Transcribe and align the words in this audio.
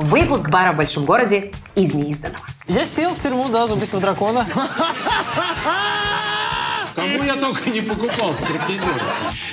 Выпуск 0.00 0.48
бара 0.48 0.72
в 0.72 0.76
большом 0.76 1.04
городе 1.04 1.52
из 1.74 1.92
неизданного. 1.92 2.42
Я 2.66 2.86
сел 2.86 3.14
в 3.14 3.20
тюрьму, 3.20 3.50
да, 3.50 3.66
за 3.66 3.74
убийство 3.74 4.00
дракона. 4.00 4.46
Кому 6.94 7.22
я 7.22 7.34
только 7.36 7.68
не 7.68 7.82
покупал 7.82 8.34
стриптизер. 8.34 9.02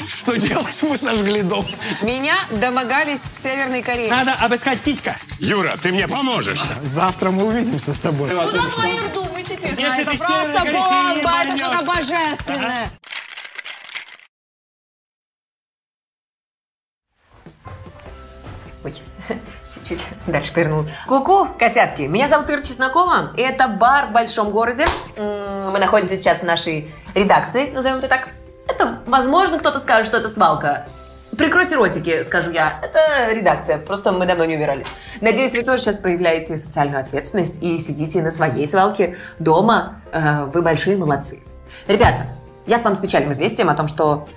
Что 0.08 0.38
делать? 0.38 0.80
Мы 0.84 0.98
сожгли 0.98 1.42
дом. 1.44 1.66
Меня 2.02 2.36
домогались 2.50 3.24
в 3.32 3.38
Северной 3.38 3.82
Корее. 3.82 4.10
Надо 4.10 4.36
обыскать 4.36 4.82
Титька. 4.82 5.18
Юра, 5.40 5.76
ты 5.82 5.92
мне 5.92 6.08
поможешь? 6.08 6.62
Завтра 6.82 7.32
мы 7.32 7.44
увидимся 7.44 7.92
с 7.92 8.00
тобой. 8.00 8.30
Куда 8.30 8.62
мои 8.78 9.00
думаю 9.14 9.44
теперь? 9.44 9.72
Если 9.72 10.02
это 10.02 10.16
просто 10.18 10.64
бомба, 10.72 11.44
это 11.44 11.58
что-то 11.58 11.84
божественное. 11.84 12.90
Ой, 18.86 18.94
чуть-чуть 19.88 20.06
дальше 20.28 20.54
повернулся. 20.54 20.92
Ку-ку, 21.08 21.48
котятки. 21.58 22.04
Меня 22.04 22.28
зовут 22.28 22.50
Ира 22.50 22.62
Чеснокова. 22.62 23.32
И 23.36 23.42
это 23.42 23.68
бар 23.68 24.08
в 24.08 24.12
большом 24.12 24.52
городе. 24.52 24.86
Мы 25.18 25.80
находимся 25.80 26.18
сейчас 26.18 26.40
в 26.40 26.44
нашей 26.44 26.94
редакции, 27.16 27.70
назовем 27.72 27.98
это 27.98 28.08
так. 28.08 28.30
Это, 28.68 29.00
возможно, 29.06 29.60
кто-то 29.60 29.80
скажет, 29.80 30.08
что 30.08 30.18
это 30.18 30.30
свалка. 30.30 30.86
Прикройте 31.38 31.76
ротики, 31.76 32.24
скажу 32.24 32.52
я. 32.52 32.80
Это 32.82 33.34
редакция, 33.34 33.78
просто 33.78 34.12
мы 34.12 34.26
давно 34.26 34.46
не 34.46 34.56
убирались. 34.56 34.88
Надеюсь, 35.22 35.54
вы 35.54 35.62
тоже 35.62 35.84
сейчас 35.84 35.98
проявляете 35.98 36.58
социальную 36.58 37.00
ответственность 37.02 37.62
и 37.62 37.78
сидите 37.80 38.22
на 38.22 38.32
своей 38.32 38.68
свалке 38.68 39.18
дома. 39.38 40.02
Э, 40.12 40.46
Вы 40.46 40.62
большие 40.62 40.98
молодцы. 40.98 41.42
Ребята, 41.88 42.26
я 42.66 42.80
к 42.80 42.86
вам 42.86 42.96
с 42.96 43.00
печальным 43.00 43.34
известием 43.34 43.70
о 43.70 43.76
том, 43.76 43.88
что 43.88 44.28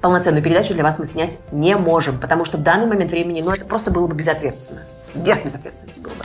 полноценную 0.00 0.42
передачу 0.42 0.74
для 0.74 0.84
вас 0.84 0.98
мы 0.98 1.06
снять 1.06 1.38
не 1.52 1.76
можем, 1.76 2.18
потому 2.18 2.44
что 2.44 2.58
в 2.58 2.62
данный 2.62 2.86
момент 2.86 3.10
времени, 3.10 3.40
ну, 3.40 3.50
это 3.52 3.64
просто 3.64 3.90
было 3.90 4.06
бы 4.06 4.16
безответственно. 4.16 4.82
Верх 5.14 5.44
безответственности 5.44 6.00
было 6.00 6.14
бы. 6.14 6.24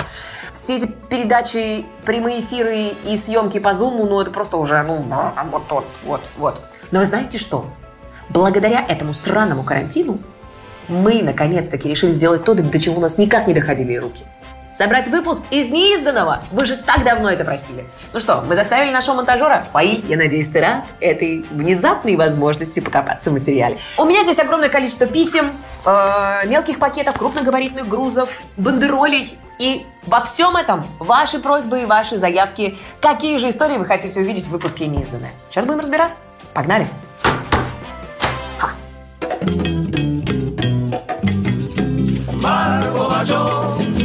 Все 0.53 0.75
эти 0.77 0.85
передачи, 0.85 1.85
прямые 2.05 2.41
эфиры 2.41 2.89
и 3.05 3.17
съемки 3.17 3.59
по 3.59 3.73
зуму, 3.73 4.05
ну, 4.05 4.21
это 4.21 4.31
просто 4.31 4.57
уже, 4.57 4.81
ну, 4.83 4.97
вот, 5.51 5.63
вот, 5.69 5.85
вот, 6.03 6.21
вот. 6.37 6.61
Но 6.91 6.99
вы 6.99 7.05
знаете 7.05 7.37
что? 7.37 7.65
Благодаря 8.29 8.85
этому 8.85 9.13
сраному 9.13 9.63
карантину 9.63 10.19
мы, 10.87 11.21
наконец-таки, 11.23 11.89
решили 11.89 12.11
сделать 12.11 12.43
то, 12.43 12.53
до 12.53 12.79
чего 12.79 12.97
у 12.97 12.99
нас 12.99 13.17
никак 13.17 13.47
не 13.47 13.53
доходили 13.53 13.95
руки. 13.95 14.23
Собрать 14.77 15.07
выпуск 15.07 15.43
из 15.51 15.69
неизданного. 15.69 16.43
Вы 16.51 16.65
же 16.65 16.77
так 16.77 17.03
давно 17.03 17.29
это 17.29 17.45
просили. 17.45 17.85
Ну 18.11 18.19
что, 18.19 18.41
мы 18.41 18.55
заставили 18.55 18.91
нашего 18.91 19.15
монтажера, 19.15 19.65
Фаи, 19.71 20.03
я 20.07 20.17
надеюсь, 20.17 20.47
ты 20.47 20.61
рад 20.61 20.85
этой 20.99 21.45
внезапной 21.51 22.15
возможности 22.15 22.79
покопаться 22.79 23.29
в 23.29 23.33
материале. 23.33 23.77
У 23.97 24.05
меня 24.05 24.23
здесь 24.23 24.39
огромное 24.39 24.69
количество 24.69 25.05
писем, 25.05 25.51
э, 25.85 26.47
мелких 26.47 26.79
пакетов, 26.79 27.17
крупногабаритных 27.17 27.87
грузов, 27.87 28.29
бандеролей. 28.57 29.37
И 29.59 29.85
во 30.07 30.23
всем 30.25 30.55
этом 30.55 30.85
ваши 30.99 31.37
просьбы 31.37 31.83
и 31.83 31.85
ваши 31.85 32.17
заявки. 32.17 32.77
Какие 32.99 33.37
же 33.37 33.49
истории 33.49 33.77
вы 33.77 33.85
хотите 33.85 34.19
увидеть 34.19 34.47
в 34.47 34.49
выпуске 34.49 34.87
неизданное? 34.87 35.31
Сейчас 35.49 35.65
будем 35.65 35.79
разбираться. 35.79 36.23
Погнали. 36.53 36.87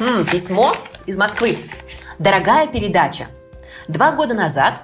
Хм, 0.00 0.24
письмо 0.24 0.76
из 1.06 1.16
Москвы. 1.16 1.56
Дорогая 2.18 2.66
передача. 2.66 3.26
Два 3.86 4.10
года 4.10 4.34
назад 4.34 4.82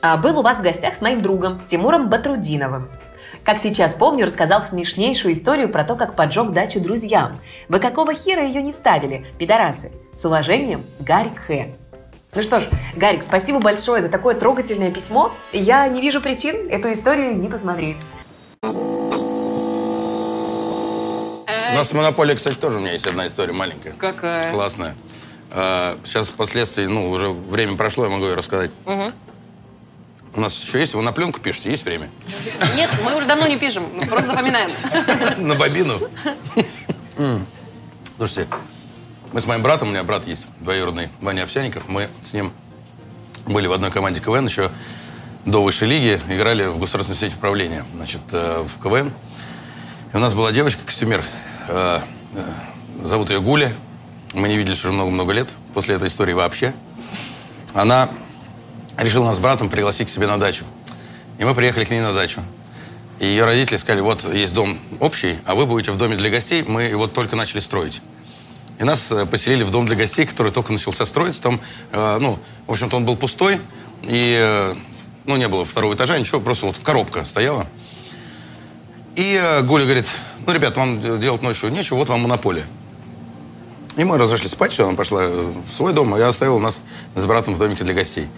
а, 0.00 0.16
был 0.16 0.38
у 0.38 0.42
вас 0.42 0.58
в 0.58 0.62
гостях 0.62 0.94
с 0.94 1.00
моим 1.00 1.22
другом 1.22 1.64
Тимуром 1.66 2.08
Батрудиновым. 2.08 2.88
Как 3.42 3.58
сейчас 3.58 3.94
помню, 3.94 4.26
рассказал 4.26 4.62
смешнейшую 4.62 5.34
историю 5.34 5.70
про 5.70 5.82
то, 5.82 5.96
как 5.96 6.14
поджег 6.14 6.52
дачу 6.52 6.78
друзьям. 6.78 7.36
Вы 7.68 7.80
какого 7.80 8.14
хера 8.14 8.44
ее 8.44 8.62
не 8.62 8.70
вставили, 8.70 9.26
пидорасы? 9.38 9.90
С 10.16 10.24
уважением, 10.24 10.84
Гарик 11.00 11.36
Хэ. 11.40 11.74
Ну 12.32 12.42
что 12.44 12.60
ж, 12.60 12.68
Гарик, 12.94 13.24
спасибо 13.24 13.58
большое 13.58 14.02
за 14.02 14.08
такое 14.08 14.36
трогательное 14.36 14.92
письмо. 14.92 15.32
Я 15.52 15.88
не 15.88 16.00
вижу 16.00 16.20
причин 16.20 16.68
эту 16.70 16.92
историю 16.92 17.36
не 17.36 17.48
посмотреть. 17.48 17.98
У 21.46 21.74
нас 21.74 21.88
с 21.88 21.92
Монополией, 21.92 22.36
кстати, 22.36 22.54
тоже 22.54 22.78
у 22.78 22.80
меня 22.80 22.92
есть 22.92 23.06
одна 23.06 23.26
история 23.26 23.52
маленькая. 23.52 23.92
Какая? 23.92 24.52
Классная. 24.52 24.94
А, 25.50 25.98
Сейчас 26.04 26.28
впоследствии, 26.28 26.86
ну, 26.86 27.10
уже 27.10 27.28
время 27.28 27.76
прошло, 27.76 28.04
я 28.04 28.10
могу 28.10 28.24
ее 28.26 28.34
рассказать. 28.34 28.70
У 30.36 30.40
нас 30.40 30.60
еще 30.60 30.80
есть? 30.80 30.94
Вы 30.94 31.02
на 31.02 31.12
пленку 31.12 31.40
пишете? 31.40 31.70
Есть 31.70 31.84
время? 31.84 32.10
Нет, 32.74 32.90
мы 33.04 33.16
уже 33.16 33.26
давно 33.26 33.46
не 33.46 33.56
пишем, 33.56 33.84
мы 33.94 34.04
просто 34.06 34.28
запоминаем. 34.28 34.72
На 35.46 35.54
бобину? 35.54 35.94
Слушайте, 38.16 38.48
мы 39.32 39.40
с 39.40 39.46
моим 39.46 39.62
братом, 39.62 39.88
у 39.88 39.90
меня 39.92 40.02
брат 40.02 40.26
есть 40.26 40.46
двоюродный, 40.60 41.08
Ваня 41.20 41.42
Овсяников, 41.44 41.88
мы 41.88 42.08
с 42.24 42.32
ним 42.32 42.52
были 43.46 43.68
в 43.68 43.72
одной 43.72 43.92
команде 43.92 44.20
КВН 44.20 44.46
еще 44.46 44.70
до 45.44 45.62
высшей 45.62 45.86
лиги, 45.88 46.20
играли 46.28 46.66
в 46.66 46.78
государственную 46.78 47.20
сеть 47.20 47.36
управления, 47.36 47.84
значит, 47.94 48.22
э, 48.32 48.62
в 48.66 48.82
КВН. 48.82 49.12
И 50.14 50.16
у 50.16 50.20
нас 50.20 50.32
была 50.32 50.52
девочка-костюмер, 50.52 51.24
э, 51.66 51.98
э, 52.34 52.52
зовут 53.02 53.30
ее 53.30 53.40
Гуля. 53.40 53.74
Мы 54.32 54.46
не 54.46 54.56
виделись 54.56 54.78
уже 54.84 54.92
много-много 54.92 55.32
лет, 55.32 55.50
после 55.72 55.96
этой 55.96 56.06
истории 56.06 56.32
вообще. 56.32 56.72
Она 57.72 58.08
решила 58.96 59.24
нас 59.24 59.36
с 59.36 59.38
братом 59.40 59.68
пригласить 59.68 60.06
к 60.06 60.10
себе 60.12 60.28
на 60.28 60.38
дачу. 60.38 60.64
И 61.38 61.44
мы 61.44 61.52
приехали 61.56 61.84
к 61.84 61.90
ней 61.90 62.00
на 62.00 62.12
дачу. 62.12 62.42
И 63.18 63.26
ее 63.26 63.44
родители 63.44 63.76
сказали, 63.76 64.02
вот 64.02 64.32
есть 64.32 64.54
дом 64.54 64.78
общий, 65.00 65.36
а 65.46 65.56
вы 65.56 65.66
будете 65.66 65.90
в 65.90 65.96
доме 65.96 66.14
для 66.14 66.30
гостей, 66.30 66.62
мы 66.62 66.84
его 66.84 67.08
только 67.08 67.34
начали 67.34 67.58
строить. 67.58 68.00
И 68.78 68.84
нас 68.84 69.10
э, 69.10 69.26
поселили 69.26 69.64
в 69.64 69.72
дом 69.72 69.84
для 69.84 69.96
гостей, 69.96 70.26
который 70.26 70.52
только 70.52 70.72
начался 70.72 71.06
строиться. 71.06 71.42
Там, 71.42 71.60
ну, 71.92 72.38
в 72.68 72.70
общем-то, 72.70 72.98
он 72.98 73.04
был 73.04 73.16
пустой, 73.16 73.58
и, 74.02 74.74
ну, 75.26 75.34
не 75.34 75.48
было 75.48 75.64
второго 75.64 75.94
этажа, 75.94 76.16
ничего, 76.16 76.40
просто 76.40 76.66
вот 76.66 76.76
коробка 76.84 77.24
стояла. 77.24 77.66
И 79.16 79.40
э, 79.40 79.62
Гуля 79.62 79.84
говорит, 79.84 80.06
ну, 80.46 80.52
ребят, 80.52 80.76
вам 80.76 81.00
делать 81.20 81.42
ночью 81.42 81.70
нечего, 81.70 81.98
вот 81.98 82.08
вам 82.08 82.22
монополия. 82.22 82.64
И 83.96 84.02
мы 84.02 84.18
разошлись 84.18 84.50
спать, 84.50 84.72
все, 84.72 84.86
она 84.86 84.96
пошла 84.96 85.22
э, 85.22 85.52
в 85.66 85.72
свой 85.72 85.92
дом, 85.92 86.12
а 86.14 86.18
я 86.18 86.28
оставил 86.28 86.58
нас 86.58 86.80
с 87.14 87.24
братом 87.24 87.54
в 87.54 87.58
домике 87.58 87.84
для 87.84 87.94
гостей. 87.94 88.28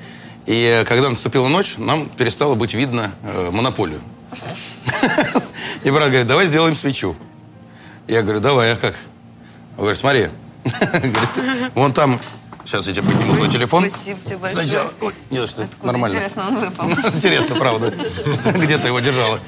И 0.45 0.83
э, 0.83 0.85
когда 0.85 1.09
наступила 1.09 1.49
ночь, 1.49 1.77
нам 1.79 2.09
перестало 2.11 2.55
быть 2.55 2.75
видно 2.75 3.13
э, 3.23 3.51
монополию. 3.51 4.01
И 5.83 5.91
брат 5.91 6.09
говорит, 6.09 6.27
давай 6.27 6.47
сделаем 6.47 6.77
свечу. 6.77 7.17
Я 8.07 8.23
говорю, 8.23 8.41
давай, 8.41 8.73
а 8.73 8.77
как? 8.77 8.95
Он 9.77 9.83
говорит, 9.83 9.99
смотри. 9.99 10.29
Вон 11.75 11.93
там, 11.93 12.21
сейчас 12.67 12.87
я 12.87 12.95
тебе 12.95 13.07
подниму 13.07 13.35
твой 13.35 13.49
телефон. 13.51 13.89
Спасибо 13.91 14.21
тебе 14.25 14.37
большое. 14.39 14.67
Сначала, 14.67 14.93
ой, 15.01 15.15
не 15.31 15.39
за 15.39 15.47
что, 15.47 15.63
Откуда, 15.63 15.93
нормально. 15.93 16.15
интересно, 16.15 16.49
он 16.49 16.59
выпал? 16.59 16.91
Интересно, 17.15 17.57
правда. 17.57 17.91
Где 18.57 18.79
ты 18.79 18.89
его 18.89 19.01
держала? 19.01 19.41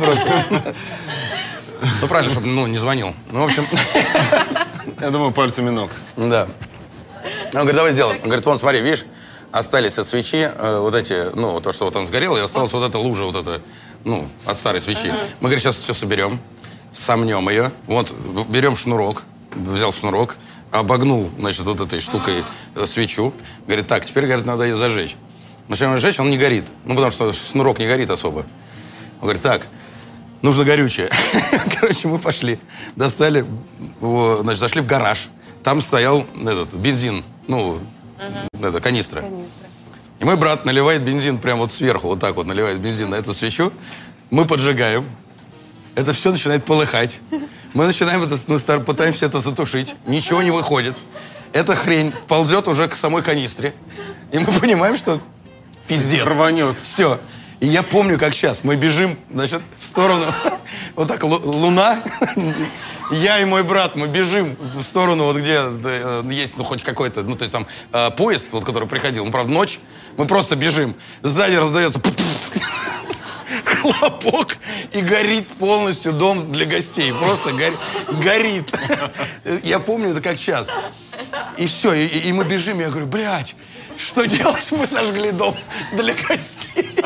Просто. 0.00 0.74
Ну, 2.00 2.06
правильно, 2.06 2.30
чтобы 2.30 2.46
ну, 2.46 2.66
не 2.66 2.78
звонил. 2.78 3.14
Ну, 3.30 3.42
в 3.42 3.44
общем, 3.44 3.66
Я 5.00 5.10
думаю, 5.10 5.32
пальцами 5.32 5.70
ног. 5.70 5.90
да. 6.16 6.46
Он 7.54 7.60
говорит, 7.60 7.76
давай 7.76 7.92
сделаем. 7.92 8.18
Он 8.22 8.28
говорит, 8.28 8.46
вон, 8.46 8.58
смотри, 8.58 8.80
видишь, 8.80 9.04
остались 9.50 9.98
от 9.98 10.06
свечи 10.06 10.50
э, 10.52 10.78
вот 10.78 10.94
эти, 10.94 11.34
ну, 11.34 11.60
то, 11.60 11.72
что 11.72 11.84
вот 11.84 11.96
он 11.96 12.06
сгорел, 12.06 12.36
и 12.36 12.40
осталась 12.40 12.72
вот 12.72 12.88
эта 12.88 12.98
лужа, 12.98 13.24
вот 13.24 13.36
эта, 13.36 13.60
ну, 14.04 14.28
от 14.46 14.56
старой 14.56 14.80
свечи. 14.80 15.08
Мы, 15.40 15.48
говорит, 15.48 15.60
сейчас 15.60 15.76
все 15.76 15.92
соберем, 15.92 16.40
сомнем 16.90 17.48
ее. 17.48 17.72
Вот, 17.86 18.12
берем 18.48 18.76
шнурок, 18.76 19.22
взял 19.54 19.92
шнурок, 19.92 20.36
обогнул, 20.72 21.30
значит, 21.38 21.64
вот 21.66 21.80
этой 21.80 22.00
штукой 22.00 22.44
э, 22.74 22.86
свечу. 22.86 23.32
Говорит, 23.66 23.86
так, 23.86 24.04
теперь, 24.04 24.26
говорит, 24.26 24.46
надо 24.46 24.64
ее 24.64 24.76
зажечь. 24.76 25.16
Начинаем 25.68 25.98
сжечь, 25.98 26.18
он 26.18 26.30
не 26.30 26.38
горит. 26.38 26.64
Ну, 26.84 26.94
потому 26.94 27.10
что 27.10 27.32
шнурок 27.32 27.78
не 27.78 27.86
горит 27.86 28.10
особо. 28.10 28.40
Он 29.20 29.22
говорит, 29.22 29.42
так, 29.42 29.66
нужно 30.40 30.64
горючее. 30.64 31.10
Короче, 31.80 32.08
мы 32.08 32.18
пошли, 32.18 32.58
достали, 32.96 33.44
его, 34.00 34.38
значит, 34.42 34.60
зашли 34.60 34.80
в 34.80 34.86
гараж. 34.86 35.28
Там 35.62 35.80
стоял 35.80 36.26
этот 36.40 36.74
бензин, 36.74 37.22
ну, 37.46 37.78
это, 38.60 38.80
канистра. 38.80 39.24
И 40.18 40.24
мой 40.24 40.36
брат 40.36 40.64
наливает 40.64 41.02
бензин 41.02 41.38
прямо 41.38 41.62
вот 41.62 41.72
сверху, 41.72 42.08
вот 42.08 42.20
так 42.20 42.34
вот 42.34 42.46
наливает 42.46 42.80
бензин 42.80 43.10
на 43.10 43.16
эту 43.16 43.32
свечу. 43.32 43.72
Мы 44.30 44.46
поджигаем. 44.46 45.04
Это 45.94 46.12
все 46.12 46.30
начинает 46.30 46.64
полыхать. 46.64 47.20
Мы 47.74 47.86
начинаем 47.86 48.22
это, 48.22 48.38
мы 48.46 48.80
пытаемся 48.80 49.26
это 49.26 49.40
затушить. 49.40 49.94
Ничего 50.06 50.42
не 50.42 50.50
выходит. 50.50 50.94
Эта 51.52 51.74
хрень 51.74 52.12
ползет 52.28 52.68
уже 52.68 52.88
к 52.88 52.96
самой 52.96 53.22
канистре. 53.22 53.74
И 54.30 54.38
мы 54.38 54.46
понимаем, 54.46 54.96
что 54.96 55.20
пиздец. 55.86 56.24
Рванет. 56.24 56.76
Все. 56.82 57.18
И 57.60 57.66
я 57.66 57.82
помню, 57.82 58.18
как 58.18 58.34
сейчас. 58.34 58.64
Мы 58.64 58.76
бежим, 58.76 59.16
значит, 59.32 59.62
в 59.78 59.86
сторону, 59.86 60.22
вот 60.96 61.08
так, 61.08 61.22
лу- 61.22 61.44
луна. 61.44 62.02
Я 63.10 63.40
и 63.40 63.44
мой 63.44 63.62
брат, 63.62 63.94
мы 63.94 64.06
бежим 64.06 64.56
в 64.74 64.82
сторону, 64.82 65.24
вот 65.24 65.36
где 65.36 65.58
э, 65.60 66.22
есть, 66.30 66.56
ну, 66.56 66.64
хоть 66.64 66.82
какой-то, 66.82 67.22
ну, 67.22 67.36
то 67.36 67.42
есть 67.42 67.52
там 67.52 67.66
э, 67.92 68.10
поезд, 68.12 68.46
вот, 68.52 68.64
который 68.64 68.88
приходил, 68.88 69.24
ну, 69.26 69.30
правда, 69.30 69.52
ночь. 69.52 69.80
Мы 70.16 70.26
просто 70.26 70.56
бежим. 70.56 70.94
Сзади 71.22 71.54
раздается 71.56 72.00
хлопок 73.82 74.56
и 74.92 75.00
горит 75.00 75.48
полностью 75.48 76.12
дом 76.12 76.52
для 76.52 76.64
гостей. 76.66 77.12
Просто 77.12 77.50
гори- 77.50 77.76
горит. 78.22 78.72
Я 79.62 79.80
помню 79.80 80.10
это 80.12 80.20
как 80.20 80.38
сейчас. 80.38 80.68
И 81.58 81.66
все, 81.66 81.92
и, 81.94 82.06
и 82.06 82.32
мы 82.32 82.44
бежим, 82.44 82.80
я 82.80 82.88
говорю, 82.88 83.06
блядь, 83.06 83.54
что 83.98 84.24
делать? 84.24 84.68
Мы 84.70 84.86
сожгли 84.86 85.32
дом 85.32 85.56
для 85.92 86.14
гостей. 86.14 86.96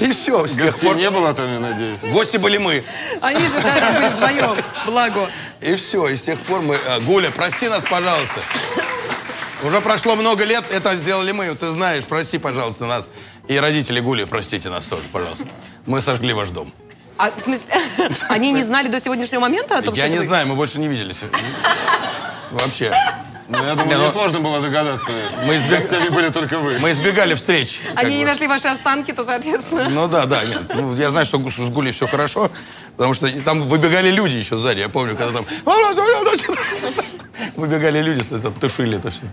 И 0.00 0.10
все, 0.10 0.46
с 0.46 0.54
тех 0.54 0.66
Гостей 0.66 0.88
пор... 0.88 0.96
не 0.96 1.10
было 1.10 1.32
там, 1.32 1.50
я 1.52 1.60
надеюсь. 1.60 2.00
Гости 2.02 2.36
были 2.36 2.58
мы. 2.58 2.84
Они 3.20 3.38
же 3.38 3.60
даже 3.60 3.98
были 3.98 4.08
вдвоем. 4.08 4.56
Благо. 4.86 5.30
И 5.60 5.74
все, 5.76 6.08
и 6.08 6.16
с 6.16 6.22
тех 6.22 6.40
пор 6.40 6.60
мы... 6.60 6.76
а, 6.88 7.00
Гуля, 7.00 7.30
прости 7.30 7.68
нас, 7.68 7.84
пожалуйста. 7.84 8.40
Уже 9.62 9.80
прошло 9.80 10.16
много 10.16 10.44
лет, 10.44 10.64
это 10.70 10.96
сделали 10.96 11.32
мы, 11.32 11.54
ты 11.54 11.68
знаешь, 11.70 12.04
прости, 12.04 12.38
пожалуйста, 12.38 12.86
нас. 12.86 13.10
И 13.48 13.56
родители 13.58 14.00
Гули, 14.00 14.24
простите 14.24 14.68
нас 14.70 14.84
тоже, 14.86 15.02
пожалуйста. 15.12 15.46
Мы 15.86 16.00
сожгли 16.00 16.32
ваш 16.32 16.50
дом. 16.50 16.72
А, 17.16 17.30
в 17.30 17.40
смысле, 17.40 17.66
они 18.28 18.50
не 18.52 18.64
знали 18.64 18.88
до 18.88 19.00
сегодняшнего 19.00 19.40
момента 19.40 19.78
о 19.78 19.82
том, 19.82 19.94
Я 19.94 20.04
что 20.04 20.12
не 20.12 20.18
вы? 20.18 20.24
знаю, 20.24 20.46
мы 20.48 20.56
больше 20.56 20.80
не 20.80 20.88
виделись. 20.88 21.22
Вообще. 22.50 22.92
Ну, 23.48 23.58
я 23.64 23.74
думаю, 23.74 23.88
Не, 23.90 23.96
ну- 23.96 24.06
несложно 24.06 24.40
было 24.40 24.60
догадаться. 24.60 25.10
Мы 25.44 25.56
избег- 25.56 25.80
Гостями 25.80 26.08
были 26.08 26.28
только 26.30 26.58
вы. 26.58 26.78
Мы 26.78 26.90
избегали 26.92 27.34
встреч. 27.34 27.80
Они 27.96 28.18
не 28.18 28.24
нашли 28.24 28.46
ваши 28.46 28.68
останки, 28.68 29.12
то, 29.12 29.24
соответственно... 29.24 29.88
Ну 29.90 30.08
да, 30.08 30.24
да, 30.26 30.42
нет. 30.44 30.62
Ну, 30.74 30.96
я 30.96 31.10
знаю, 31.10 31.26
что 31.26 31.38
с 31.50 31.70
Гулей 31.70 31.92
все 31.92 32.06
хорошо, 32.08 32.50
потому 32.96 33.12
что 33.14 33.28
там 33.42 33.60
выбегали 33.60 34.10
люди 34.10 34.36
еще 34.36 34.56
сзади. 34.56 34.78
Я 34.80 34.88
помню, 34.88 35.16
когда 35.16 35.32
там... 35.32 35.46
Выбегали 37.56 38.00
люди, 38.00 38.22
там, 38.24 38.52
тушили 38.54 38.98
это 38.98 39.10
все. 39.10 39.24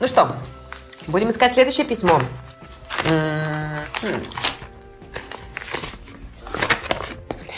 Ну 0.00 0.06
что, 0.06 0.36
будем 1.06 1.30
искать 1.30 1.54
следующее 1.54 1.86
письмо. 1.86 2.20
М, 3.08 3.78
хм. 4.02 4.20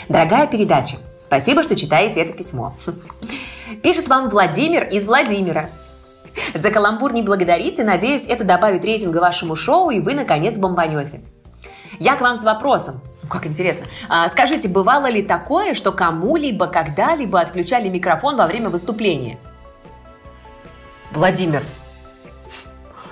Дорогая 0.09 0.47
передача, 0.47 0.97
спасибо, 1.21 1.63
что 1.63 1.75
читаете 1.75 2.21
это 2.21 2.33
письмо. 2.33 2.75
Пишет 3.83 4.07
вам 4.07 4.29
Владимир 4.29 4.87
из 4.87 5.05
Владимира. 5.05 5.69
За 6.53 6.71
каламбур 6.71 7.13
не 7.13 7.21
благодарите, 7.21 7.83
надеюсь, 7.83 8.25
это 8.25 8.43
добавит 8.43 8.85
рейтинга 8.85 9.17
вашему 9.17 9.55
шоу, 9.55 9.89
и 9.89 9.99
вы, 9.99 10.13
наконец, 10.13 10.57
бомбанете. 10.57 11.21
Я 11.99 12.15
к 12.15 12.21
вам 12.21 12.37
с 12.37 12.43
вопросом. 12.43 13.01
Ну, 13.27 13.33
Как 13.33 13.45
интересно. 13.45 13.87
А, 14.07 14.29
скажите, 14.29 14.69
бывало 14.69 15.07
ли 15.07 15.21
такое, 15.21 15.73
что 15.73 15.91
кому-либо 15.91 16.67
когда-либо 16.67 17.41
отключали 17.41 17.89
микрофон 17.89 18.37
во 18.37 18.47
время 18.47 18.69
выступления? 18.69 19.37
Владимир, 21.11 21.63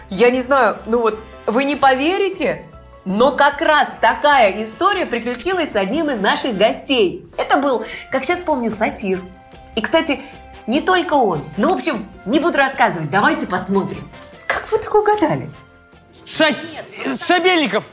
я 0.09 0.29
не 0.29 0.41
знаю, 0.41 0.77
ну 0.85 1.01
вот, 1.01 1.19
вы 1.45 1.65
не 1.65 1.75
поверите, 1.75 2.63
но 3.03 3.31
как 3.31 3.61
раз 3.61 3.91
такая 3.99 4.63
история 4.63 5.05
приключилась 5.05 5.73
с 5.73 5.75
одним 5.75 6.09
из 6.09 6.19
наших 6.19 6.57
гостей. 6.57 7.27
Это 7.37 7.57
был, 7.57 7.85
как 8.09 8.23
сейчас 8.23 8.39
помню, 8.39 8.71
сатир. 8.71 9.21
И, 9.75 9.81
кстати, 9.81 10.21
не 10.65 10.79
только 10.79 11.15
он. 11.15 11.43
Ну, 11.57 11.69
в 11.69 11.73
общем, 11.73 12.05
не 12.25 12.39
буду 12.39 12.57
рассказывать, 12.57 13.11
давайте 13.11 13.47
посмотрим. 13.47 14.09
Как 14.47 14.71
вы 14.71 14.77
так 14.77 14.93
угадали? 14.95 15.49
Ша... 16.25 16.49
Шабельников, 17.25 17.83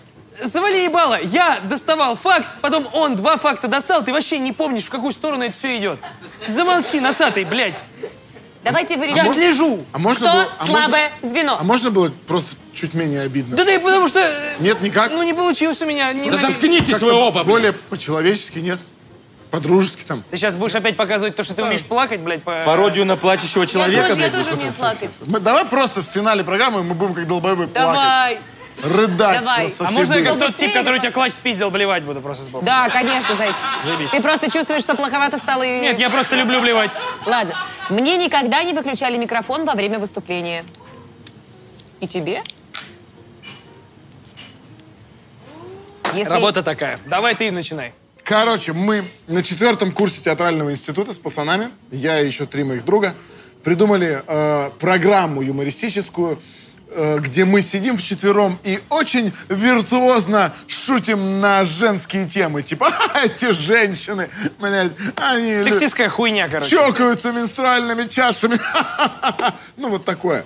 завали 0.45 0.85
ебало. 0.85 1.19
Я 1.23 1.61
доставал 1.65 2.17
факт, 2.17 2.49
потом 2.61 2.89
он 2.93 3.17
два 3.17 3.37
факта 3.37 3.69
достал, 3.69 4.05
ты 4.05 4.13
вообще 4.13 4.39
не 4.39 4.53
помнишь, 4.53 4.85
в 4.85 4.91
какую 4.91 5.13
сторону 5.13 5.45
это 5.45 5.57
все 5.57 5.77
идет. 5.79 5.99
Замолчи, 6.47 7.01
носатый, 7.01 7.45
блядь. 7.45 7.75
Давайте 8.65 8.97
вы 8.97 9.07
Я 9.07 9.25
решим, 9.25 9.35
слежу. 9.35 9.85
А 9.93 9.99
можно 9.99 10.29
кто 10.29 10.37
было, 10.37 10.53
а 10.57 10.67
слабое 10.67 11.11
звено. 11.23 11.53
Можно, 11.53 11.61
а 11.61 11.65
можно 11.65 11.91
было 11.91 12.13
просто 12.29 12.55
чуть 12.73 12.95
менее 12.95 13.23
обидно? 13.23 13.57
Да 13.57 13.65
ты 13.65 13.81
потому 13.81 14.07
что... 14.07 14.21
э, 14.21 14.55
Нет, 14.61 14.81
никак? 14.81 15.11
Ну, 15.11 15.23
не 15.25 15.35
получилось 15.35 15.83
у 15.83 15.87
меня. 15.87 16.13
Не 16.13 16.31
Да 16.31 16.37
нави- 16.37 16.47
заткнитесь 16.47 17.01
вы 17.01 17.13
оба. 17.13 17.43
Более 17.43 17.73
по-человечески, 17.73 18.59
нет? 18.61 18.79
По-дружески 19.51 20.03
там. 20.05 20.23
Ты 20.31 20.37
сейчас 20.37 20.57
будешь 20.57 20.75
опять 20.75 20.97
показывать 20.97 21.35
то, 21.35 21.43
что 21.43 21.55
ты 21.55 21.63
умеешь 21.63 21.85
плакать, 21.85 22.21
блядь, 22.21 22.43
по... 22.43 22.63
Пародию 22.65 23.05
на 23.05 23.17
плачущего 23.17 23.63
Я 23.63 23.67
человека, 23.67 24.09
тоже, 24.09 24.21
я 24.21 24.31
тоже 24.31 24.53
умею 24.53 24.73
плакать. 24.73 25.11
Мы, 25.27 25.41
давай 25.41 25.65
просто 25.67 26.01
в 26.03 26.07
финале 26.07 26.43
программы 26.45 26.83
мы 26.85 26.95
будем 26.95 27.15
как 27.15 27.27
долбоебы 27.27 27.67
плакать. 27.67 27.75
Давай. 27.75 28.39
Рыдать 28.83 29.41
Давай. 29.41 29.67
просто 29.67 29.85
А 29.85 29.89
со 29.89 29.95
можно 29.95 30.15
я 30.15 30.25
как 30.25 30.39
тот 30.39 30.57
тип, 30.57 30.73
который 30.73 30.99
тебя 30.99 31.13
клатч 31.13 31.33
спиздил, 31.33 31.71
блевать 31.71 32.03
буду 32.03 32.21
просто 32.21 32.45
сбоку? 32.45 32.65
Да, 32.65 32.89
конечно, 32.89 33.37
зайчик. 33.37 33.63
Заебись. 33.85 34.11
Ты 34.11 34.21
просто 34.21 34.51
чувствуешь, 34.51 34.83
что 34.83 34.97
плоховато 34.97 35.39
стало 35.39 35.63
и... 35.63 35.81
Нет, 35.81 35.99
я 35.99 36.11
просто 36.11 36.37
люблю 36.37 36.61
блевать. 36.61 36.91
Ладно. 37.27 37.55
Мне 37.91 38.17
никогда 38.17 38.63
не 38.63 38.73
выключали 38.73 39.17
микрофон 39.17 39.65
во 39.65 39.75
время 39.75 39.99
выступления. 39.99 40.65
И 42.01 42.09
тебе? 42.09 42.43
Если... 46.15 46.31
Работа 46.31 46.63
такая. 46.63 46.99
Давай 47.07 47.35
ты 47.35 47.51
начинай. 47.51 47.93
Короче, 48.25 48.73
мы 48.73 49.05
на 49.27 49.43
четвертом 49.43 49.93
курсе 49.93 50.23
театрального 50.23 50.71
института 50.71 51.13
с 51.13 51.19
пацанами, 51.19 51.71
я 51.91 52.21
и 52.21 52.27
еще 52.27 52.47
три 52.47 52.65
моих 52.65 52.85
друга, 52.85 53.15
придумали 53.65 54.23
э, 54.27 54.71
программу 54.79 55.43
юмористическую, 55.43 56.41
где 57.21 57.45
мы 57.45 57.63
сидим 57.63 57.97
вчетвером 57.97 58.59
и 58.65 58.81
очень 58.89 59.33
виртуозно 59.49 60.53
шутим 60.67 61.41
на 61.41 61.65
женские 61.65 62.27
темы. 62.29 62.63
Типа, 62.63 62.93
«А, 63.15 63.25
эти 63.25 63.51
женщины, 63.53 64.29
блядь, 64.59 64.93
они... 65.17 65.55
Сексистская 65.55 66.09
хуйня, 66.09 66.49
короче. 66.49 66.71
чокаются 66.71 67.33
менструальными 67.33 68.09
чашами. 68.09 68.59
Ну, 69.77 69.89
вот 69.91 70.05
такое. 70.05 70.45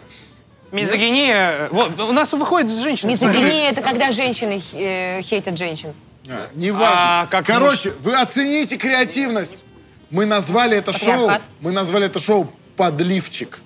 Мизогиния. 0.72 1.68
Вот, 1.70 1.98
у 2.00 2.12
нас 2.12 2.32
выходит 2.32 2.70
женщина. 2.72 3.10
Мизогиния— 3.10 3.70
это 3.70 3.82
когда 3.82 4.12
женщины 4.12 4.60
э, 4.72 5.20
хейтят 5.22 5.58
женщин. 5.58 5.92
А, 6.28 6.48
Неважно. 6.54 7.22
А 7.22 7.26
как 7.26 7.46
Короче, 7.46 7.92
вы 8.02 8.14
оцените 8.14 8.76
креативность. 8.76 9.64
Мы 10.10 10.24
назвали 10.26 10.76
это 10.76 10.92
шоу, 10.92 11.30
мы 11.60 11.72
назвали 11.72 12.06
это 12.06 12.20
шоу 12.20 12.50
«Подливчик». 12.76 13.58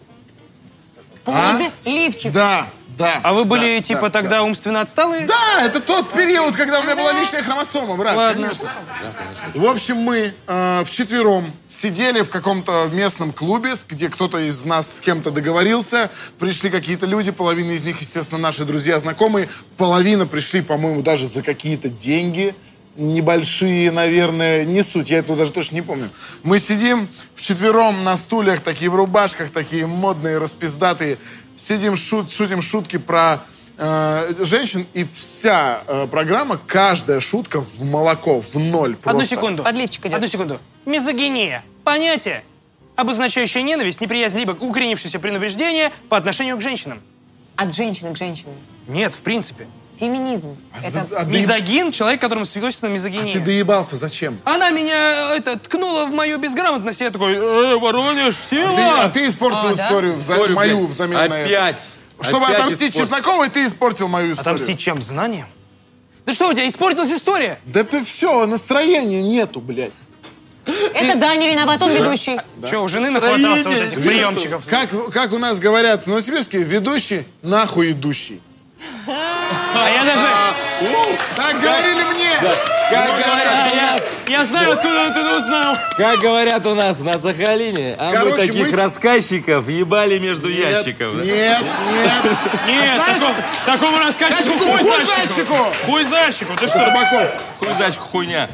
Лифчик. 1.84 2.32
Да, 2.32 2.66
да. 3.00 3.20
А 3.22 3.32
вы 3.32 3.44
были, 3.44 3.78
да, 3.78 3.82
типа, 3.82 4.02
да, 4.02 4.10
тогда 4.10 4.42
умственно 4.42 4.82
отсталые? 4.82 5.26
Да, 5.26 5.64
это 5.64 5.80
тот 5.80 6.12
период, 6.12 6.54
когда 6.54 6.80
у 6.80 6.84
меня 6.84 6.96
была 6.96 7.12
лишняя 7.12 7.42
хромосома, 7.42 7.96
брат, 7.96 8.14
Ладно. 8.16 8.42
конечно. 8.42 8.70
В 9.54 9.64
общем, 9.64 9.96
мы 9.96 10.34
э, 10.46 10.84
вчетвером 10.84 11.50
сидели 11.66 12.20
в 12.20 12.30
каком-то 12.30 12.88
местном 12.92 13.32
клубе, 13.32 13.75
где 13.88 14.08
кто-то 14.08 14.38
из 14.38 14.64
нас 14.64 14.96
с 14.96 15.00
кем-то 15.00 15.30
договорился. 15.30 16.10
Пришли 16.38 16.68
какие-то 16.68 17.06
люди, 17.06 17.30
половина 17.30 17.72
из 17.72 17.84
них, 17.84 18.00
естественно, 18.00 18.40
наши 18.40 18.64
друзья, 18.64 18.99
знакомые. 18.99 19.49
Половина 19.76 20.26
пришли, 20.26 20.60
по-моему, 20.60 21.02
даже 21.02 21.26
за 21.26 21.42
какие-то 21.42 21.88
деньги 21.88 22.54
небольшие, 22.97 23.90
наверное, 23.90 24.64
не 24.64 24.82
суть, 24.82 25.11
я 25.11 25.18
этого 25.18 25.38
даже 25.38 25.52
точно 25.52 25.76
не 25.76 25.82
помню. 25.82 26.11
Мы 26.42 26.59
сидим 26.59 27.09
вчетвером 27.35 28.04
на 28.04 28.16
стульях, 28.16 28.61
такие 28.61 28.90
в 28.90 28.94
рубашках, 28.94 29.50
такие 29.50 29.87
модные, 29.87 30.38
распиздатые, 30.38 31.18
сидим, 31.56 31.97
шут, 31.97 32.30
шутим 32.32 32.62
шутки 32.62 32.99
про 32.99 33.42
э, 33.78 34.35
женщин, 34.44 34.87
и 34.92 35.04
вся 35.04 35.82
э, 35.87 36.06
программа, 36.11 36.61
каждая 36.66 37.20
шутка 37.20 37.61
в 37.61 37.82
молоко, 37.85 38.40
в 38.40 38.54
ноль 38.56 38.97
просто. 38.97 39.11
Одну 39.11 39.25
секунду. 39.25 39.62
Подливчик 39.62 40.06
идет. 40.06 40.14
Одну 40.14 40.26
секунду. 40.26 40.61
Мизогиния. 40.85 41.64
Понятие, 41.85 42.44
обозначающее 42.97 43.62
ненависть, 43.62 44.00
неприязнь, 44.00 44.38
либо 44.38 44.52
укоренившееся 44.52 45.18
предубеждение 45.18 45.92
по 46.09 46.16
отношению 46.16 46.56
к 46.56 46.61
женщинам. 46.61 47.00
От 47.56 47.75
женщины 47.75 48.12
к 48.12 48.16
женщине. 48.16 48.54
Нет, 48.87 49.14
в 49.14 49.18
принципе. 49.18 49.66
Феминизм. 50.00 50.57
А 50.73 50.78
Это... 50.78 50.90
за- 50.90 51.07
а 51.16 51.25
ты- 51.25 51.30
Мизогин— 51.30 51.92
человек, 51.92 52.21
которому 52.21 52.47
свойственна 52.47 52.90
а 52.90 52.95
мизогиния. 52.95 53.33
ты 53.35 53.40
доебался, 53.40 53.97
зачем? 53.97 54.38
Она 54.45 54.71
меня 54.71 55.37
это, 55.37 55.59
ткнула 55.59 56.07
в 56.07 56.11
мою 56.12 56.38
безграмотность, 56.38 57.00
и 57.02 57.04
я 57.04 57.11
такой, 57.11 57.35
э, 57.35 57.76
Воронеж, 57.76 58.35
Ты- 58.35 58.57
сила! 58.57 59.02
а 59.02 59.09
ты 59.11 59.26
испортил 59.26 59.59
А, 59.69 59.75
да? 59.75 59.85
историю, 59.85 60.12
вза- 60.14 60.35
Историю, 60.35 60.57
мою 60.57 60.87
взамен 60.87 61.19
на 61.19 61.25
это. 61.38 61.45
Опять. 61.47 61.88
Чтобы 62.23 62.47
Опять 62.47 62.61
отомстить 62.61 62.90
испортил. 62.90 63.00
Чесноковой, 63.16 63.49
ты 63.50 63.66
испортил 63.66 64.09
мою 64.09 64.33
историю. 64.33 64.54
Отомстить 64.54 64.78
чем? 64.78 65.00
Знанием? 65.02 65.47
Да 66.26 66.33
что 66.33 66.49
у 66.49 66.52
тебя, 66.52 66.66
испортилась 66.69 67.11
история? 67.11 67.59
Да 67.64 67.85
ты 67.85 68.04
все, 68.04 68.47
настроения 68.47 69.23
нету, 69.23 69.61
блядь. 69.61 69.92
Это 70.95 71.19
Даня 71.19 71.50
виноват, 71.50 71.83
он 71.83 71.90
ведущий. 71.92 72.38
Че, 72.69 72.83
у 72.83 72.88
жены 72.88 73.11
нахватался 73.11 73.69
вот 73.69 73.78
этих 73.78 74.00
приемчиков? 74.02 74.66
Как, 74.69 74.88
как 75.12 75.33
у 75.33 75.38
нас 75.38 75.59
говорят 75.59 76.04
в 76.04 76.07
Новосибирске, 76.09 76.59
ведущий 76.62 77.25
нахуй 77.42 77.92
идущий. 77.92 78.40
А 79.06 79.88
я 79.90 80.04
даже... 80.04 80.26
Так 81.37 81.60
говорили 81.60 82.02
мне. 82.04 82.30
Как 82.90 83.06
А, 83.08 83.12
говорят, 83.12 83.72
у 83.72 83.76
я, 83.76 83.82
нас, 83.92 84.00
я 84.26 84.44
знаю, 84.44 84.72
откуда 84.72 84.94
это 85.10 85.37
узнал. 85.37 85.76
как 85.96 86.18
говорят 86.18 86.66
у 86.66 86.75
нас 86.75 86.99
на 86.99 87.18
Сахалине, 87.18 87.94
а 87.99 88.12
Короче, 88.12 88.32
мы 88.32 88.38
таких 88.46 88.66
мы 88.66 88.70
с- 88.72 88.75
рассказчиков 88.75 89.68
ебали 89.68 90.18
между 90.18 90.49
ящиков. 90.49 91.16
да? 91.18 91.25
Нет, 91.25 91.62
нет. 91.92 92.25
Нет, 92.66 93.02
Знаешь- 93.04 93.20
такому, 93.20 93.34
такому 93.66 93.99
рассказчику 93.99 94.42
Зайчику, 94.49 94.64
хуй 94.64 95.04
зайчику. 95.04 95.56
Хуй 95.87 96.04
зайчику, 96.04 96.56
ты 96.56 96.66
что? 96.66 96.78
Табаков. 96.78 97.30
Хуй 97.60 97.72
зайчик, 97.78 98.00
хуйня. 98.00 98.49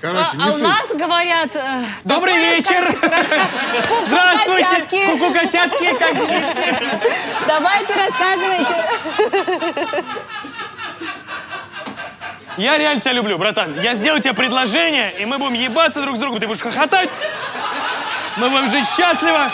Короче, 0.00 0.26
А, 0.32 0.36
не 0.36 0.42
а 0.42 0.46
у 0.48 0.50
суть. 0.52 0.62
нас 0.62 0.88
говорят... 0.94 1.54
э, 1.54 1.60
Добрый 2.02 2.32
такой 2.34 2.48
вечер. 2.56 2.80
рассказчик, 2.80 3.04
раска- 3.04 3.82
Ку-ку, 3.88 4.06
Здравствуйте, 4.08 4.64
котятки. 4.64 5.06
куку 5.06 5.32
котятки, 5.32 5.94
как 5.98 6.16
делишки? 6.16 6.88
Давайте 7.46 7.92
рассказывайте. 7.94 8.74
Я 12.56 12.76
реально 12.76 13.00
тебя 13.00 13.12
люблю, 13.12 13.38
братан. 13.38 13.80
Я 13.80 13.94
сделаю 13.94 14.20
тебе 14.20 14.34
предложение, 14.34 15.14
и 15.18 15.24
мы 15.24 15.38
будем 15.38 15.54
ебаться 15.54 16.02
друг 16.02 16.16
с 16.16 16.18
другом. 16.20 16.38
Ты 16.38 16.46
будешь 16.46 16.60
хохотать, 16.60 17.08
мы 18.36 18.50
будем 18.50 18.68
жить 18.70 18.84
счастливо. 18.86 19.50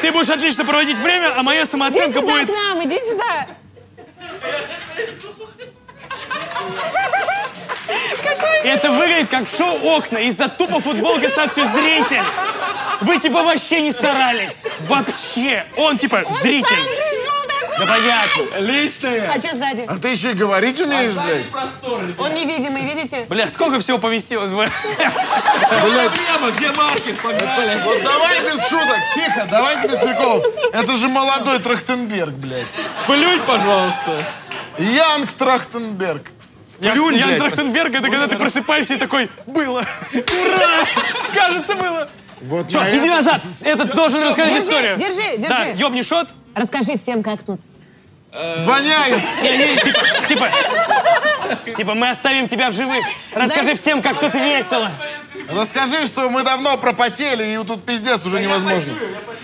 Ты 0.00 0.12
будешь 0.12 0.30
отлично 0.30 0.64
проводить 0.64 0.98
время, 0.98 1.32
а 1.36 1.42
моя 1.42 1.62
Иди 1.62 1.70
самооценка 1.70 2.20
сюда 2.20 2.32
будет... 2.32 2.48
к 2.48 2.52
нам, 2.52 2.84
иди 2.84 3.00
сюда. 3.00 3.46
Это 8.62 8.92
выглядит 8.92 9.30
как 9.30 9.48
в 9.48 9.56
шоу 9.56 9.96
«Окна» 9.96 10.18
из-за 10.18 10.48
тупо 10.48 10.80
футболки 10.80 11.26
с 11.26 11.36
надписью 11.36 11.64
«Зритель». 11.66 12.22
Вы 13.00 13.18
типа 13.18 13.42
вообще 13.42 13.80
не 13.80 13.92
старались. 13.92 14.64
Вообще. 14.80 15.64
Он 15.76 15.96
типа 15.96 16.22
Сам 16.24 16.34
зритель. 16.34 16.66
пришел 16.76 17.37
Да 17.78 17.86
понятно. 17.86 18.58
Личное. 18.58 19.30
А 19.30 19.40
что 19.40 19.56
сзади? 19.56 19.84
А 19.86 19.96
ты 19.96 20.08
еще 20.08 20.32
и 20.32 20.34
говорить 20.34 20.80
умеешь, 20.80 21.14
блядь? 21.14 21.46
Он 22.18 22.34
невидимый, 22.34 22.84
видите? 22.84 23.26
Бля, 23.28 23.46
сколько 23.46 23.78
всего 23.78 23.98
поместилось 23.98 24.52
бы? 24.52 24.66
Проблема, 25.70 26.50
где 26.56 26.72
маркет? 26.72 27.18
Погнали. 27.20 27.80
вот 27.84 28.02
давай 28.02 28.40
без 28.42 28.68
шуток, 28.68 28.98
тихо, 29.14 29.46
давайте 29.50 29.88
без 29.88 29.98
приколов. 29.98 30.44
Это 30.72 30.96
же 30.96 31.08
молодой 31.08 31.58
Трахтенберг, 31.60 32.34
блядь. 32.34 32.66
Сплюнь, 32.94 33.40
пожалуйста. 33.46 34.22
Янг 34.78 35.32
Трахтенберг. 35.32 36.22
Ян, 36.80 36.96
Ян 36.96 37.28
блядь. 37.28 37.38
Трахтенберг, 37.38 37.94
это 37.94 38.10
когда 38.10 38.28
ты 38.28 38.36
просыпаешься 38.36 38.94
и 38.94 38.98
такой, 38.98 39.28
было. 39.46 39.84
Ура! 40.12 40.84
Кажется, 41.34 41.74
было. 41.74 42.08
Вот 42.42 42.68
Чё, 42.68 42.80
на 42.80 42.90
иди 42.96 43.08
назад. 43.08 43.42
Этот 43.60 43.94
должен 43.94 44.22
рассказать 44.22 44.52
Держи, 44.54 44.64
историю. 44.64 44.96
держи, 44.96 45.38
Да, 45.38 45.64
держи. 45.64 45.80
ёбни 45.82 46.02
шот. 46.02 46.28
Расскажи 46.54 46.96
всем, 46.96 47.22
как 47.22 47.42
тут. 47.42 47.60
Воняет. 48.32 49.22
Не, 49.42 49.56
не, 49.56 49.76
типа, 49.80 50.00
типа, 50.28 50.50
типа, 51.76 51.94
мы 51.94 52.10
оставим 52.10 52.46
тебя 52.46 52.70
в 52.70 52.74
живых. 52.74 53.04
Расскажи 53.32 53.74
всем, 53.74 54.02
как 54.02 54.20
тут 54.20 54.34
весело. 54.34 54.90
Расскажи, 55.50 56.04
что 56.06 56.28
мы 56.28 56.42
давно 56.42 56.76
пропотели, 56.76 57.44
и 57.60 57.64
тут 57.64 57.84
пиздец 57.84 58.24
уже 58.26 58.38
невозможно. 58.40 58.92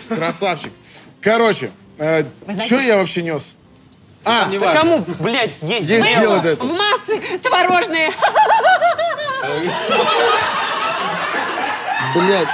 Красавчик. 0.09 0.73
Короче, 1.23 1.71
э, 1.99 2.25
что 2.65 2.79
я 2.79 2.99
вообще 2.99 3.23
нес? 3.23 3.55
А, 4.27 4.49
Кому, 4.75 5.05
блядь, 5.21 5.63
есть 5.63 5.89
есть 5.89 6.03
дело? 6.07 6.21
дело 6.21 6.39
до 6.41 6.49
этого. 6.51 6.69
В 6.69 6.73
массы 6.77 7.21
творожные. 7.43 8.11
Блядь. 12.15 12.49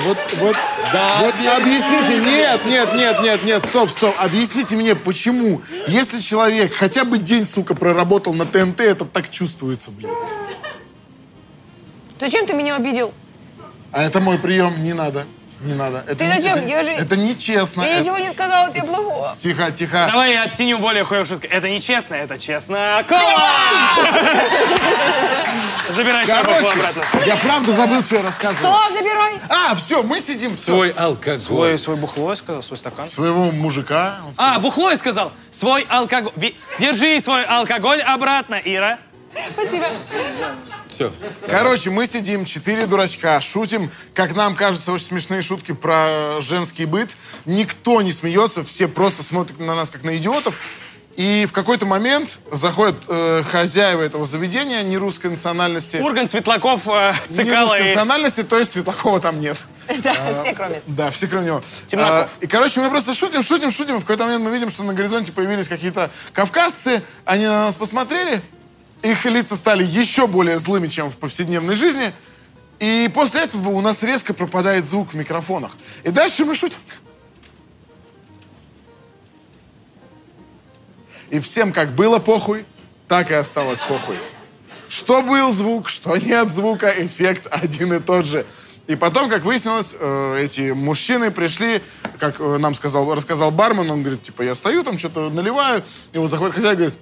Вот, 0.00 0.18
вот, 0.38 0.56
Да, 0.92 1.20
вот 1.22 1.34
объясните, 1.60 2.18
нет, 2.24 2.60
нет, 2.66 2.94
нет, 2.94 3.20
нет, 3.22 3.44
нет, 3.44 3.64
стоп, 3.64 3.90
стоп, 3.90 4.14
объясните 4.18 4.76
мне, 4.76 4.94
почему, 4.94 5.62
если 5.86 6.20
человек 6.20 6.72
хотя 6.74 7.04
бы 7.04 7.18
день, 7.18 7.44
сука, 7.44 7.74
проработал 7.74 8.32
на 8.34 8.46
ТНТ, 8.46 8.80
это 8.80 9.04
так 9.04 9.30
чувствуется, 9.30 9.90
блядь. 9.90 10.12
Зачем 12.18 12.46
ты 12.46 12.54
меня 12.54 12.76
обидел? 12.76 13.12
А 13.90 14.02
это 14.02 14.20
мой 14.20 14.38
прием, 14.38 14.82
не 14.82 14.92
надо, 14.92 15.26
не 15.62 15.74
надо. 15.74 16.04
Это 16.06 16.16
Ты 16.16 16.24
не- 16.26 16.32
зачем? 16.34 16.58
Это, 16.58 16.66
Я 16.66 16.84
же- 16.84 16.90
это 16.92 17.16
нечестно. 17.16 17.82
Я 17.82 17.88
Это- 17.88 18.00
ничего 18.02 18.18
не 18.18 18.32
сказала 18.32 18.72
тебе 18.72 18.84
плохого. 18.84 19.36
Тихо, 19.42 19.70
тихо. 19.70 20.08
Давай 20.10 20.32
я 20.32 20.42
оттеню 20.44 20.78
более 20.78 21.04
хуевую 21.04 21.26
шутку. 21.26 21.46
Это 21.50 21.68
нечестно, 21.68 22.14
это 22.14 22.38
честно. 22.38 23.04
Кола! 23.08 23.22
Забирай 25.90 26.24
свою 26.26 26.42
Короче, 26.42 26.66
обратно. 26.72 27.02
я 27.26 27.36
правда 27.36 27.72
забыл, 27.72 28.04
что 28.04 28.16
я 28.16 28.22
рассказывал. 28.22 28.74
Что 28.86 28.96
забирай? 28.96 29.34
А, 29.48 29.74
все, 29.74 30.02
мы 30.02 30.20
сидим, 30.20 30.52
все. 30.52 30.64
Свой 30.64 30.90
алкоголь. 30.90 31.38
Свой, 31.40 31.78
свой 31.78 31.96
бухло 31.96 32.30
я 32.30 32.36
сказал, 32.36 32.62
свой 32.62 32.78
стакан. 32.78 33.08
Своего 33.08 33.50
мужика. 33.52 34.16
он 34.26 34.34
А, 34.38 34.58
бухло 34.58 34.90
я 34.90 34.96
сказал. 34.96 35.32
Свой 35.50 35.82
алкоголь. 35.88 36.32
Ви- 36.36 36.56
Держи 36.78 37.20
свой 37.20 37.44
алкоголь 37.44 38.00
обратно, 38.00 38.60
Ира. 38.64 38.98
Спасибо. 39.54 39.86
Все. 41.10 41.12
Короче, 41.48 41.90
мы 41.90 42.06
сидим, 42.06 42.44
четыре 42.44 42.86
дурачка, 42.86 43.40
шутим, 43.40 43.90
как 44.14 44.34
нам 44.36 44.54
кажется, 44.54 44.92
очень 44.92 45.06
смешные 45.06 45.42
шутки 45.42 45.72
про 45.72 46.40
женский 46.40 46.84
быт. 46.84 47.16
Никто 47.46 48.02
не 48.02 48.12
смеется, 48.12 48.62
все 48.62 48.88
просто 48.88 49.22
смотрят 49.22 49.58
на 49.58 49.74
нас, 49.74 49.90
как 49.90 50.04
на 50.04 50.16
идиотов. 50.16 50.60
И 51.16 51.44
в 51.46 51.52
какой-то 51.52 51.84
момент 51.84 52.40
заходят 52.50 52.96
э, 53.06 53.42
хозяева 53.42 54.00
этого 54.00 54.24
заведения 54.24 54.82
нерусской 54.82 55.30
национальности. 55.30 55.98
Урган, 55.98 56.26
Светлаков, 56.26 56.88
э, 56.88 57.12
Цикало 57.28 57.50
Нерусской 57.50 57.80
и... 57.80 57.88
национальности, 57.88 58.42
то 58.44 58.58
есть 58.58 58.70
Светлакова 58.70 59.20
там 59.20 59.38
нет. 59.38 59.58
Да, 60.02 60.14
все 60.32 60.54
кроме. 60.54 60.80
Да, 60.86 61.10
все 61.10 61.26
кроме 61.26 61.46
него. 61.46 61.62
Темнаков. 61.86 62.30
А, 62.40 62.44
и, 62.44 62.46
короче, 62.46 62.80
мы 62.80 62.88
просто 62.88 63.12
шутим, 63.12 63.42
шутим, 63.42 63.70
шутим. 63.70 63.98
В 63.98 64.02
какой-то 64.02 64.24
момент 64.24 64.42
мы 64.42 64.50
видим, 64.52 64.70
что 64.70 64.84
на 64.84 64.94
горизонте 64.94 65.32
появились 65.32 65.68
какие-то 65.68 66.10
кавказцы. 66.32 67.02
Они 67.26 67.44
на 67.44 67.66
нас 67.66 67.76
посмотрели. 67.76 68.40
Их 69.02 69.24
лица 69.24 69.56
стали 69.56 69.84
еще 69.84 70.26
более 70.26 70.58
злыми, 70.58 70.88
чем 70.88 71.10
в 71.10 71.16
повседневной 71.16 71.74
жизни. 71.74 72.12
И 72.78 73.10
после 73.14 73.42
этого 73.42 73.70
у 73.70 73.80
нас 73.80 74.02
резко 74.02 74.34
пропадает 74.34 74.84
звук 74.84 75.12
в 75.12 75.16
микрофонах. 75.16 75.72
И 76.04 76.10
дальше 76.10 76.44
мы 76.44 76.54
шутим. 76.54 76.78
И 81.30 81.40
всем 81.40 81.72
как 81.72 81.92
было 81.94 82.18
похуй, 82.18 82.64
так 83.08 83.30
и 83.30 83.34
осталось 83.34 83.80
похуй. 83.80 84.18
Что 84.88 85.22
был 85.22 85.52
звук, 85.52 85.88
что 85.88 86.16
нет 86.16 86.50
звука, 86.50 86.90
эффект 86.90 87.48
один 87.50 87.94
и 87.94 88.00
тот 88.00 88.26
же. 88.26 88.46
И 88.88 88.96
потом, 88.96 89.30
как 89.30 89.44
выяснилось, 89.44 89.94
э, 89.98 90.40
эти 90.42 90.72
мужчины 90.72 91.30
пришли, 91.30 91.82
как 92.18 92.40
э, 92.40 92.58
нам 92.58 92.74
сказал, 92.74 93.14
рассказал 93.14 93.50
бармен, 93.50 93.90
он 93.90 94.02
говорит, 94.02 94.24
типа, 94.24 94.42
я 94.42 94.54
стою 94.54 94.82
там, 94.82 94.98
что-то 94.98 95.30
наливаю, 95.30 95.82
и 96.12 96.18
вот 96.18 96.30
заходит 96.30 96.54
хозяин, 96.54 96.76
говорит, 96.76 96.94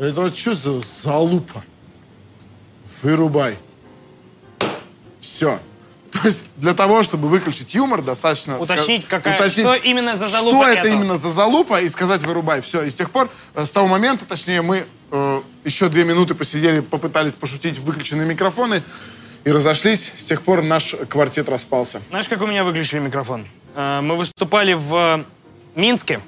это 0.00 0.34
что 0.34 0.54
за 0.54 0.80
залупа? 0.80 1.62
Вырубай. 3.02 3.56
Все. 5.18 5.58
То 6.10 6.26
есть 6.26 6.44
для 6.56 6.74
того, 6.74 7.02
чтобы 7.02 7.28
выключить 7.28 7.74
юмор, 7.74 8.02
достаточно... 8.02 8.58
Уточнить, 8.58 9.06
какая- 9.06 9.48
что 9.48 9.74
именно 9.74 10.16
за 10.16 10.26
залупа 10.26 10.56
Что 10.56 10.68
это 10.68 10.80
этого? 10.88 10.94
именно 10.94 11.16
за 11.16 11.30
залупа, 11.30 11.80
и 11.80 11.88
сказать 11.88 12.22
«вырубай». 12.22 12.60
Все. 12.62 12.82
И 12.82 12.90
с 12.90 12.94
тех 12.94 13.10
пор, 13.10 13.28
э, 13.54 13.64
с 13.64 13.70
того 13.70 13.86
момента, 13.86 14.24
точнее, 14.24 14.62
мы 14.62 14.86
э, 15.12 15.42
еще 15.64 15.88
две 15.88 16.04
минуты 16.04 16.34
посидели, 16.34 16.80
попытались 16.80 17.34
пошутить 17.36 17.78
в 17.78 17.84
выключенные 17.84 18.26
микрофоны 18.26 18.82
и 19.44 19.52
разошлись. 19.52 20.10
С 20.16 20.24
тех 20.24 20.42
пор 20.42 20.62
наш 20.62 20.96
квартет 21.08 21.48
распался. 21.48 22.02
Знаешь, 22.10 22.28
как 22.28 22.40
у 22.42 22.46
меня 22.46 22.64
выключили 22.64 22.98
микрофон? 23.00 23.46
Э, 23.76 24.00
Мы 24.00 24.16
выступали 24.16 24.72
в 24.72 25.24
Минске, 25.76 26.20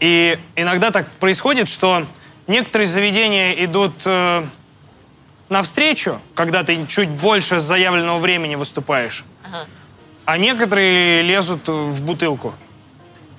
и 0.00 0.38
иногда 0.56 0.90
так 0.90 1.10
происходит, 1.12 1.68
что 1.68 2.06
некоторые 2.46 2.86
заведения 2.86 3.52
идут 3.64 3.94
э, 4.04 4.44
навстречу, 5.48 6.20
когда 6.34 6.64
ты 6.64 6.86
чуть 6.86 7.08
больше 7.08 7.60
заявленного 7.60 8.18
времени 8.18 8.54
выступаешь, 8.54 9.24
а 10.24 10.38
некоторые 10.38 11.22
лезут 11.22 11.68
в 11.68 12.02
бутылку. 12.04 12.54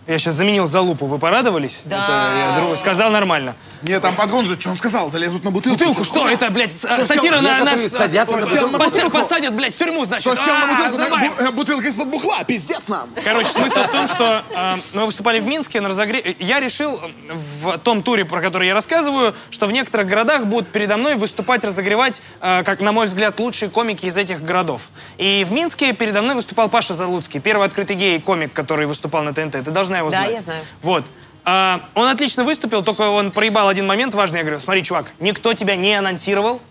Я 0.05 0.19
сейчас 0.19 0.33
заменил 0.35 0.67
залупу. 0.67 1.05
Вы 1.05 1.17
порадовались? 1.17 1.81
Да. 1.85 2.03
Это 2.03 2.37
я 2.37 2.59
другу 2.59 2.75
сказал 2.75 3.09
нормально. 3.09 3.55
Нет, 3.83 4.01
там 4.01 4.15
подгон 4.15 4.45
же, 4.45 4.59
что 4.59 4.69
он 4.69 4.77
сказал, 4.77 5.09
залезут 5.09 5.43
на 5.43 5.51
бутылку. 5.51 5.77
Бутылку, 5.77 6.03
что? 6.03 6.21
хуя? 6.21 6.33
Это, 6.33 6.49
блядь, 6.49 6.73
Кто 6.77 7.03
сатира 7.05 7.35
сел? 7.39 7.41
на 7.41 7.63
нас. 7.63 7.87
садятся 7.91 8.37
на 8.37 8.45
бутылку. 8.45 8.77
Пося- 8.77 9.09
Посадят, 9.09 9.53
блядь, 9.53 9.73
в 9.75 9.77
тюрьму, 9.77 10.05
значит. 10.05 10.25
Кто 10.31 10.41
сел 10.43 10.53
на 10.55 10.63
А, 10.63 10.89
бутылку? 10.89 11.15
На- 11.15 11.47
э, 11.47 11.51
Бутылка 11.51 11.87
из-под 11.87 12.07
бухла, 12.07 12.43
пиздец 12.45 12.87
нам. 12.87 13.09
Короче, 13.23 13.49
смысл 13.49 13.79
в 13.81 13.87
том, 13.91 14.07
что 14.07 14.43
э, 14.49 14.75
мы 14.93 15.05
выступали 15.05 15.39
в 15.39 15.47
Минске 15.47 15.81
на 15.81 15.89
разогре... 15.89 16.35
Я 16.39 16.59
решил 16.61 16.99
э, 17.01 17.33
в 17.61 17.77
том 17.79 18.03
туре, 18.03 18.23
про 18.25 18.41
который 18.41 18.67
я 18.67 18.73
рассказываю, 18.73 19.33
что 19.49 19.67
в 19.67 19.71
некоторых 19.73 20.07
городах 20.07 20.45
будут 20.45 20.71
передо 20.71 20.95
мной 20.97 21.15
выступать, 21.15 21.63
разогревать, 21.65 22.21
э, 22.41 22.63
как, 22.63 22.79
на 22.79 22.91
мой 22.93 23.05
взгляд, 23.07 23.37
лучшие 23.39 23.69
комики 23.69 24.05
из 24.05 24.17
этих 24.17 24.43
городов. 24.43 24.81
И 25.17 25.45
в 25.47 25.51
Минске 25.51 25.91
передо 25.93 26.21
мной 26.21 26.35
выступал 26.35 26.69
Паша 26.69 26.93
Залуцкий, 26.93 27.39
первый 27.41 27.67
открытый 27.67 27.95
гей-комик, 27.97 28.53
который 28.53 28.85
выступал 28.85 29.23
на 29.23 29.33
ТНТ. 29.33 29.51
Ты 29.63 29.71
должна 29.93 29.97
его 29.99 30.09
Да, 30.09 30.17
знать. 30.17 30.31
я 30.35 30.41
знаю. 30.41 30.63
Вот. 30.81 31.05
А, 31.45 31.81
он 31.93 32.07
отлично 32.07 32.43
выступил, 32.43 32.83
только 32.83 33.01
он 33.09 33.31
проебал 33.31 33.67
один 33.67 33.85
момент 33.85 34.13
важный. 34.15 34.37
Я 34.39 34.43
говорю, 34.43 34.59
смотри, 34.59 34.83
чувак, 34.83 35.11
никто 35.19 35.53
тебя 35.53 35.75
не 35.75 35.93
анонсировал. 35.93 36.61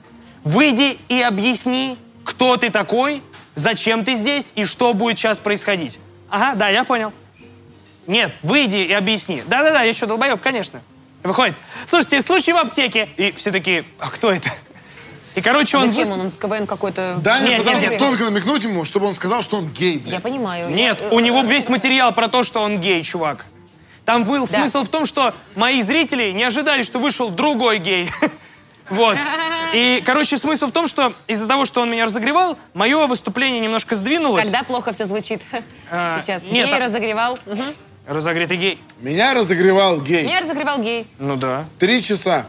Выйди 0.45 0.99
и 1.09 1.21
объясни, 1.23 1.97
кто 2.25 2.57
ты 2.57 2.71
такой, 2.71 3.23
зачем 3.55 4.05
ты 4.05 4.15
здесь 4.15 4.53
и 4.57 4.65
что 4.65 4.95
будет 4.95 5.19
сейчас 5.19 5.39
происходить. 5.39 5.99
Ага, 6.31 6.55
да, 6.57 6.69
я 6.69 6.85
понял. 6.85 7.13
Нет, 8.07 8.33
выйди 8.43 8.79
и 8.79 8.93
объясни. 8.93 9.43
Да-да-да, 9.47 9.83
я 9.83 9.93
что, 9.93 10.07
долбоеб, 10.07 10.41
конечно. 10.41 10.81
Выходит, 11.23 11.55
слушайте, 11.87 12.21
случай 12.21 12.53
в 12.53 12.57
аптеке. 12.57 13.09
И 13.17 13.31
все 13.33 13.53
такие, 13.53 13.85
а 14.01 14.11
кто 14.11 14.33
это? 14.33 14.51
И, 15.35 15.41
короче, 15.41 15.79
он... 15.79 15.91
Зачем 15.91 16.13
он? 16.13 16.21
Он 16.23 16.31
с 16.31 16.37
КВН 16.37 16.67
какой-то... 16.67 17.19
Даня 17.23 17.59
Нет, 17.59 17.65
нет, 17.67 17.81
нет. 17.91 17.99
тонко 17.99 18.25
намекнуть 18.25 18.65
ему, 18.65 18.85
чтобы 18.85 19.07
он 19.07 19.15
сказал, 19.15 19.43
что 19.43 19.57
он 19.59 19.69
гей, 19.69 19.99
блядь. 19.99 20.15
Я 20.15 20.21
понимаю. 20.21 20.69
Нет, 20.71 21.01
Я- 21.01 21.09
у 21.09 21.21
него 21.21 21.41
весь 21.43 21.69
материал 21.69 22.13
про 22.13 22.29
то, 22.29 22.45
что 22.45 22.61
он 22.61 22.79
гей, 22.81 23.03
чувак. 23.03 23.47
Там 24.05 24.25
был 24.25 24.47
Да. 24.47 24.59
смысл 24.59 24.83
в 24.85 24.89
том, 24.89 25.07
что 25.07 25.35
мои 25.57 25.81
зрители 25.81 26.33
не 26.33 26.43
ожидали, 26.45 26.83
что 26.83 26.99
вышел 26.99 27.29
другой 27.31 27.79
гей. 27.79 28.11
Вот. 28.91 29.17
И, 29.73 30.03
короче, 30.05 30.37
смысл 30.37 30.67
в 30.67 30.73
том, 30.73 30.87
что 30.87 31.15
из-за 31.27 31.49
того, 31.49 31.65
что 31.65 31.81
он 31.81 31.91
меня 31.91 32.05
разогревал, 32.05 32.59
мое 32.75 33.07
выступление 33.07 33.59
немножко 33.61 33.95
сдвинулось. 33.97 34.45
Когда 34.45 34.65
плохо 34.65 34.93
все 34.93 35.07
звучит 35.07 35.41
А, 35.91 36.21
сейчас. 36.23 36.47
нет, 36.47 36.67
гей 36.67 36.75
а- 36.77 36.79
разогревал. 36.81 37.39
Мгм. 37.47 37.75
Разогретый 38.07 38.59
гей. 38.59 38.79
Меня 39.01 39.33
разогревал 39.33 40.01
гей. 40.03 40.25
Меня 40.27 40.41
разогревал 40.41 40.79
гей. 40.79 41.07
Ну 41.19 41.37
да. 41.37 41.65
Три 41.79 42.03
часа. 42.03 42.49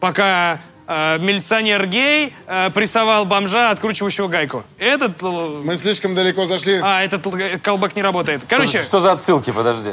Пока 0.00 0.60
э, 0.86 1.18
милиционер 1.18 1.86
гей 1.86 2.34
э, 2.46 2.70
прессовал 2.70 3.24
бомжа, 3.24 3.70
откручивающего 3.70 4.28
гайку. 4.28 4.64
Этот... 4.78 5.22
э, 5.22 5.26
Мы 5.64 5.76
слишком 5.76 6.14
далеко 6.14 6.46
зашли. 6.46 6.80
А, 6.82 7.02
этот 7.02 7.26
л- 7.26 7.58
колбак 7.62 7.96
не 7.96 8.02
работает. 8.02 8.42
Короче, 8.48 8.82
Что 8.82 9.00
за 9.00 9.12
отсылки, 9.12 9.50
подожди. 9.52 9.92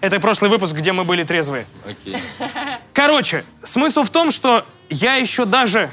это 0.00 0.20
прошлый 0.20 0.50
выпуск, 0.50 0.74
где 0.74 0.92
мы 0.92 1.04
были 1.04 1.22
трезвые. 1.24 1.66
Окей. 1.88 2.16
Короче, 2.92 3.44
смысл 3.62 4.02
в 4.04 4.10
том, 4.10 4.30
что 4.30 4.64
я 4.90 5.14
еще 5.16 5.44
даже 5.44 5.90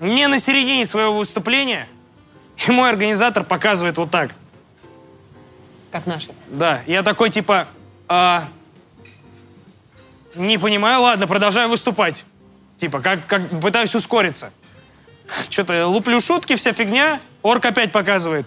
не 0.00 0.26
на 0.28 0.38
середине 0.38 0.84
своего 0.84 1.16
выступления, 1.18 1.88
и 2.66 2.70
мой 2.70 2.88
организатор 2.90 3.44
показывает 3.44 3.98
вот 3.98 4.10
так. 4.10 4.30
Как 5.90 6.06
наши. 6.06 6.28
Да, 6.48 6.82
я 6.86 7.02
такой 7.02 7.30
типа, 7.30 7.66
а, 8.08 8.44
не 10.34 10.58
понимаю, 10.58 11.00
ладно, 11.02 11.26
продолжаю 11.26 11.68
выступать. 11.68 12.24
Типа, 12.76 13.00
как, 13.00 13.26
как 13.26 13.48
пытаюсь 13.60 13.94
ускориться. 13.94 14.52
Что-то 15.50 15.86
луплю 15.86 16.20
шутки, 16.20 16.54
вся 16.56 16.72
фигня, 16.72 17.20
орк 17.42 17.64
опять 17.64 17.92
показывает. 17.92 18.46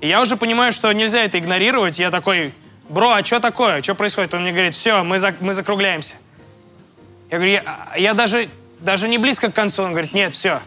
И 0.00 0.08
я 0.08 0.20
уже 0.20 0.36
понимаю, 0.36 0.72
что 0.72 0.92
нельзя 0.92 1.24
это 1.24 1.38
игнорировать. 1.38 1.98
Я 1.98 2.10
такой, 2.10 2.52
бро, 2.88 3.12
а 3.12 3.24
что 3.24 3.40
такое? 3.40 3.82
Что 3.82 3.94
происходит? 3.94 4.34
Он 4.34 4.42
мне 4.42 4.52
говорит, 4.52 4.74
все, 4.74 5.02
мы, 5.02 5.16
зак- 5.16 5.36
мы 5.40 5.54
закругляемся. 5.54 6.16
Я 7.30 7.38
говорю, 7.38 7.52
я, 7.52 7.88
я 7.96 8.14
даже, 8.14 8.48
даже 8.80 9.08
не 9.08 9.18
близко 9.18 9.50
к 9.50 9.54
концу. 9.54 9.82
Он 9.82 9.90
говорит, 9.90 10.12
нет, 10.12 10.34
все. 10.34 10.60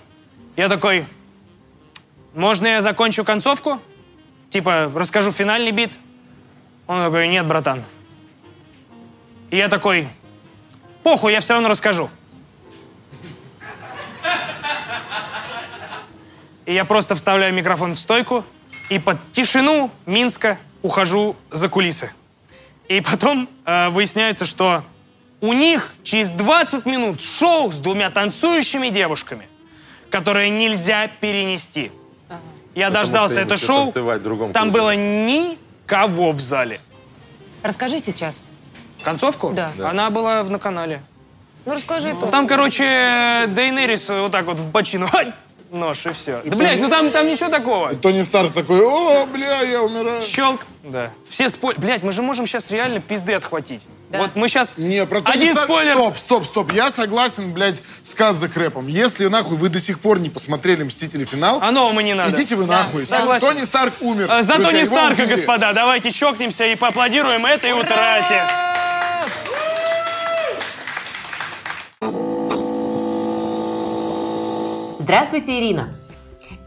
Я 0.55 0.69
такой, 0.69 1.05
можно 2.33 2.67
я 2.67 2.81
закончу 2.81 3.23
концовку? 3.23 3.79
Типа, 4.49 4.91
расскажу 4.95 5.31
финальный 5.31 5.71
бит? 5.71 5.99
Он 6.87 7.03
такой, 7.03 7.27
нет, 7.27 7.45
братан. 7.45 7.83
И 9.51 9.57
я 9.57 9.69
такой, 9.69 10.07
похуй, 11.07 11.31
я 11.31 11.39
все 11.39 11.53
равно 11.53 11.69
расскажу. 11.69 12.09
И 16.65 16.73
я 16.73 16.83
просто 16.83 17.15
вставляю 17.15 17.53
микрофон 17.53 17.93
в 17.93 17.97
стойку 17.97 18.43
и 18.89 18.99
под 18.99 19.17
тишину 19.31 19.89
Минска 20.05 20.57
ухожу 20.81 21.37
за 21.49 21.69
кулисы. 21.69 22.11
И 22.89 22.99
потом 22.99 23.47
э, 23.63 23.87
выясняется, 23.87 24.43
что 24.43 24.83
у 25.39 25.53
них 25.53 25.93
через 26.03 26.29
20 26.29 26.85
минут 26.85 27.21
шоу 27.21 27.71
с 27.71 27.77
двумя 27.77 28.09
танцующими 28.09 28.89
девушками, 28.89 29.47
которые 30.09 30.49
нельзя 30.49 31.07
перенести. 31.07 31.89
Я 32.75 32.89
дождался 32.89 33.35
что 33.35 33.41
им 33.41 33.47
это 33.47 33.55
шоу, 33.57 33.83
танцевать 33.85 34.19
в 34.19 34.23
другом 34.23 34.51
там 34.51 34.63
клубе. 34.63 34.81
было 34.81 34.95
никого 34.97 36.33
в 36.33 36.41
зале. 36.41 36.81
Расскажи 37.63 37.99
сейчас. 37.99 38.43
Концовку? 39.07 39.53
Да. 39.55 39.71
Она 39.89 40.09
была 40.09 40.43
в, 40.43 40.49
на 40.49 40.59
канале. 40.59 41.01
Ну, 41.65 41.73
расскажи 41.75 42.13
то. 42.13 42.27
Там, 42.27 42.45
короче, 42.45 43.45
Дейнерис 43.47 44.09
вот 44.09 44.33
так 44.33 44.45
вот 44.45 44.59
в 44.59 44.65
бочину. 44.69 45.07
Нож 45.71 46.05
и 46.05 46.11
все. 46.11 46.41
Да, 46.45 46.55
блядь, 46.57 46.79
ну 46.79 46.89
там, 46.89 47.09
там 47.11 47.27
ничего 47.27 47.49
такого. 47.49 47.93
Тони 47.95 48.21
Старк 48.21 48.53
такой, 48.53 48.81
о, 48.81 49.25
бля, 49.25 49.61
я 49.61 49.81
умираю. 49.81 50.21
Щелк. 50.21 50.61
Да. 50.83 51.11
Все 51.29 51.47
спойлеры. 51.49 51.81
Блядь, 51.81 52.03
мы 52.03 52.11
же 52.13 52.21
можем 52.21 52.47
сейчас 52.47 52.71
реально 52.71 53.01
пизды 53.01 53.33
отхватить. 53.33 53.85
Да. 54.09 54.19
Вот 54.19 54.35
мы 54.35 54.47
сейчас... 54.47 54.73
Не, 54.77 55.05
про 55.05 55.19
Тони 55.21 55.35
Один 55.35 55.53
Старк- 55.53 55.63
спойлер. 55.65 55.93
Стоп, 55.95 56.17
стоп, 56.17 56.45
стоп. 56.45 56.71
Я 56.71 56.89
согласен, 56.89 57.51
блядь, 57.51 57.81
с 58.01 58.13
Кадзе 58.13 58.47
Крэпом. 58.47 58.87
Если, 58.87 59.27
нахуй, 59.27 59.57
вы 59.57 59.67
до 59.67 59.79
сих 59.81 59.99
пор 59.99 60.19
не 60.19 60.29
посмотрели 60.29 60.83
«Мстители. 60.83 61.25
Финал», 61.25 61.59
А 61.61 61.71
нового 61.71 61.99
не 61.99 62.13
надо. 62.13 62.31
идите 62.33 62.55
вы 62.55 62.65
нахуй. 62.65 63.05
согласен. 63.05 63.45
Тони 63.47 63.63
Старк 63.65 63.93
умер. 63.99 64.27
А, 64.31 64.41
За 64.43 64.55
Тони 64.55 64.83
Старка, 64.85 65.25
господа, 65.25 65.73
давайте 65.73 66.11
чокнемся 66.11 66.65
и 66.65 66.75
поаплодируем 66.75 67.45
этой 67.45 67.73
утрате. 67.73 68.41
Здравствуйте, 75.07 75.57
Ирина. 75.57 75.95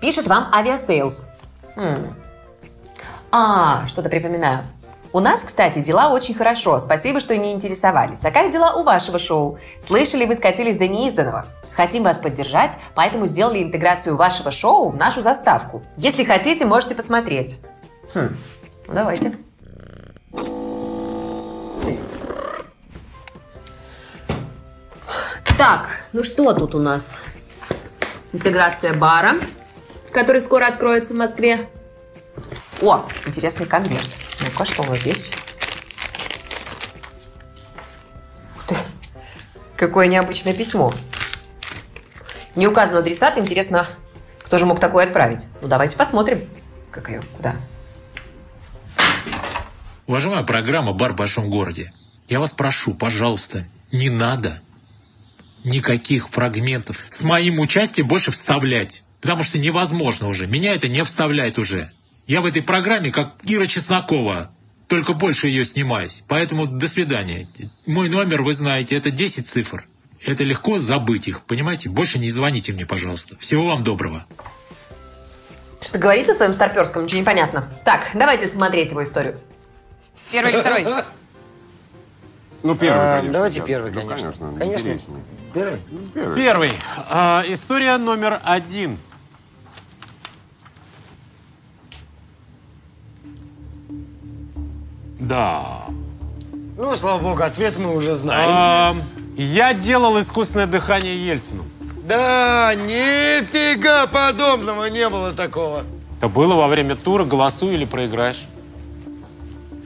Пишет 0.01 0.27
вам 0.27 0.49
Aviasales. 0.51 1.27
М. 1.77 2.17
А, 3.31 3.87
что-то 3.87 4.09
припоминаю. 4.09 4.61
У 5.13 5.21
нас, 5.21 5.45
кстати, 5.45 5.81
дела 5.81 6.09
очень 6.09 6.33
хорошо. 6.33 6.81
Спасибо, 6.81 7.21
что 7.21 7.37
не 7.37 7.53
интересовались. 7.53 8.25
А 8.25 8.31
как 8.31 8.51
дела 8.51 8.77
у 8.77 8.83
вашего 8.83 9.19
шоу? 9.19 9.59
Слышали, 9.79 10.25
вы 10.25 10.37
скатились 10.37 10.79
до 10.79 10.89
неизданного? 10.89 11.49
Хотим 11.73 12.03
вас 12.03 12.17
поддержать, 12.17 12.79
поэтому 12.95 13.27
сделали 13.27 13.63
интеграцию 13.63 14.17
вашего 14.17 14.51
шоу 14.51 14.89
в 14.89 14.97
нашу 14.97 15.21
заставку. 15.21 15.83
Если 15.99 16.25
хотите, 16.25 16.65
можете 16.65 16.95
посмотреть. 16.95 17.61
Хм, 18.15 18.35
ну 18.89 18.95
давайте. 18.95 19.35
Так, 25.59 25.91
ну 26.15 26.23
что 26.25 26.55
тут 26.55 26.75
у 26.75 26.79
нас? 26.79 27.19
Интеграция 28.33 28.95
бара, 28.95 29.39
который 30.13 30.41
скоро 30.41 30.67
откроется 30.67 31.15
в 31.15 31.17
Москве. 31.17 31.69
О, 32.81 33.07
интересный 33.27 33.67
конверт. 33.67 34.09
Ну-ка, 34.41 34.65
что 34.65 34.83
у 34.83 34.87
нас 34.87 35.01
здесь? 35.01 35.31
Какое 39.77 40.09
необычное 40.09 40.53
письмо. 40.53 40.93
Не 42.55 42.67
указан 42.67 42.99
адресат. 42.99 43.39
Интересно, 43.39 43.89
кто 44.45 44.59
же 44.59 44.67
мог 44.67 44.79
такое 44.79 45.07
отправить? 45.07 45.47
Ну, 45.63 45.69
давайте 45.69 45.97
посмотрим. 45.97 46.47
Как 46.91 47.09
ее? 47.09 47.23
Куда? 47.37 47.57
Уважаемая 50.07 50.43
программа 50.45 50.93
«Бар 50.93 51.13
в 51.13 51.17
большом 51.17 51.49
городе», 51.49 51.93
я 52.29 52.41
вас 52.41 52.53
прошу, 52.53 52.95
пожалуйста, 52.95 53.65
не 53.91 54.11
надо 54.11 54.61
никаких 55.65 56.29
фрагментов 56.31 57.05
с 57.11 57.23
моим 57.23 57.59
участием 57.59 58.09
больше 58.09 58.31
вставлять. 58.31 59.03
Потому 59.21 59.43
что 59.43 59.59
невозможно 59.59 60.29
уже. 60.29 60.47
Меня 60.47 60.75
это 60.75 60.89
не 60.89 61.05
вставляет 61.05 61.59
уже. 61.59 61.93
Я 62.27 62.41
в 62.41 62.47
этой 62.47 62.63
программе 62.63 63.11
как 63.11 63.35
Ира 63.43 63.67
Чеснокова, 63.67 64.51
только 64.89 65.13
больше 65.13 65.49
ее 65.49 65.65
снимаюсь. 65.65 66.25
Поэтому 66.27 66.67
до 66.67 66.89
свидания. 66.89 67.47
Мой 67.87 68.09
номер 68.09 68.43
вы 68.43 68.55
знаете, 68.55 68.97
это 68.97 69.11
10 69.11 69.47
цифр. 69.47 69.85
Это 70.25 70.45
легко 70.45 70.79
забыть 70.79 71.29
их, 71.29 71.43
понимаете? 71.43 71.89
Больше 71.89 72.19
не 72.19 72.29
звоните 72.29 72.73
мне, 72.73 72.87
пожалуйста. 72.87 73.37
Всего 73.39 73.67
вам 73.67 73.83
доброго. 73.83 74.27
Что-то 75.81 75.99
говорит 75.99 76.27
на 76.27 76.35
своем 76.35 76.53
старперском, 76.53 77.05
ничего 77.05 77.21
не 77.21 77.25
понятно. 77.25 77.69
Так, 77.85 78.11
давайте 78.15 78.47
смотреть 78.47 78.91
его 78.91 79.03
историю. 79.03 79.41
Первый 80.31 80.53
или 80.53 80.61
второй? 80.61 80.87
Ну, 82.63 82.75
первый, 82.75 83.01
А, 83.01 83.13
конечно. 83.17 83.33
давайте 83.33 83.61
да. 83.61 83.67
первый, 83.67 83.91
Ну, 83.93 84.01
конечно. 84.01 84.33
конечно. 84.33 84.59
Конечно. 84.59 84.79
интереснее. 84.89 85.21
Первый? 85.55 85.81
Первый. 86.15 86.35
Первый. 86.37 86.73
А, 87.09 87.43
история 87.47 87.97
номер 87.97 88.41
один. 88.45 88.99
Да. 95.19 95.85
Ну, 96.77 96.95
слава 96.95 97.21
богу, 97.21 97.43
ответ 97.43 97.79
мы 97.79 97.95
уже 97.95 98.15
знаем. 98.15 98.49
А, 98.53 98.97
я 99.37 99.75
делал 99.75 100.19
искусственное 100.19 100.67
дыхание 100.67 101.27
Ельцину. 101.27 101.65
Да, 102.05 102.75
нифига 102.75 104.07
подобного 104.07 104.87
не 104.87 105.09
было 105.09 105.33
такого. 105.33 105.85
Это 106.19 106.29
было 106.29 106.55
во 106.55 106.69
время 106.69 106.97
тура 106.97 107.25
«Голосуй 107.25 107.75
или 107.75 107.85
проиграешь». 107.85 108.47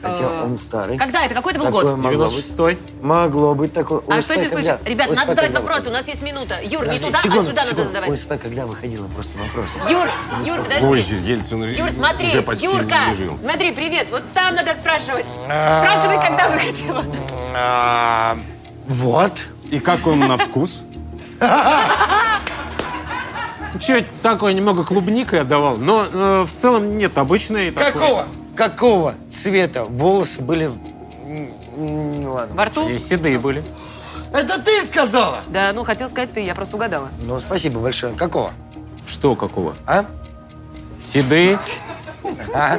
Хотя 0.05 0.43
он 0.45 0.59
старый. 0.59 0.99
Когда 0.99 1.25
это? 1.25 1.35
Какой 1.35 1.53
это 1.53 1.61
был 1.61 1.67
Такое 1.67 1.85
год? 1.85 1.97
могло 1.99 2.25
быть. 2.27 2.35
96-й. 2.47 2.79
Могло 3.03 3.55
быть 3.55 3.73
такое. 3.73 4.03
А 4.09 4.21
что 4.21 4.35
если? 4.35 4.79
Ребята, 4.89 5.13
ОСП 5.13 5.17
надо 5.21 5.31
задавать 5.31 5.55
вопросы, 5.55 5.89
у 5.89 5.93
нас 5.93 6.07
есть 6.09 6.23
минута. 6.23 6.59
Юр, 6.63 6.87
не 6.87 6.99
туда, 6.99 7.19
секунду, 7.19 7.41
а 7.41 7.45
сюда 7.47 7.65
надо 7.65 7.87
задавать. 7.87 8.11
ОСП 8.11 8.33
когда 8.43 8.67
выходило? 8.67 9.07
Просто 9.09 9.39
вопрос. 9.39 9.67
Юр, 9.89 10.07
Юр, 10.45 10.63
подожди. 10.63 10.87
Позже 10.87 11.15
Ельцин 11.17 11.65
Юр, 11.65 11.91
смотри, 11.91 12.29
уже 12.29 12.43
почти 12.43 12.67
Юрка, 12.67 13.09
не 13.11 13.15
жил. 13.17 13.39
смотри, 13.39 13.73
привет. 13.73 14.09
Вот 14.11 14.23
там 14.35 14.55
надо 14.55 14.75
спрашивать. 14.75 15.27
Спрашивай, 15.45 16.21
когда 16.21 16.49
выходила. 16.51 17.05
А, 17.55 18.37
Вот. 18.89 19.33
И 19.71 19.79
как 19.81 20.07
он 20.07 20.21
на 20.21 20.37
вкус? 20.37 20.83
Чуть 23.81 24.07
такое 24.23 24.53
немного 24.53 24.85
клубникой 24.85 25.41
отдавал, 25.41 25.77
но 25.77 26.07
э, 26.11 26.47
в 26.47 26.53
целом 26.53 26.97
нет, 26.97 27.19
обычный 27.19 27.71
такой. 27.73 28.25
Какого? 28.57 29.15
Цвета 29.33 29.85
волосы 29.85 30.41
были 30.41 30.73
м, 31.77 32.27
ладно. 32.29 32.55
Во 32.55 32.65
рту? 32.67 32.89
И 32.89 32.99
седые 32.99 33.39
были. 33.39 33.63
Это 34.33 34.59
ты 34.61 34.83
сказала? 34.83 35.41
Да, 35.49 35.73
ну, 35.73 35.85
хотел 35.85 36.09
сказать 36.09 36.33
ты, 36.33 36.41
я 36.41 36.55
просто 36.55 36.77
угадала. 36.77 37.09
Ну, 37.23 37.39
спасибо 37.41 37.81
большое. 37.81 38.15
Какого? 38.15 38.51
Что 39.07 39.37
какого? 39.37 39.75
А? 39.87 40.05
Седые. 41.01 41.59
А? 42.55 42.79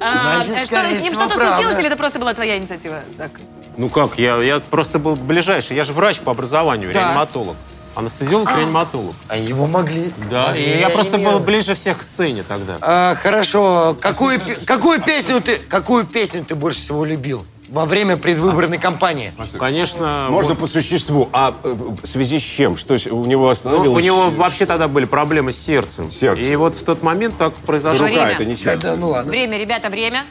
А, 0.00 0.40
Значит, 0.44 0.64
э, 0.64 0.66
что, 0.66 0.76
с 1.00 1.02
ним 1.02 1.12
что-то 1.14 1.34
случилось 1.34 1.78
или 1.78 1.86
это 1.86 1.96
просто 1.96 2.18
была 2.18 2.32
твоя 2.34 2.56
инициатива? 2.56 3.00
Так. 3.16 3.32
Ну 3.76 3.88
как, 3.88 4.18
я, 4.18 4.36
я 4.42 4.58
просто 4.60 4.98
был 4.98 5.14
ближайший. 5.16 5.76
Я 5.76 5.84
же 5.84 5.92
врач 5.92 6.20
по 6.20 6.32
образованию, 6.32 6.92
Да. 6.92 7.00
реаниматолог. 7.00 7.56
Анестезиолог, 7.94 8.48
реаниматолог. 8.50 9.14
А 9.28 9.36
его 9.36 9.66
могли. 9.66 10.12
Да, 10.30 10.56
и 10.56 10.78
я 10.78 10.88
просто 10.90 11.18
был 11.18 11.38
ближе 11.40 11.74
всех 11.74 11.98
к 11.98 12.02
сцене 12.02 12.42
тогда. 12.46 12.78
А, 12.80 13.14
хорошо. 13.16 13.96
Какую, 14.00 14.38
пе- 14.40 14.54
какую 14.64 15.00
песню 15.02 15.40
ты, 15.40 15.56
какую 15.58 16.04
песню 16.06 16.44
ты 16.44 16.54
больше 16.54 16.80
всего 16.80 17.04
любил 17.04 17.44
во 17.68 17.84
время 17.86 18.16
предвыборной 18.16 18.78
кампании? 18.78 19.32
Конечно, 19.58 20.28
Можно 20.30 20.54
вот- 20.54 20.60
по 20.60 20.66
существу. 20.66 21.28
А 21.32 21.54
э, 21.62 21.74
в 22.02 22.06
связи 22.06 22.38
с 22.38 22.42
чем? 22.42 22.76
Что 22.76 22.96
с- 22.96 23.06
у 23.08 23.24
него 23.24 23.44
Ну, 23.46 23.50
остановилось? 23.50 24.02
у 24.02 24.06
него 24.06 24.30
вообще 24.30 24.64
тогда 24.64 24.86
были 24.88 25.04
проблемы 25.04 25.52
с 25.52 25.58
сердцем. 25.58 26.08
Сердце. 26.10 26.42
И 26.44 26.56
вот 26.56 26.74
в 26.76 26.84
тот 26.84 27.02
момент 27.02 27.36
так 27.36 27.52
произошло. 27.54 28.04
Время. 28.06 28.20
Рука, 28.22 28.30
это 28.34 28.44
не 28.44 28.54
сердце. 28.54 28.86
Да, 28.92 28.96
ну 28.96 29.08
ладно. 29.08 29.30
Время, 29.30 29.58
ребята, 29.58 29.90
время. 29.90 30.24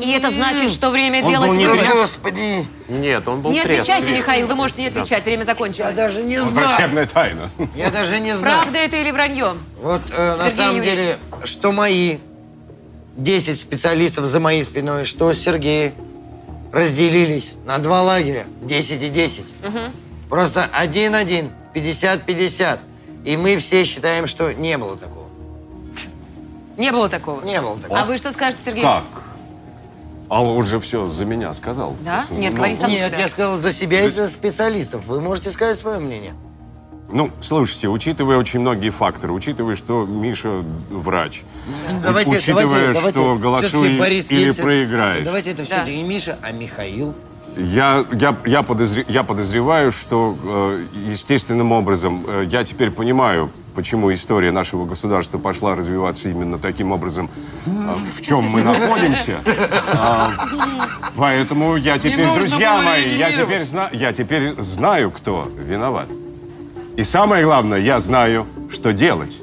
И 0.00 0.10
это 0.10 0.30
значит, 0.30 0.70
что 0.72 0.90
время 0.90 1.22
Он 1.22 1.28
делать 1.30 1.48
был 1.50 1.56
не 1.56 1.66
трезв. 1.68 2.00
Господи. 2.00 2.66
Нет, 2.88 3.28
он 3.28 3.40
был 3.42 3.50
Не 3.50 3.62
трезв. 3.62 3.80
отвечайте, 3.82 4.12
Михаил, 4.16 4.46
вы 4.46 4.54
можете 4.54 4.82
не 4.82 4.88
отвечать, 4.88 5.24
время 5.24 5.40
Я 5.40 5.44
закончилось. 5.44 5.94
даже 5.96 6.22
не 6.22 6.38
знаю. 6.38 6.68
Врачебная 6.68 7.06
тайна. 7.06 7.50
Я 7.76 7.90
даже 7.90 8.18
не 8.20 8.34
знаю. 8.34 8.62
Правда 8.62 8.78
это 8.78 8.96
или 8.96 9.10
вранье? 9.10 9.54
Вот 9.82 10.00
э, 10.10 10.36
на 10.36 10.48
Сергей 10.48 10.56
самом 10.56 10.76
Юрьевич. 10.76 10.94
деле, 10.98 11.18
что 11.44 11.72
мои 11.72 12.18
10 13.16 13.60
специалистов 13.60 14.26
за 14.26 14.40
моей 14.40 14.64
спиной, 14.64 15.04
что 15.04 15.32
Сергей 15.34 15.92
разделились 16.72 17.54
на 17.66 17.78
два 17.78 18.02
лагеря. 18.02 18.46
10 18.62 19.02
и 19.02 19.08
10. 19.08 19.44
Просто 20.30 20.68
один-один, 20.72 21.50
50-50. 21.74 22.78
И 23.26 23.36
мы 23.36 23.58
все 23.58 23.84
считаем, 23.84 24.26
что 24.26 24.52
не 24.52 24.78
было 24.78 24.96
такого. 24.96 25.26
Не 26.78 26.90
было 26.90 27.08
такого. 27.10 27.44
Не 27.44 27.60
было 27.60 27.76
такого. 27.78 28.00
А 28.00 28.04
вы 28.06 28.16
что 28.16 28.32
скажете, 28.32 28.62
Сергей? 28.64 28.82
Как? 28.82 29.04
А 30.32 30.40
он 30.42 30.64
же 30.64 30.80
все 30.80 31.06
за 31.08 31.26
меня 31.26 31.52
сказал. 31.52 31.94
Да? 32.06 32.24
Нет, 32.30 32.52
Ну, 32.52 32.56
говори 32.56 32.74
сам 32.74 32.88
за 32.90 32.96
Нет, 32.96 33.08
себя. 33.12 33.20
я 33.20 33.28
сказал 33.28 33.58
за 33.58 33.70
себя 33.70 34.06
и 34.06 34.08
за 34.08 34.26
специалистов. 34.26 35.04
Вы 35.04 35.20
можете 35.20 35.50
сказать 35.50 35.76
свое 35.76 35.98
мнение. 35.98 36.32
Ну, 37.10 37.30
слушайте, 37.42 37.88
учитывая 37.88 38.38
очень 38.38 38.60
многие 38.60 38.88
факторы, 38.88 39.34
учитывая, 39.34 39.76
что 39.76 40.06
Миша 40.06 40.64
врач, 40.88 41.42
Давайте, 42.02 42.30
у- 42.30 42.38
учитывая, 42.38 42.64
давайте, 42.66 42.92
давайте. 42.94 43.18
что 43.18 43.36
голосуй 43.36 43.68
Всё-таки 43.68 43.98
Борис 43.98 44.30
или 44.30 44.48
Ельцин- 44.48 44.62
проиграешь, 44.62 45.24
Давайте 45.26 45.50
это 45.50 45.64
все 45.66 45.74
Да. 45.74 45.84
не 45.84 46.02
Миша, 46.02 46.38
а 46.40 46.50
Михаил. 46.52 47.14
Я, 47.56 48.04
я, 48.12 48.36
я, 48.46 48.60
подозре- 48.62 49.04
я 49.08 49.22
подозреваю, 49.22 49.92
что 49.92 50.36
э, 50.44 50.84
естественным 51.10 51.72
образом 51.72 52.24
э, 52.26 52.44
я 52.48 52.64
теперь 52.64 52.90
понимаю, 52.90 53.50
почему 53.74 54.12
история 54.12 54.52
нашего 54.52 54.84
государства 54.84 55.38
пошла 55.38 55.74
развиваться 55.74 56.28
именно 56.28 56.58
таким 56.58 56.92
образом, 56.92 57.28
э, 57.66 57.70
в 58.14 58.20
чем 58.22 58.44
мы 58.48 58.62
находимся. 58.62 59.38
А, 59.94 60.32
Поэтому 61.16 61.76
я 61.76 61.98
теперь, 61.98 62.26
друзья 62.34 62.80
мои, 62.82 63.08
я 63.18 63.30
теперь, 63.44 63.64
зна- 63.64 63.90
я 63.92 64.12
теперь 64.12 64.54
знаю, 64.62 65.10
кто 65.10 65.48
виноват. 65.58 66.08
И 66.96 67.04
самое 67.04 67.44
главное, 67.44 67.78
я 67.78 68.00
знаю, 68.00 68.46
что 68.70 68.92
делать. 68.92 69.41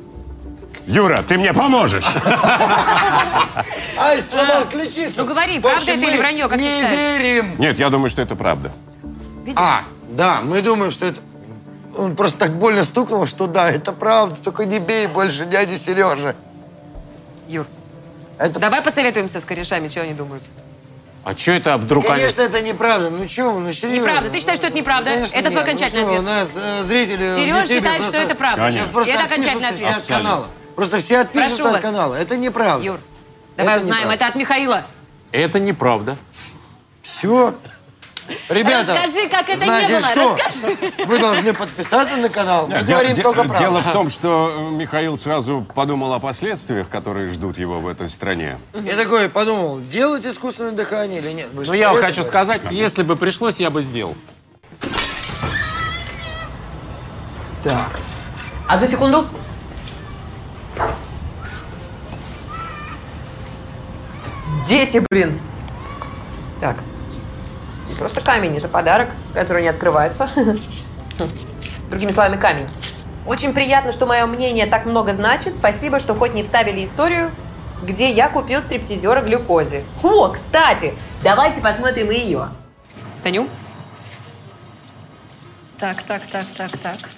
Юра, 0.89 1.21
ты 1.21 1.37
мне 1.37 1.53
поможешь. 1.53 2.05
Ай, 3.97 4.19
сломал 4.21 4.65
ключицу. 4.65 5.21
Ну 5.21 5.25
говори, 5.25 5.59
правда 5.59 5.91
это 5.91 6.07
или 6.07 6.17
вранье, 6.17 6.47
как 6.47 6.57
ты 6.57 6.63
не 6.63 6.81
верим. 6.81 7.55
Нет, 7.59 7.77
я 7.77 7.89
думаю, 7.89 8.09
что 8.09 8.23
это 8.23 8.35
правда. 8.35 8.71
А, 9.55 9.83
да, 10.09 10.41
мы 10.41 10.63
думаем, 10.63 10.91
что 10.91 11.05
это... 11.05 11.19
Он 11.95 12.15
просто 12.15 12.39
так 12.39 12.53
больно 12.53 12.83
стукнул, 12.83 13.27
что 13.27 13.45
да, 13.45 13.69
это 13.69 13.91
правда. 13.91 14.41
Только 14.41 14.65
не 14.65 14.79
бей 14.79 15.05
больше 15.05 15.45
дяди 15.45 15.75
Сережи. 15.75 16.35
Юр, 17.47 17.67
Это, 18.39 18.59
давай 18.59 18.81
посоветуемся 18.81 19.39
с 19.41 19.45
корешами, 19.45 19.89
что 19.89 20.01
они 20.01 20.13
думают. 20.13 20.43
А 21.23 21.35
что 21.37 21.51
это 21.51 21.77
вдруг 21.77 22.05
они... 22.05 22.15
конечно, 22.15 22.41
это 22.41 22.61
неправда. 22.61 23.11
Ну 23.11 23.27
что 23.27 23.51
вы, 23.51 23.59
ну 23.59 23.73
серьезно. 23.73 24.01
Неправда. 24.01 24.29
Ты 24.31 24.39
считаешь, 24.39 24.57
что 24.57 24.67
это 24.67 24.77
неправда? 24.77 25.11
Конечно, 25.11 25.37
Это 25.37 25.49
твой 25.49 25.61
нет. 25.61 25.67
окончательный 25.67 26.03
ну, 26.03 26.11
что, 26.13 26.19
ответ. 26.19 26.31
У 26.31 26.39
нас 26.39 26.51
э, 26.55 26.83
зрители 26.83 27.31
в 27.31 27.35
Сереж 27.35 27.47
Ютубе 27.61 27.75
считает, 27.75 27.97
просто- 27.97 28.17
что 28.17 28.25
это 28.25 28.35
правда. 28.35 28.57
Конечно. 28.61 28.81
Сейчас 28.81 28.93
просто 28.93 29.13
Это 29.13 29.23
окончательный 29.25 29.69
ответ. 29.69 29.97
от 29.97 30.05
канала. 30.05 30.47
Просто 30.79 31.01
все 31.01 31.19
отпишутся 31.19 31.57
Прошу 31.57 31.67
от 31.67 31.73
вас. 31.73 31.81
канала. 31.81 32.15
Это 32.15 32.37
неправда. 32.37 32.85
Юр, 32.85 32.99
давай 33.57 33.73
Это 33.73 33.81
узнаем, 33.83 34.03
неправда. 34.03 34.23
это 34.23 34.27
от 34.31 34.35
Михаила. 34.35 34.83
Это 35.33 35.59
неправда. 35.59 36.17
Все. 37.01 37.53
Ребята, 38.47 38.93
Расскажи, 38.95 39.27
как 39.27 39.49
это 39.49 39.59
не 39.65 39.65
значит, 39.65 39.89
было, 39.89 39.99
что? 39.99 40.37
расскажи. 40.37 40.77
Вы 41.05 41.19
должны 41.19 41.53
подписаться 41.53 42.15
на 42.15 42.29
канал. 42.29 42.67
Мы 42.67 42.79
Де- 42.79 42.93
говорим 42.93 43.13
де- 43.13 43.23
только 43.23 43.43
правду. 43.43 43.57
Дело 43.59 43.81
в 43.81 43.91
том, 43.91 44.09
что 44.09 44.53
э, 44.55 44.75
Михаил 44.77 45.17
сразу 45.17 45.67
подумал 45.75 46.13
о 46.13 46.19
последствиях, 46.19 46.87
которые 46.87 47.27
ждут 47.27 47.57
его 47.57 47.81
в 47.81 47.87
этой 47.89 48.07
стране. 48.07 48.57
Я 48.73 48.95
такой 48.95 49.27
подумал, 49.27 49.81
делать 49.81 50.25
искусственное 50.25 50.71
дыхание 50.71 51.19
или 51.19 51.31
нет? 51.33 51.47
Вы 51.51 51.59
Ну, 51.59 51.65
что, 51.65 51.73
я 51.73 51.89
вам 51.89 51.97
это 51.97 52.05
хочу 52.07 52.21
говорите? 52.23 52.29
сказать, 52.29 52.61
если 52.71 53.03
бы 53.03 53.17
пришлось, 53.17 53.59
я 53.59 53.69
бы 53.69 53.81
сделал. 53.83 54.15
Так. 57.65 57.99
Одну 58.69 58.87
секунду. 58.87 59.27
Дети, 64.69 65.03
блин. 65.09 65.39
Так. 66.61 66.77
Не 67.89 67.95
просто 67.95 68.21
камень, 68.21 68.55
это 68.55 68.67
подарок, 68.67 69.09
который 69.33 69.63
не 69.63 69.67
открывается. 69.67 70.29
Другими 71.89 72.11
словами, 72.11 72.39
камень. 72.39 72.67
Очень 73.25 73.53
приятно, 73.53 73.91
что 73.91 74.05
мое 74.05 74.27
мнение 74.27 74.67
так 74.67 74.85
много 74.85 75.15
значит. 75.15 75.55
Спасибо, 75.55 75.97
что 75.97 76.13
хоть 76.13 76.35
не 76.35 76.43
вставили 76.43 76.85
историю, 76.85 77.31
где 77.81 78.11
я 78.11 78.29
купил 78.29 78.61
стриптизера 78.61 79.23
глюкозе. 79.23 79.83
О, 80.03 80.29
кстати, 80.29 80.93
давайте 81.23 81.61
посмотрим 81.61 82.11
ее. 82.11 82.49
Таню? 83.23 83.49
Так, 85.79 86.03
так, 86.03 86.23
так, 86.27 86.45
так, 86.45 86.69
так. 86.77 87.09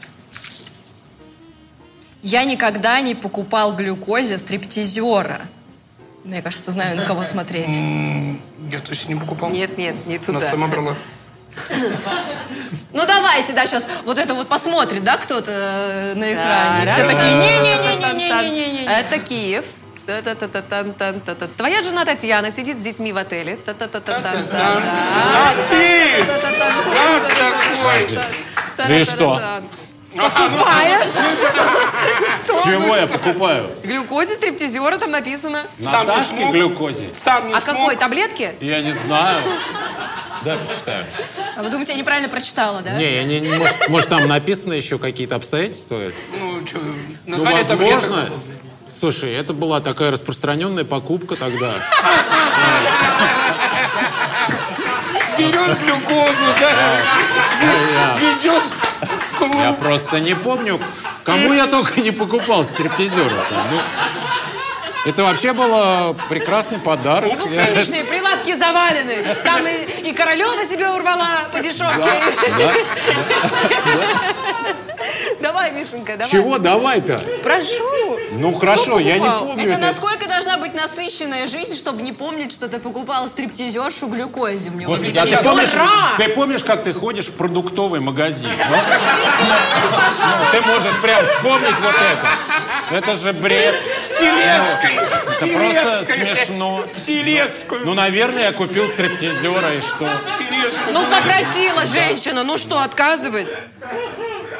Я 2.21 2.45
никогда 2.45 3.01
не 3.01 3.13
покупал 3.13 3.75
глюкозе 3.75 4.37
стриптизера. 4.37 5.41
Мне 6.23 6.41
кажется, 6.41 6.71
знаю, 6.71 6.95
на 6.97 7.05
кого 7.05 7.23
смотреть. 7.25 7.69
Я 7.69 8.79
точно 8.79 9.13
не 9.13 9.19
покупал. 9.19 9.49
Нет, 9.49 9.77
нет, 9.77 9.95
не 10.07 10.19
туда. 10.19 10.37
Она 10.37 10.47
сама 10.47 10.67
брала. 10.67 10.95
Ну 12.93 13.05
давайте, 13.05 13.53
да, 13.53 13.65
сейчас 13.65 13.87
вот 14.03 14.19
это 14.19 14.33
вот 14.33 14.49
посмотрит, 14.49 15.03
да, 15.03 15.15
кто-то 15.17 15.49
э, 15.49 16.13
на 16.15 16.33
экране. 16.33 16.91
Все 16.91 17.03
такие, 17.03 17.33
не-не-не-не-не-не-не. 17.35 18.85
Это 18.85 19.17
Киев. 19.17 19.65
Та-та-та-та-тан-тан-та-та. 20.05 21.47
Твоя 21.47 21.81
жена 21.83 22.05
Татьяна 22.05 22.51
сидит 22.51 22.77
с 22.77 22.81
детьми 22.81 23.13
в 23.13 23.17
отеле. 23.17 23.55
Та-та-та-та-тан-тан. 23.55 24.83
А 24.83 25.53
ты? 25.69 26.23
Как 26.25 26.41
такой? 26.41 28.19
Ну 28.89 28.95
и 28.95 29.03
что? 29.03 29.61
Покупаешь? 30.15 31.13
Чего 32.65 32.95
я 32.97 33.07
покупаю? 33.07 33.69
Глюкозе 33.83 34.35
стриптизера 34.35 34.97
там 34.97 35.11
написано. 35.11 35.63
Наташке 35.79 36.51
глюкозе? 36.51 37.09
Сам 37.13 37.47
не 37.47 37.53
А 37.53 37.59
смог. 37.61 37.75
какой? 37.77 37.95
Таблетки? 37.95 38.53
Я 38.59 38.81
не 38.81 38.91
знаю. 38.93 39.41
Да, 40.43 40.57
почитаю. 40.67 41.05
А 41.55 41.61
вы 41.63 41.69
думаете, 41.69 41.93
я 41.93 41.97
неправильно 41.99 42.27
прочитала, 42.27 42.81
да? 42.81 42.93
Не, 42.97 43.15
я 43.15 43.23
не, 43.23 43.39
не- 43.39 43.57
может, 43.57 43.89
может, 43.89 44.09
там 44.09 44.27
написано 44.27 44.73
еще 44.73 44.97
какие-то 44.97 45.35
обстоятельства? 45.35 45.99
Ну, 46.39 46.65
что, 46.67 46.79
Ну, 47.27 47.37
возможно. 47.43 48.29
Слушай, 48.99 49.33
это 49.33 49.53
была 49.53 49.79
такая 49.79 50.11
распространенная 50.11 50.83
покупка 50.83 51.35
тогда. 51.35 51.71
Берешь 55.37 55.77
глюкозу, 55.83 56.45
да? 56.59 57.01
Я, 57.61 58.17
Идешь 58.17 58.63
в 58.63 58.69
клуб. 58.69 58.80
Я 59.47 59.73
просто 59.73 60.19
не 60.19 60.35
помню, 60.35 60.79
кому 61.23 61.53
я 61.53 61.67
только 61.67 62.01
не 62.01 62.11
покупал 62.11 62.63
стриптизера. 62.65 63.43
Ну, 63.71 63.81
это 65.05 65.23
вообще 65.23 65.53
был 65.53 66.13
прекрасный 66.29 66.79
подарок. 66.79 67.33
Я- 67.49 67.63
Отличные, 67.63 68.03
прилавки 68.03 68.55
завалены. 68.55 69.23
Там 69.43 69.65
и, 69.67 70.09
и 70.09 70.13
Королева 70.13 70.65
себе 70.67 70.89
урвала 70.89 71.47
по 71.51 71.59
дешевке. 71.59 72.03
Давай, 75.41 75.71
Мишенька, 75.71 76.17
давай. 76.17 76.31
Чего 76.31 76.57
давай-то? 76.59 77.17
Прошу. 77.43 78.19
Ну 78.31 78.53
хорошо, 78.53 78.99
я 78.99 79.17
не 79.17 79.25
покупал? 79.25 79.47
помню. 79.47 79.63
Это 79.63 79.73
это. 79.73 79.87
насколько 79.87 80.27
должна 80.27 80.57
быть 80.57 80.73
насыщенная 80.73 81.47
жизнь, 81.47 81.75
чтобы 81.75 82.01
не 82.01 82.13
помнить, 82.13 82.53
что 82.53 82.69
ты 82.69 82.79
покупала 82.79 83.27
стриптизершу 83.27 84.07
глюкозе? 84.07 84.69
Мне 84.69 84.85
Господи, 84.85 85.17
а 85.17 85.25
ты 85.25 85.37
помнишь, 85.43 85.69
ты 86.17 86.29
помнишь, 86.29 86.63
как 86.63 86.83
ты 86.83 86.93
ходишь 86.93 87.27
в 87.27 87.33
продуктовый 87.33 87.99
магазин? 87.99 88.49
Ты 90.51 90.61
можешь 90.61 91.01
прям 91.01 91.25
вспомнить 91.25 91.75
вот 91.81 91.95
это. 92.11 92.97
Это 92.97 93.15
же 93.15 93.33
бред. 93.33 93.75
Это 94.19 95.47
просто 95.47 96.05
смешно. 96.05 96.85
В 96.93 97.05
тележку. 97.05 97.75
Ну, 97.83 97.93
наверное, 97.93 98.43
я 98.43 98.51
купил 98.51 98.87
стриптизера 98.87 99.75
и 99.75 99.81
что? 99.81 100.09
Ну, 100.91 101.03
попросила 101.05 101.85
женщина, 101.85 102.43
ну 102.43 102.57
что, 102.57 102.79
отказывать? 102.79 103.47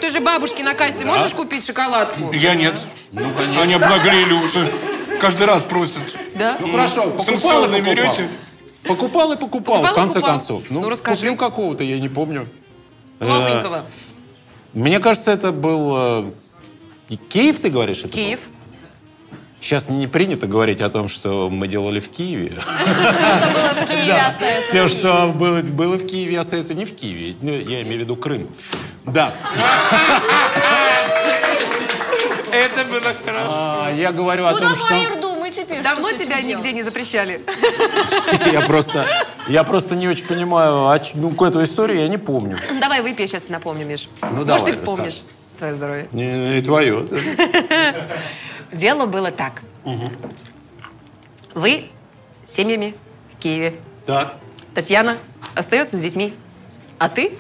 Ты 0.01 0.09
же 0.09 0.19
бабушке 0.19 0.63
на 0.63 0.73
кассе 0.73 1.05
можешь 1.05 1.33
купить 1.33 1.65
шоколадку? 1.65 2.31
Я 2.33 2.55
нет. 2.55 2.81
Ну, 3.11 3.31
конечно. 3.33 3.61
Они 3.61 3.73
обнаглели 3.75 4.33
уже. 4.33 4.71
Каждый 5.19 5.45
раз 5.45 5.61
просят. 5.61 6.01
Да? 6.35 6.57
Ну, 6.59 6.71
хорошо, 6.71 7.03
покупал 7.03 7.21
и 7.21 7.25
Санкционные 7.25 7.83
покупал. 7.83 7.95
берете? 8.05 8.29
Покупал 8.83 9.31
и 9.33 9.37
покупал, 9.37 9.75
Покупал 9.81 9.83
и 9.83 9.91
в 9.91 9.95
конце 9.95 10.13
покупал. 10.15 10.31
концов. 10.39 10.63
Ну, 10.71 10.89
расскажи. 10.89 11.21
Купил 11.21 11.37
какого-то, 11.37 11.83
я 11.83 11.99
не 11.99 12.09
помню. 12.09 12.47
Э, 13.19 13.27
Новенького. 13.27 13.85
Мне 14.73 14.99
кажется, 14.99 15.29
это 15.31 15.51
был... 15.51 15.93
э, 15.95 17.15
Киев, 17.29 17.59
ты 17.59 17.69
говоришь? 17.69 17.99
это 17.99 18.07
был? 18.07 18.13
Киев. 18.15 18.39
Сейчас 19.61 19.89
не 19.89 20.07
принято 20.07 20.47
говорить 20.47 20.81
о 20.81 20.89
том, 20.89 21.07
что 21.07 21.47
мы 21.49 21.67
делали 21.67 21.99
в 21.99 22.09
Киеве. 22.09 22.51
Что 22.59 23.51
было 23.51 23.73
в 23.79 23.85
Киеве, 23.87 24.07
Да. 24.07 24.27
остается 24.29 24.67
в 24.67 24.69
Все, 24.69 24.87
что 24.87 25.27
было, 25.35 25.61
в 25.97 26.05
Киеве, 26.07 26.39
остается 26.39 26.73
не 26.73 26.85
в 26.85 26.95
Киеве. 26.95 27.35
Ну, 27.41 27.51
Я 27.51 27.83
имею 27.83 27.97
в 27.99 28.01
виду 28.01 28.15
Крым. 28.15 28.49
Да. 29.05 29.33
Это 32.51 32.83
было 32.85 32.99
хорошо. 33.23 33.47
А, 33.49 33.91
Я 33.95 34.11
говорю 34.11 34.45
о 34.45 34.51
Ну 34.51 34.57
том, 34.57 34.67
давай, 34.75 35.03
что... 35.05 35.21
Теперь, 35.51 35.83
Давно 35.83 36.09
тебя 36.13 36.41
делать. 36.41 36.45
нигде 36.63 36.71
не 36.71 36.81
запрещали. 36.81 37.41
Я 38.53 38.61
просто, 38.61 39.05
я 39.49 39.65
просто 39.65 39.95
не 39.97 40.07
очень 40.07 40.25
понимаю, 40.25 40.87
а 40.87 40.97
ч- 40.97 41.11
ну, 41.15 41.29
эту 41.45 41.61
историю 41.65 41.99
я 41.99 42.07
не 42.07 42.17
помню. 42.17 42.57
Давай 42.79 43.01
выпей, 43.01 43.27
сейчас 43.27 43.43
напомню, 43.49 43.85
Миш. 43.85 44.07
Ну, 44.21 44.29
Может, 44.29 44.47
давай, 44.47 44.71
ты 44.71 44.77
вспомнишь. 44.77 45.21
Твое 45.57 45.75
здоровье. 45.75 46.07
Не, 46.13 46.59
и 46.59 46.61
твое. 46.61 47.05
Дело 48.71 49.05
было 49.05 49.31
так. 49.31 49.61
Вы 51.53 51.89
с 52.45 52.53
семьями 52.53 52.95
в 53.35 53.41
Киеве. 53.41 53.75
Так. 54.05 54.35
Татьяна 54.73 55.17
остается 55.55 55.97
с 55.97 55.99
детьми. 55.99 56.33
А 56.97 57.09
ты 57.09 57.33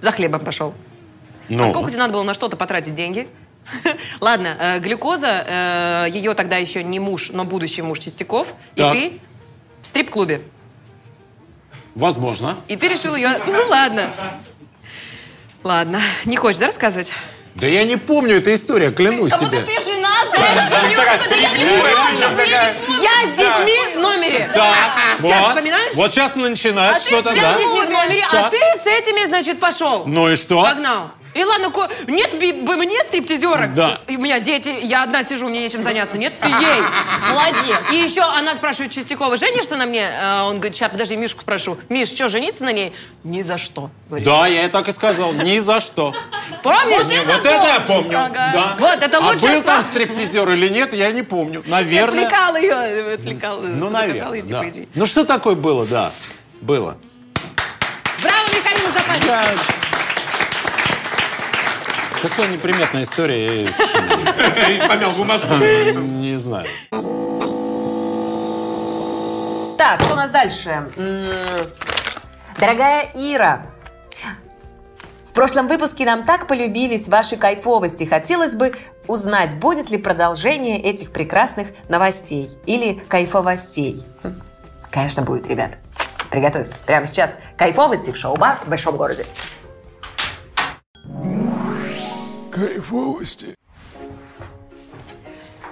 за 0.00 0.10
хлебом 0.12 0.40
пошел. 0.40 0.74
Ну. 1.48 1.64
А 1.64 1.68
сколько 1.68 1.90
тебе 1.90 1.98
надо 1.98 2.12
было 2.12 2.22
на 2.22 2.34
что-то 2.34 2.56
потратить 2.56 2.94
деньги? 2.94 3.28
Ладно, 4.20 4.56
э, 4.58 4.78
глюкоза, 4.78 6.06
э, 6.06 6.10
ее 6.10 6.34
тогда 6.34 6.56
еще 6.56 6.82
не 6.82 6.98
муж, 6.98 7.30
но 7.32 7.44
будущий 7.44 7.82
муж 7.82 7.98
Чистяков. 7.98 8.54
Так. 8.74 8.94
И 8.94 8.98
ты 8.98 9.20
в 9.82 9.86
стрип-клубе. 9.86 10.42
Возможно. 11.94 12.60
И 12.68 12.76
ты 12.76 12.88
решил 12.88 13.16
ее... 13.16 13.30
Ну 13.46 13.68
ладно. 13.68 14.10
Ладно. 15.62 16.00
Не 16.24 16.36
хочешь, 16.36 16.58
да, 16.58 16.66
рассказывать? 16.66 17.12
Да 17.54 17.66
я 17.66 17.84
не 17.84 17.96
помню 17.96 18.36
эту 18.36 18.54
историю, 18.54 18.94
клянусь 18.94 19.32
будто 19.32 19.62
тебе. 19.62 19.66
Я 23.00 23.14
с 23.26 23.36
детьми 23.36 23.94
в 23.94 23.98
номере. 24.00 24.50
Сейчас 25.20 25.40
вот. 25.40 25.48
вспоминаешь? 25.48 25.94
Вот 25.94 26.10
сейчас 26.10 26.34
начинает 26.36 26.96
А 26.96 27.00
что-то, 27.00 27.32
с 27.32 27.34
да. 27.34 27.40
Я 27.40 27.54
с 27.54 27.58
детьми 27.58 27.80
в 27.86 27.90
номере, 27.90 28.26
а 28.30 28.50
ты 28.50 28.58
с 28.58 28.86
этими, 28.86 29.26
значит, 29.26 29.60
пошел. 29.60 30.04
Ну 30.06 30.30
и 30.30 30.36
что? 30.36 30.62
Погнал. 30.62 31.10
И 31.32 31.44
ладно, 31.44 31.70
ко- 31.70 31.88
нет 32.08 32.38
бы 32.64 32.76
мне 32.76 32.98
стриптизерок. 33.04 33.72
Да. 33.74 33.98
И 34.08 34.16
у 34.16 34.20
меня 34.20 34.40
дети, 34.40 34.74
я 34.82 35.04
одна 35.04 35.22
сижу, 35.22 35.48
мне 35.48 35.62
нечем 35.62 35.82
заняться. 35.82 36.18
Нет, 36.18 36.32
ты 36.40 36.48
ей. 36.48 36.82
Молодец. 37.28 37.78
И 37.92 37.96
еще 37.96 38.22
она 38.22 38.54
спрашивает 38.54 38.90
Чистякова, 38.90 39.36
женишься 39.36 39.76
на 39.76 39.86
мне? 39.86 40.08
А 40.12 40.44
Он 40.44 40.56
говорит, 40.56 40.74
сейчас, 40.74 40.90
подожди, 40.90 41.16
Мишку 41.16 41.42
спрошу. 41.42 41.78
Миш, 41.88 42.08
что, 42.08 42.28
жениться 42.28 42.64
на 42.64 42.72
ней? 42.72 42.92
Ни 43.22 43.42
за 43.42 43.58
что. 43.58 43.90
говорит. 44.08 44.26
Да, 44.26 44.46
я 44.48 44.62
ей 44.62 44.68
так 44.70 44.88
и 44.88 44.92
сказал. 44.92 45.32
Ни 45.32 45.58
за 45.60 45.80
что. 45.80 46.14
Помнишь? 46.62 47.04
Не, 47.04 47.18
вот 47.20 47.46
это 47.46 47.66
я 47.66 47.80
помню. 47.80 48.18
Ага. 48.18 48.50
Да. 48.52 48.76
Вот, 48.80 49.02
это 49.02 49.18
а 49.18 49.20
лучшее 49.20 49.52
был 49.58 49.62
там 49.62 49.84
стриптизер 49.84 50.50
или 50.50 50.68
нет, 50.68 50.92
я 50.94 51.12
не 51.12 51.22
помню. 51.22 51.62
Наверное. 51.66 52.26
Отвлекал 52.26 52.56
ее. 52.56 53.14
Отвлекал, 53.14 53.60
Ну, 53.60 53.88
наверное. 53.90 54.42
да. 54.42 54.64
Ну 54.94 55.06
что 55.06 55.24
такое 55.24 55.54
было, 55.54 55.86
да. 55.86 56.12
Было. 56.60 56.96
Браво, 58.22 58.48
Михаил 58.48 58.92
Запасик. 58.92 59.26
Я... 59.26 59.89
Какая 62.22 62.48
неприметная 62.48 63.02
история, 63.02 63.66
помял 64.88 65.12
бумажку. 65.12 65.54
не 65.54 66.36
знаю. 66.36 66.68
Так, 69.78 70.02
что 70.02 70.12
у 70.12 70.16
нас 70.16 70.30
дальше? 70.30 70.90
Дорогая 72.58 73.10
Ира, 73.14 73.66
в 75.24 75.32
прошлом 75.32 75.68
выпуске 75.68 76.04
нам 76.04 76.24
так 76.24 76.46
полюбились 76.46 77.08
ваши 77.08 77.36
кайфовости. 77.36 78.04
Хотелось 78.04 78.54
бы 78.54 78.74
узнать, 79.06 79.56
будет 79.56 79.88
ли 79.88 79.96
продолжение 79.96 80.78
этих 80.78 81.12
прекрасных 81.12 81.68
новостей 81.88 82.50
или 82.66 83.02
кайфовостей. 83.08 84.04
Конечно, 84.90 85.22
будет, 85.22 85.46
ребят. 85.46 85.78
Приготовьтесь. 86.30 86.80
Прямо 86.80 87.06
сейчас 87.06 87.38
кайфовости 87.56 88.10
в 88.10 88.16
шоу-бар 88.16 88.58
в 88.64 88.68
большом 88.68 88.96
городе. 88.96 89.24
Кайфовости. 92.50 93.54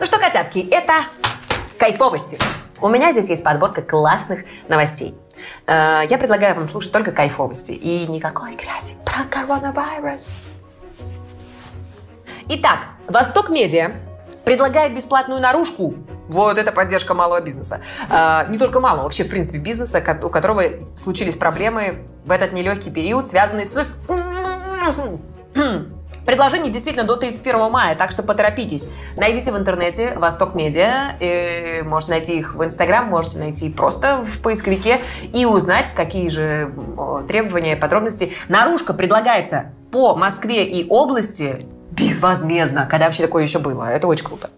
Ну 0.01 0.07
что, 0.07 0.19
котятки, 0.19 0.61
это 0.71 0.93
кайфовости. 1.79 2.38
У 2.81 2.88
меня 2.88 3.11
здесь 3.11 3.29
есть 3.29 3.43
подборка 3.43 3.83
классных 3.83 4.45
новостей. 4.69 5.14
Э, 5.67 6.03
Я 6.09 6.19
предлагаю 6.19 6.55
вам 6.55 6.67
слушать 6.67 6.93
только 6.93 7.11
кайфовости 7.11 7.73
и 7.73 8.07
никакой 8.07 8.55
грязи 8.55 8.95
про 9.05 9.25
коронавирус. 9.25 10.31
Итак, 12.49 12.87
Восток 13.09 13.49
Медиа 13.51 13.93
предлагает 14.45 14.95
бесплатную 14.95 15.41
наружку. 15.41 15.95
Вот 16.29 16.59
это 16.59 16.71
поддержка 16.71 17.14
малого 17.14 17.41
бизнеса. 17.41 17.81
Э, 18.09 18.47
Не 18.49 18.59
только 18.59 18.79
малого, 18.79 19.03
вообще, 19.05 19.25
в 19.25 19.29
принципе, 19.31 19.59
бизнеса, 19.59 20.01
у 20.23 20.31
которого 20.31 20.62
случились 20.97 21.37
проблемы 21.37 22.07
в 22.25 22.31
этот 22.31 22.53
нелегкий 22.53 22.91
период, 22.91 23.27
связанные 23.27 23.67
с 23.67 23.85
Предложение 26.29 26.71
действительно 26.71 27.07
до 27.07 27.17
31 27.17 27.71
мая, 27.71 27.95
так 27.95 28.11
что 28.11 28.23
поторопитесь. 28.23 28.87
Найдите 29.17 29.51
в 29.51 29.57
интернете 29.57 30.12
Восток 30.14 30.55
Медиа, 30.55 31.17
э, 31.21 31.83
можете 31.85 32.12
найти 32.12 32.37
их 32.37 32.55
в 32.55 32.62
Инстаграм, 32.62 33.07
можете 33.07 33.38
найти 33.38 33.71
просто 33.71 34.23
в 34.23 34.43
поисковике 34.43 35.01
и 35.33 35.47
узнать, 35.47 35.91
какие 35.93 36.29
же 36.29 36.71
требования, 37.27 37.77
подробности. 37.77 38.35
Наружка 38.49 38.93
предлагается 38.93 39.73
по 39.91 40.14
Москве 40.17 40.69
и 40.69 40.87
области 40.91 41.67
безвозмездно, 41.93 42.87
когда 42.91 43.07
вообще 43.07 43.23
такое 43.23 43.45
еще 43.45 43.59
было. 43.59 43.85
Это 43.85 44.07
очень 44.07 44.27
круто. 44.27 44.51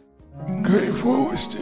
Кайфовости. 0.66 1.58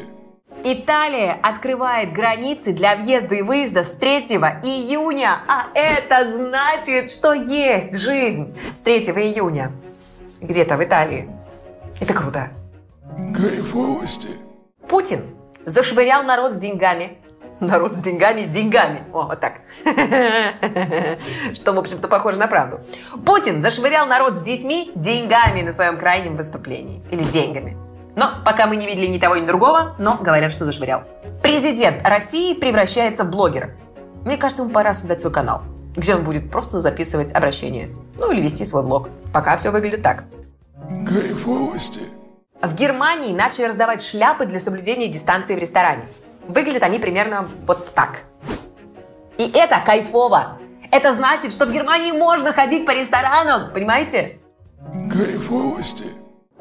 Италия 0.65 1.39
открывает 1.43 2.15
границы 2.15 2.73
для 2.73 2.97
въезда 2.97 3.35
и 3.35 3.43
выезда 3.43 3.85
с 3.85 3.93
3 3.93 4.21
июня, 4.21 5.41
а 5.47 5.67
это 5.75 6.31
значит, 6.31 7.11
что 7.11 7.35
есть 7.35 7.99
жизнь 7.99 8.57
с 8.75 8.81
3 8.81 9.01
июня. 9.01 9.71
Где-то 10.41 10.77
в 10.77 10.85
Италии. 10.85 11.29
Это 12.01 12.15
круто. 12.15 12.51
Кайфовости. 13.37 14.29
Путин 14.89 15.23
зашвырял 15.67 16.23
народ 16.23 16.53
с 16.53 16.57
деньгами. 16.57 17.19
Народ 17.61 17.97
с 17.97 17.99
деньгами, 17.99 18.43
деньгами. 18.43 19.03
О, 19.13 19.27
вот 19.27 19.41
так. 19.41 19.63
Что, 21.55 21.73
в 21.73 21.79
общем-то, 21.79 22.07
похоже 22.07 22.39
на 22.39 22.47
правду. 22.47 22.81
Путин 23.27 23.61
зашвырял 23.61 24.07
народ 24.07 24.37
с 24.37 24.43
детьми 24.43 24.93
деньгами 24.95 25.63
на 25.63 25.73
своем 25.73 25.99
крайнем 25.99 26.37
выступлении. 26.37 27.03
Или 27.11 27.25
деньгами. 27.25 27.77
Но 28.15 28.43
пока 28.45 28.67
мы 28.67 28.77
не 28.77 28.87
видели 28.87 29.07
ни 29.07 29.19
того, 29.19 29.37
ни 29.37 29.45
другого, 29.45 29.97
но 29.99 30.19
говорят, 30.21 30.53
что 30.53 30.65
зашвырял. 30.65 31.03
Президент 31.43 32.07
России 32.07 32.55
превращается 32.55 33.25
в 33.25 33.31
блогера. 33.31 33.71
Мне 34.25 34.37
кажется, 34.37 34.63
ему 34.63 34.73
пора 34.73 34.95
создать 34.95 35.21
свой 35.21 35.33
канал, 35.33 35.63
где 35.99 36.15
он 36.15 36.23
будет 36.23 36.51
просто 36.51 36.81
записывать 36.81 37.33
обращения. 37.33 37.91
Ну 38.19 38.31
или 38.31 38.41
вести 38.41 38.65
свой 38.65 38.83
блог. 38.83 39.09
Пока 39.33 39.57
все 39.57 39.71
выглядит 39.71 40.03
так. 40.03 40.25
Кайфовости. 41.07 42.01
В 42.63 42.75
Германии 42.75 43.35
начали 43.35 43.67
раздавать 43.67 44.03
шляпы 44.03 44.47
для 44.47 44.61
соблюдения 44.61 45.09
дистанции 45.09 45.55
в 45.55 45.59
ресторане. 45.59 46.05
Выглядят 46.47 46.83
они 46.83 46.99
примерно 46.99 47.49
вот 47.67 47.93
так. 47.95 48.23
И 49.39 49.51
это 49.55 49.81
кайфово. 49.85 50.59
Это 50.91 51.13
значит, 51.13 51.53
что 51.53 51.67
в 51.67 51.73
Германии 51.73 52.13
можно 52.13 52.53
ходить 52.53 52.87
по 52.87 52.93
ресторанам, 52.93 53.73
понимаете? 53.73 54.39
Кайфовости. 55.13 56.05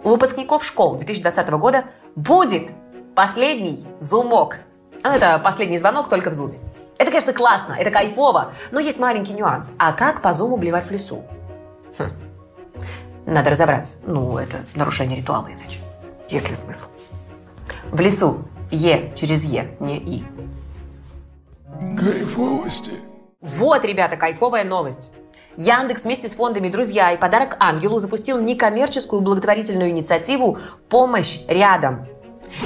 У 0.04 0.10
выпускников 0.10 0.66
школ 0.66 0.96
2020 0.98 1.50
года 1.52 1.86
будет 2.16 2.70
последний 3.16 3.86
зумок. 4.00 4.58
Ну, 5.04 5.12
это 5.12 5.40
последний 5.40 5.78
звонок 5.78 6.10
только 6.10 6.32
в 6.32 6.34
зуме. 6.34 6.60
Это, 6.98 7.12
конечно, 7.12 7.34
классно, 7.34 7.74
это 7.74 7.92
кайфово, 7.92 8.54
но 8.72 8.80
есть 8.80 9.00
маленький 9.00 9.34
нюанс. 9.34 9.72
А 9.78 9.94
как 9.94 10.22
по 10.22 10.34
зуму 10.34 10.58
блевать 10.58 10.86
в 10.86 10.92
лесу? 10.92 11.24
Хм. 11.98 12.12
Надо 13.26 13.50
разобраться. 13.52 13.98
Ну, 14.06 14.38
это 14.38 14.58
нарушение 14.74 15.18
ритуала 15.18 15.48
иначе. 15.48 15.80
Есть 16.30 16.50
ли 16.50 16.56
смысл? 16.56 16.88
В 17.92 18.00
лесу 18.00 18.46
Е 18.72 19.14
через 19.16 19.44
Е, 19.44 19.76
не 19.80 19.98
И. 19.98 20.24
Кайфовости. 22.00 22.92
Вот, 23.42 23.86
ребята, 23.86 24.18
кайфовая 24.18 24.64
новость. 24.64 25.12
Яндекс 25.58 26.06
вместе 26.06 26.30
с 26.30 26.36
фондами 26.36 26.70
«Друзья» 26.70 27.12
и 27.12 27.18
«Подарок 27.18 27.56
ангелу» 27.60 27.98
запустил 28.00 28.40
некоммерческую 28.40 29.22
благотворительную 29.22 29.90
инициативу 29.90 30.60
«Помощь 30.90 31.40
рядом». 31.48 32.08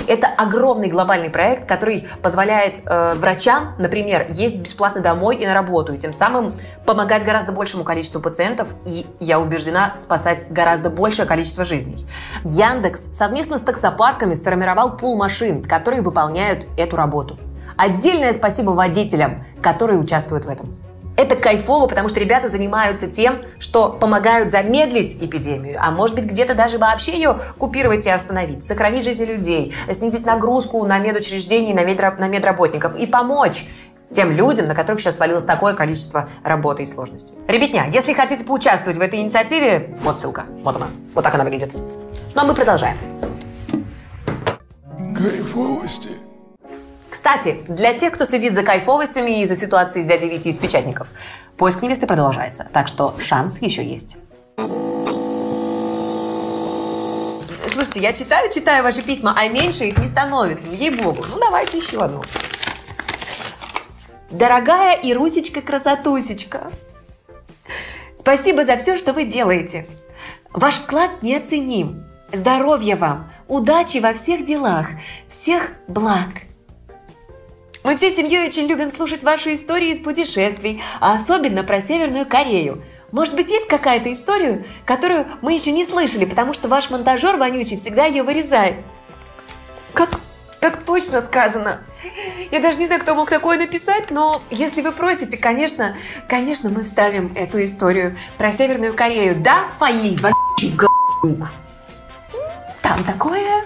Это 0.08 0.28
огромный 0.28 0.89
глобальный 0.89 1.30
проект, 1.30 1.67
который 1.67 2.08
позволяет 2.22 2.82
э, 2.86 3.13
врачам, 3.15 3.76
например, 3.80 4.28
есть 4.30 4.58
бесплатно 4.58 5.02
домой 5.02 5.38
и 5.38 5.46
на 5.46 5.54
работу, 5.54 5.94
и 5.94 5.98
тем 5.98 6.13
самым 6.13 6.54
помогать 6.86 7.24
гораздо 7.24 7.52
большему 7.52 7.84
количеству 7.84 8.22
пациентов 8.22 8.70
и, 8.86 9.06
я 9.20 9.39
убеждена, 9.39 9.98
спасать 9.98 10.46
гораздо 10.50 10.89
большее 10.89 11.26
количество 11.26 11.65
жизней. 11.65 12.06
Яндекс 12.44 13.10
совместно 13.12 13.58
с 13.58 13.62
таксопарками 13.62 14.34
сформировал 14.34 14.98
пул 14.98 15.17
машин, 15.17 15.63
которые 15.63 16.02
выполняют 16.02 16.67
эту 16.78 16.96
работу. 16.96 17.39
Отдельное 17.78 18.34
спасибо 18.34 18.72
водителям, 18.72 19.44
которые 19.62 20.00
участвуют 20.00 20.46
в 20.46 20.50
этом. 20.50 20.90
Это 21.22 21.36
кайфово, 21.36 21.86
потому 21.86 22.10
что 22.10 22.20
ребята 22.20 22.48
занимаются 22.48 23.08
тем, 23.08 23.44
что 23.60 23.90
помогают 23.90 24.50
замедлить 24.50 25.18
эпидемию, 25.22 25.78
а 25.80 25.92
может 25.92 26.16
быть 26.16 26.26
где-то 26.26 26.56
даже 26.56 26.80
вообще 26.80 27.14
ее 27.14 27.40
купировать 27.60 28.08
и 28.08 28.10
остановить, 28.10 28.64
сохранить 28.64 29.06
жизни 29.06 29.26
людей, 29.26 29.72
снизить 29.94 30.26
нагрузку 30.26 30.84
на 30.84 30.98
медучреждения, 30.98 31.76
на, 31.76 31.86
медра- 31.86 32.20
на 32.20 32.28
медработников 32.28 32.96
и 32.96 33.06
помочь 33.06 33.68
тем 34.12 34.32
людям, 34.32 34.68
на 34.68 34.74
которых 34.74 35.00
сейчас 35.00 35.18
свалилось 35.18 35.46
такое 35.46 35.76
количество 35.76 36.28
работы 36.44 36.82
и 36.82 36.86
сложностей. 36.88 37.36
Ребятня, 37.48 37.88
если 37.94 38.14
хотите 38.14 38.44
поучаствовать 38.44 38.98
в 38.98 39.02
этой 39.02 39.20
инициативе, 39.20 39.96
вот 40.02 40.18
ссылка, 40.18 40.46
вот 40.64 40.76
она, 40.76 40.88
вот 41.14 41.24
так 41.24 41.36
она 41.36 41.44
выглядит. 41.44 41.76
Ну 41.76 42.42
а 42.42 42.46
мы 42.46 42.56
продолжаем. 42.56 42.98
Кайфовости. 45.16 46.31
Кстати, 47.22 47.64
для 47.68 47.94
тех, 47.94 48.14
кто 48.14 48.26
следит 48.26 48.56
за 48.56 48.64
кайфовостями 48.64 49.44
и 49.44 49.46
за 49.46 49.56
ситуацией 49.56 50.04
с 50.04 50.08
дядей 50.08 50.28
Вити 50.28 50.48
из 50.48 50.58
Печатников, 50.58 51.08
поиск 51.56 51.84
невесты 51.84 52.08
продолжается, 52.08 52.68
так 52.74 52.88
что 52.88 53.16
шанс 53.20 53.62
еще 53.62 53.86
есть. 53.86 54.18
Слушайте, 57.72 58.00
я 58.00 58.14
читаю, 58.14 58.52
читаю 58.52 58.84
ваши 58.84 59.04
письма, 59.04 59.36
а 59.38 59.48
меньше 59.48 59.86
их 59.86 60.00
не 60.00 60.08
становится, 60.08 60.66
ей-богу. 60.66 61.24
Ну, 61.32 61.40
давайте 61.40 61.78
еще 61.78 62.04
одну. 62.04 62.24
Дорогая 64.32 64.98
Ирусечка-красотусечка, 65.04 66.72
спасибо 68.16 68.66
за 68.66 68.78
все, 68.78 68.98
что 68.98 69.14
вы 69.14 69.26
делаете. 69.26 69.86
Ваш 70.54 70.78
вклад 70.78 71.22
неоценим. 71.22 72.04
Здоровья 72.34 72.96
вам, 72.96 73.32
удачи 73.48 74.00
во 74.00 74.14
всех 74.16 74.44
делах, 74.44 74.88
всех 75.28 75.70
благ. 75.88 76.51
Мы 77.84 77.96
всей 77.96 78.13
семьей 78.13 78.46
очень 78.46 78.67
любим 78.67 78.91
слушать 78.91 79.24
ваши 79.24 79.56
истории 79.56 79.89
из 79.89 80.00
путешествий, 80.00 80.82
а 81.00 81.15
особенно 81.15 81.63
про 81.63 81.82
Северную 81.82 82.28
Корею. 82.28 82.84
Может 83.12 83.36
быть, 83.36 83.50
есть 83.50 83.67
какая-то 83.67 84.13
история, 84.13 84.63
которую 84.86 85.26
мы 85.41 85.54
еще 85.54 85.72
не 85.72 85.84
слышали, 85.86 86.26
потому 86.26 86.54
что 86.54 86.67
ваш 86.67 86.91
монтажер 86.91 87.38
вонючий 87.38 87.78
всегда 87.78 88.06
ее 88.06 88.22
вырезает. 88.24 88.76
Как, 89.94 90.12
как 90.60 90.84
точно 90.84 91.22
сказано. 91.22 91.82
Я 92.52 92.60
даже 92.62 92.78
не 92.78 92.86
знаю, 92.86 93.02
кто 93.02 93.15
мог 93.15 93.30
такое 93.30 93.58
написать, 93.58 94.12
но 94.12 94.41
если 94.52 94.82
вы 94.82 94.91
просите, 94.91 95.38
конечно, 95.38 95.98
конечно, 96.30 96.70
мы 96.70 96.84
вставим 96.84 97.34
эту 97.36 97.63
историю 97.63 98.15
про 98.38 98.52
Северную 98.52 98.94
Корею. 98.94 99.36
Да, 99.41 99.65
Фаиль, 99.80 100.20
вонючий 100.22 100.76
г***юк? 100.76 101.48
Там 102.82 103.04
такое... 103.04 103.65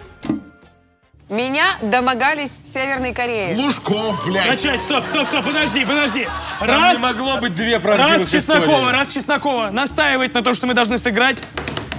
Меня 1.30 1.66
домогались 1.82 2.60
в 2.64 2.68
Северной 2.68 3.12
Корее. 3.12 3.56
Лужков, 3.56 4.24
блядь. 4.28 4.48
Начать, 4.48 4.80
стоп, 4.82 5.04
стоп, 5.08 5.28
стоп, 5.28 5.44
подожди, 5.46 5.84
подожди. 5.84 6.28
Там 6.60 6.70
Раз, 6.70 6.94
не 6.98 7.00
могло 7.02 7.38
быть 7.38 7.56
две 7.56 7.74
раз 7.78 7.82
правдивых 7.84 8.30
Чеснокова, 8.30 8.66
истории. 8.66 8.92
раз 8.92 9.08
Чеснокова 9.12 9.70
настаивает 9.72 10.36
на 10.36 10.44
то, 10.44 10.54
что 10.54 10.68
мы 10.68 10.76
должны 10.76 11.00
сыграть. 11.00 11.42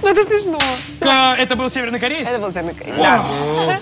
Ну 0.01 0.07
это 0.07 0.23
смешно. 0.23 0.57
К- 1.01 1.35
Это 1.37 1.57
был 1.57 1.69
северный 1.69 1.99
кореец? 1.99 2.25
Это 2.29 2.39
был 2.39 2.51
Северный 2.51 2.73
Корея. 2.75 2.95
Да. 2.95 3.79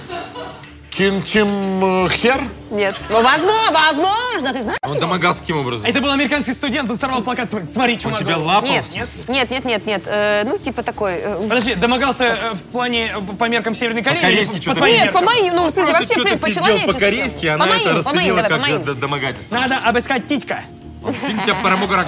Кин 0.96 1.22
Чим 1.24 2.06
э, 2.06 2.10
Хер? 2.10 2.42
Нет. 2.72 2.96
Ну, 3.10 3.22
возможно, 3.22 3.72
возможно, 3.74 4.54
ты 4.54 4.62
знаешь 4.62 4.80
Он 4.84 4.92
его? 4.92 5.02
домогался 5.02 5.42
каким 5.42 5.58
образом? 5.58 5.90
Это 5.90 6.00
был 6.00 6.10
американский 6.10 6.54
студент, 6.54 6.90
он 6.90 6.96
сорвал 6.96 7.22
плакат, 7.22 7.50
смотри, 7.50 7.68
смотри, 7.68 8.00
что 8.00 8.10
Он 8.10 8.16
тебя 8.16 8.38
лапал? 8.38 8.70
Нет, 8.70 8.86
Нет? 9.28 9.52
нет, 9.52 9.66
нет, 9.66 9.86
нет. 9.86 10.04
Э, 10.06 10.44
ну, 10.46 10.58
типа 10.58 10.84
такой... 10.84 11.16
э, 11.16 11.48
Подожди, 11.50 11.76
домогался 11.76 12.24
э, 12.24 12.54
в 12.54 12.64
плане 12.64 13.14
э, 13.14 13.34
по 13.34 13.50
меркам 13.50 13.74
Северной 13.74 14.04
Кореи? 14.04 14.22
По-корейски 14.22 14.62
что-то 14.62 14.78
твоим 14.78 14.96
Нет, 14.96 15.12
по 15.12 15.20
моим, 15.20 15.54
ну, 15.54 15.68
в 15.68 15.72
смысле, 15.72 15.92
вообще, 15.92 16.14
в 16.14 16.24
принципе, 16.24 16.48
по-человечески. 16.48 16.94
по-корейски, 16.94 17.46
она 17.48 17.66
По 17.66 17.72
моим, 17.72 17.88
это 17.90 18.04
по 18.04 18.16
моим, 18.16 18.36
расценила 18.38 18.50
давай, 18.50 18.72
как 18.72 18.86
по 18.86 18.94
домогательство. 18.94 19.56
Надо 19.56 19.78
обыскать 19.80 20.28
титька. 20.28 20.62
Ты 21.04 21.44
тебя 21.44 21.56
парамогора 21.62 22.08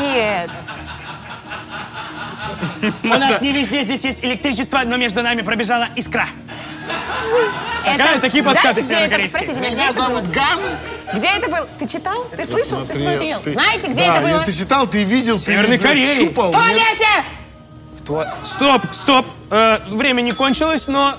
Нет. 0.00 0.50
У 3.02 3.06
нас 3.06 3.42
не 3.42 3.52
везде 3.52 3.82
здесь 3.82 4.02
есть 4.04 4.24
электричество, 4.24 4.80
но 4.86 4.96
между 4.96 5.22
нами 5.22 5.42
пробежала 5.42 5.88
искра. 5.94 6.26
Такая- 7.84 8.12
Это- 8.12 8.20
такие 8.20 8.42
подкаты 8.42 8.82
Знаете, 8.82 9.06
где 9.08 9.16
это? 9.22 9.28
Спросите 9.28 9.54
меня, 9.60 9.66
где 9.68 9.76
Меня 9.76 9.88
это 9.90 9.94
было? 9.96 10.06
зовут 10.08 10.30
Ган. 10.30 10.60
Где 11.14 11.26
это 11.36 11.48
был? 11.50 11.66
Ты 11.78 11.88
читал? 11.88 12.24
Ты 12.36 12.46
слышал? 12.46 12.84
Ты 12.86 12.94
смотрел? 12.94 13.42
Знаете, 13.44 13.86
где 13.88 14.06
Да, 14.06 14.16
это 14.16 14.26
было? 14.28 14.44
Ты 14.44 14.52
читал, 14.52 14.86
ты 14.86 15.04
видел, 15.04 15.38
ты 15.38 15.44
Северной 15.44 15.78
блядь, 15.78 15.82
Кореи. 15.82 16.04
щупал. 16.04 16.50
В 16.50 16.52
туалете! 16.54 17.06
Стоп, 18.44 18.82
стоп. 18.92 19.26
Э, 19.50 19.78
время 19.88 20.20
не 20.22 20.32
кончилось, 20.32 20.88
но 20.88 21.14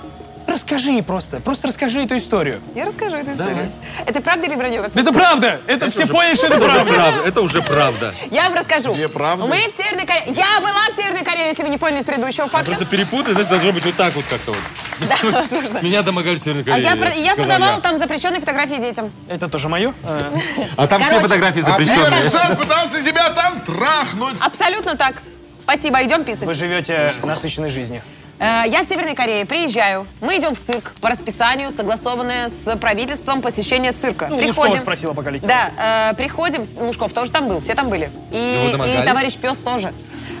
расскажи 0.46 1.02
просто. 1.02 1.40
Просто 1.40 1.68
расскажи 1.68 2.02
эту 2.02 2.16
историю. 2.16 2.60
Я 2.74 2.84
расскажу 2.84 3.16
эту 3.16 3.32
историю. 3.32 3.70
Это 4.06 4.20
правда 4.20 4.46
или 4.46 4.54
вранье? 4.54 4.82
Как 4.82 4.96
Это 4.96 5.12
правда. 5.12 5.60
Это, 5.66 5.90
все 5.90 6.06
поняли, 6.06 6.34
что 6.34 6.46
это 6.46 6.56
Это 6.56 6.64
уже 6.64 6.74
правда. 6.74 6.92
правда. 6.94 7.28
Это 7.28 7.40
уже 7.42 7.62
правда. 7.62 8.14
Я 8.30 8.42
вам 8.44 8.54
расскажу. 8.54 8.92
Где 8.94 9.08
правда? 9.08 9.44
Мы 9.46 9.56
в 9.56 9.70
Северной 9.76 10.06
Корее. 10.06 10.24
Я 10.28 10.60
была 10.60 10.88
в 10.90 10.94
Северной 10.94 11.24
Корее, 11.24 11.48
если 11.48 11.62
вы 11.62 11.68
не 11.68 11.78
поняли 11.78 12.00
из 12.00 12.04
предыдущего 12.04 12.48
факта. 12.48 12.66
Просто 12.66 12.86
перепутать, 12.86 13.32
значит, 13.34 13.50
должно 13.50 13.72
быть 13.72 13.84
вот 13.84 13.94
так 13.96 14.14
вот 14.14 14.24
как-то 14.30 14.52
вот. 14.52 14.60
Да, 15.08 15.16
возможно. 15.40 15.78
Меня 15.82 16.02
домогались 16.02 16.40
в 16.40 16.44
Северной 16.44 16.62
А 16.62 16.66
Корее. 16.66 16.84
я, 16.90 16.96
про- 16.96 17.10
я 17.10 17.32
сказал 17.32 17.36
продавала 17.36 17.74
я. 17.76 17.80
там 17.80 17.96
запрещенные 17.98 18.40
фотографии 18.40 18.80
детям. 18.80 19.12
Это 19.28 19.48
тоже 19.48 19.68
мое? 19.68 19.92
А 20.76 20.86
там 20.86 21.02
все 21.02 21.10
Короче, 21.12 21.28
фотографии 21.28 21.60
А 21.60 21.64
запрещенные. 21.64 22.30
первый 22.30 22.56
пытался 22.56 23.02
тебя 23.04 23.30
там 23.30 23.60
трахнуть. 23.60 24.36
Абсолютно 24.40 24.96
так. 24.96 25.22
Спасибо, 25.64 26.02
идем 26.04 26.22
писать. 26.24 26.44
Вы 26.44 26.54
живете 26.54 27.12
насыщенной 27.22 27.68
жизнью. 27.68 28.02
Э, 28.38 28.62
Я 28.66 28.82
в 28.82 28.86
Северной 28.86 29.14
Корее, 29.14 29.46
приезжаю. 29.46 30.06
Мы 30.20 30.36
идем 30.38 30.54
в 30.54 30.60
цирк 30.60 30.92
по 31.00 31.08
расписанию, 31.08 31.70
согласованное 31.70 32.48
с 32.48 32.76
правительством 32.76 33.40
посещение 33.40 33.92
цирка. 33.92 34.28
Ну, 34.28 34.36
Лужкова 34.36 34.76
спросила, 34.76 35.14
пока 35.14 35.30
летела. 35.30 35.52
Да, 35.76 36.10
э, 36.10 36.14
приходим. 36.16 36.64
Лужков 36.80 37.12
тоже 37.12 37.30
там 37.32 37.48
был, 37.48 37.60
все 37.60 37.74
там 37.74 37.88
были. 37.88 38.10
И, 38.32 38.72
и 38.74 39.06
товарищ 39.06 39.36
пес 39.36 39.58
тоже. 39.58 39.92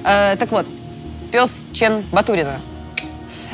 Э, 0.04 0.36
так 0.38 0.50
вот, 0.50 0.66
пес 1.32 1.68
Чен 1.72 2.02
Батурина. 2.12 2.60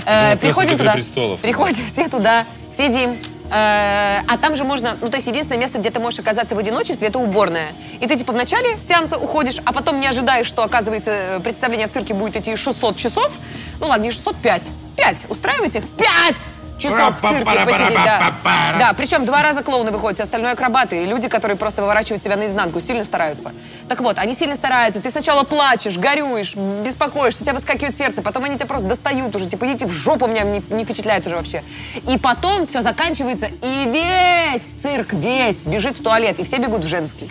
Э, 0.07 0.33
Ну, 0.33 0.39
приходим 0.39 0.71
«Игры 0.73 0.79
туда, 0.79 0.93
престолов». 0.95 1.41
приходим 1.41 1.85
все 1.85 2.09
туда, 2.09 2.45
сидим. 2.77 3.17
Э, 3.53 4.23
а 4.27 4.39
там 4.39 4.57
же 4.57 4.65
можно, 4.65 4.97
ну 5.01 5.11
то 5.11 5.17
есть 5.17 5.27
единственное 5.27 5.61
место, 5.61 5.79
где 5.79 5.91
ты 5.91 6.01
можешь 6.01 6.19
оказаться 6.19 6.55
в 6.55 6.59
одиночестве, 6.59 7.09
это 7.09 7.19
уборная. 7.19 7.73
И 8.01 8.07
ты 8.07 8.17
типа 8.17 8.33
в 8.33 8.37
начале 8.37 8.81
сеанса 8.81 9.19
уходишь, 9.19 9.59
а 9.65 9.73
потом 9.73 10.01
не 10.01 10.07
ожидаешь, 10.07 10.47
что 10.47 10.65
оказывается 10.65 11.41
представление 11.45 11.87
в 11.87 11.91
цирке 11.91 12.15
будет 12.15 12.37
идти 12.37 12.57
600 12.57 12.97
часов. 12.97 13.31
Ну 13.79 13.89
ладно, 13.89 14.05
не 14.05 14.11
600, 14.11 14.37
5. 14.37 14.71
5. 14.97 15.27
Устраивайте 15.29 15.81
их? 15.81 15.85
5 15.99 16.62
часов 16.79 17.19
в 17.19 17.21
цирке 17.21 17.65
посидеть, 17.65 18.05
да. 18.05 18.35
Да, 18.79 18.93
причем 18.95 19.25
два 19.25 19.43
раза 19.43 19.63
клоуны 19.63 19.91
выходят, 19.91 20.17
все 20.17 20.25
остальное 20.25 20.53
акробаты. 20.53 21.03
И 21.03 21.07
люди, 21.07 21.29
которые 21.29 21.57
просто 21.57 21.83
выворачивают 21.83 22.23
себя 22.23 22.37
наизнанку, 22.37 22.81
сильно 22.81 23.05
стараются. 23.05 23.53
Так 23.89 24.01
вот, 24.01 24.19
они 24.19 24.35
сильно 24.35 24.57
стараются. 24.57 25.01
Ты 25.01 25.11
сначала 25.11 25.45
плачешь, 25.45 25.97
горюешь, 25.97 26.57
беспокоишься, 26.57 27.43
у 27.43 27.45
тебя 27.45 27.55
выскакивает 27.55 27.97
сердце, 27.97 28.23
потом 28.23 28.45
они 28.45 28.57
тебя 28.57 28.67
просто 28.67 28.89
достают 28.89 29.35
уже. 29.37 29.47
Типа, 29.47 29.67
идите 29.67 29.87
в 29.87 29.91
жопу, 29.91 30.27
меня 30.27 30.43
не, 30.43 30.63
не 30.71 30.85
впечатляет 30.85 31.27
уже 31.27 31.37
вообще. 31.37 31.63
И 32.09 32.19
потом 32.19 32.67
все 32.67 32.83
заканчивается, 32.83 33.47
и 33.47 33.85
весь 33.87 34.81
цирк, 34.81 35.13
весь 35.13 35.65
бежит 35.65 35.99
в 35.99 36.03
туалет, 36.03 36.39
и 36.39 36.45
все 36.45 36.59
бегут 36.59 36.85
в 36.85 36.89
женский. 36.89 37.29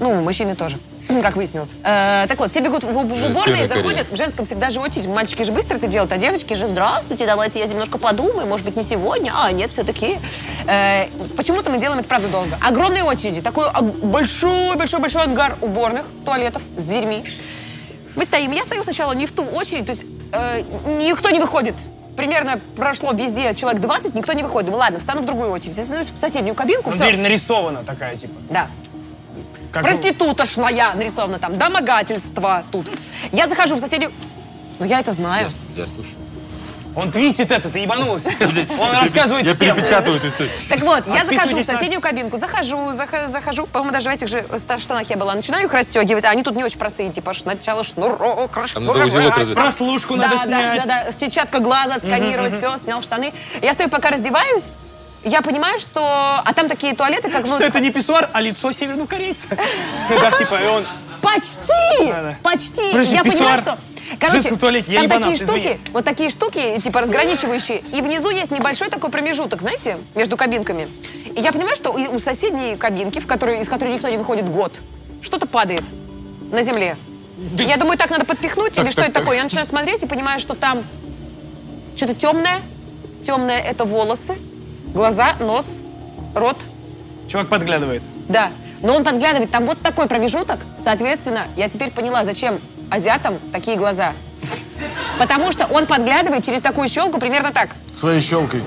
Ну, 0.00 0.20
мужчины 0.22 0.54
тоже, 0.54 0.78
как 1.22 1.36
выяснилось. 1.36 1.74
Э, 1.84 2.26
так 2.28 2.38
вот, 2.38 2.50
все 2.50 2.60
бегут 2.60 2.84
в, 2.84 2.96
уборные, 2.96 3.68
заходят. 3.68 4.08
В 4.10 4.16
женском 4.16 4.44
всегда 4.46 4.70
же 4.70 4.80
очередь. 4.80 5.06
Мальчики 5.06 5.42
же 5.42 5.52
быстро 5.52 5.76
это 5.76 5.86
делают, 5.86 6.12
а 6.12 6.16
девочки 6.16 6.54
же, 6.54 6.68
здравствуйте, 6.68 7.26
давайте 7.26 7.58
я 7.60 7.66
немножко 7.66 7.98
подумаю, 7.98 8.46
может 8.46 8.64
быть, 8.64 8.76
не 8.76 8.82
сегодня. 8.82 9.32
А, 9.34 9.50
нет, 9.52 9.72
все-таки. 9.72 10.18
почему-то 11.36 11.70
мы 11.70 11.78
делаем 11.78 12.00
это, 12.00 12.08
правда, 12.08 12.28
долго. 12.28 12.58
Огромные 12.60 13.04
очереди, 13.04 13.40
такой 13.40 13.66
большой-большой-большой 13.72 15.22
ангар 15.24 15.56
уборных, 15.60 16.06
туалетов 16.24 16.62
с 16.76 16.84
дверьми. 16.84 17.24
Мы 18.18 18.24
стоим. 18.24 18.50
Я 18.50 18.64
стою 18.64 18.82
сначала 18.82 19.12
не 19.12 19.26
в 19.26 19.32
ту 19.32 19.44
очередь, 19.44 19.86
то 19.86 19.90
есть 19.92 20.04
э, 20.32 20.62
никто 20.98 21.30
не 21.30 21.38
выходит. 21.38 21.74
Примерно 22.16 22.60
прошло 22.74 23.12
везде 23.12 23.54
человек 23.54 23.80
20, 23.80 24.14
никто 24.16 24.32
не 24.32 24.42
выходит. 24.42 24.66
Думаю, 24.66 24.80
ладно, 24.80 24.98
встану 24.98 25.22
в 25.22 25.24
другую 25.24 25.52
очередь. 25.52 25.76
Я 25.76 25.84
становлюсь 25.84 26.10
в 26.10 26.18
соседнюю 26.18 26.56
кабинку, 26.56 26.90
Ну, 26.90 26.96
все. 26.96 27.04
Дверь 27.04 27.18
нарисована 27.18 27.84
такая, 27.84 28.16
типа. 28.16 28.34
Да. 28.50 28.66
Как- 29.82 29.92
Проститутошная 29.92 30.94
нарисована 30.94 31.38
там, 31.38 31.58
домогательство 31.58 32.64
тут. 32.72 32.88
Я 33.32 33.48
захожу 33.48 33.76
в 33.76 33.78
соседнюю... 33.78 34.12
Ну, 34.78 34.86
я 34.86 35.00
это 35.00 35.12
знаю. 35.12 35.50
Я 35.76 35.86
слушаю. 35.86 36.16
Он 36.98 37.12
твитит 37.12 37.52
это, 37.52 37.68
ты 37.68 37.78
ебанулась. 37.78 38.26
Он 38.80 38.90
рассказывает 38.96 39.46
Я 39.46 39.54
всем. 39.54 39.76
перепечатываю 39.76 40.18
эту 40.18 40.28
историю. 40.28 40.52
Так 40.68 40.80
вот, 40.80 41.06
я 41.06 41.24
захожу 41.24 41.58
в 41.58 41.64
соседнюю 41.64 42.00
кабинку, 42.00 42.36
захожу, 42.36 42.92
захожу, 42.92 43.66
по-моему, 43.66 43.92
даже 43.92 44.10
в 44.10 44.12
этих 44.12 44.26
же 44.26 44.44
штанах 44.78 45.08
я 45.08 45.16
была, 45.16 45.34
начинаю 45.34 45.66
их 45.66 45.72
расстегивать, 45.72 46.24
а 46.24 46.30
они 46.30 46.42
тут 46.42 46.56
не 46.56 46.64
очень 46.64 46.78
простые, 46.78 47.10
типа 47.10 47.34
сначала 47.34 47.84
шнурок, 47.84 48.50
надо 48.74 49.00
развязать. 49.00 49.54
Прослушку 49.54 50.16
да, 50.16 50.22
надо 50.22 50.36
да, 50.38 50.44
снять. 50.44 50.86
Да, 50.86 51.04
да, 51.04 51.12
сетчатка 51.12 51.60
глаза, 51.60 51.98
сканировать, 51.98 52.54
все, 52.54 52.76
снял 52.78 53.00
штаны. 53.02 53.32
Я 53.62 53.74
стою, 53.74 53.90
пока 53.90 54.10
раздеваюсь, 54.10 54.64
я 55.24 55.42
понимаю, 55.42 55.78
что... 55.80 56.00
А 56.02 56.52
там 56.54 56.68
такие 56.68 56.94
туалеты, 56.94 57.30
как... 57.30 57.46
ну, 57.46 57.54
Что 57.54 57.64
это 57.64 57.80
не 57.80 57.90
писсуар, 57.90 58.30
а 58.32 58.40
лицо 58.40 58.72
северного 58.72 59.06
корейца. 59.06 59.48
Да, 60.08 60.30
типа, 60.30 60.62
и 60.62 60.66
он... 60.66 60.84
Почти! 61.22 62.12
Почти! 62.42 63.14
Я 63.14 63.24
понимаю, 63.24 63.58
что... 63.58 63.76
В 64.08 64.18
Короче, 64.18 64.38
женском 64.38 64.58
туалете, 64.58 64.92
я 64.94 65.06
там 65.06 65.22
такие 65.22 65.36
штуки, 65.36 65.78
вот 65.92 66.02
такие 66.02 66.30
штуки, 66.30 66.80
типа 66.80 67.02
разграничивающие, 67.02 67.82
и 67.92 68.00
внизу 68.00 68.30
есть 68.30 68.50
небольшой 68.50 68.88
такой 68.88 69.10
промежуток, 69.10 69.60
знаете, 69.60 69.98
между 70.14 70.38
кабинками. 70.38 70.88
И 71.36 71.40
я 71.42 71.52
понимаю, 71.52 71.76
что 71.76 71.90
у 71.90 72.18
соседней 72.18 72.76
кабинки, 72.76 73.18
в 73.18 73.26
которой, 73.26 73.60
из 73.60 73.68
которой 73.68 73.94
никто 73.94 74.08
не 74.08 74.16
выходит 74.16 74.48
год, 74.48 74.80
что-то 75.20 75.46
падает 75.46 75.84
на 76.50 76.62
земле. 76.62 76.96
И 77.58 77.62
Я 77.62 77.76
думаю, 77.76 77.98
так 77.98 78.10
надо 78.10 78.24
подпихнуть, 78.24 78.78
или 78.78 78.90
что 78.90 79.02
это 79.02 79.12
такое? 79.12 79.36
Я 79.36 79.44
начинаю 79.44 79.66
смотреть 79.66 80.02
и 80.02 80.06
понимаю, 80.06 80.40
что 80.40 80.54
там 80.54 80.82
что-то 81.94 82.14
темное. 82.14 82.60
Темное— 83.26 83.60
это 83.60 83.84
волосы, 83.84 84.38
глаза, 84.98 85.36
нос, 85.38 85.78
рот. 86.34 86.56
Чувак 87.28 87.48
подглядывает. 87.48 88.02
Да, 88.28 88.50
но 88.82 88.96
он 88.96 89.04
подглядывает, 89.04 89.48
там 89.50 89.64
вот 89.64 89.80
такой 89.80 90.08
промежуток. 90.08 90.58
Соответственно, 90.78 91.42
я 91.56 91.68
теперь 91.68 91.92
поняла, 91.92 92.24
зачем 92.24 92.58
азиатам 92.90 93.38
такие 93.52 93.76
глаза. 93.76 94.12
Потому 95.18 95.52
что 95.52 95.66
он 95.66 95.86
подглядывает 95.86 96.44
через 96.44 96.60
такую 96.60 96.88
щелку 96.88 97.20
примерно 97.20 97.52
так. 97.52 97.70
Своей 97.94 98.20
щелкой. 98.20 98.62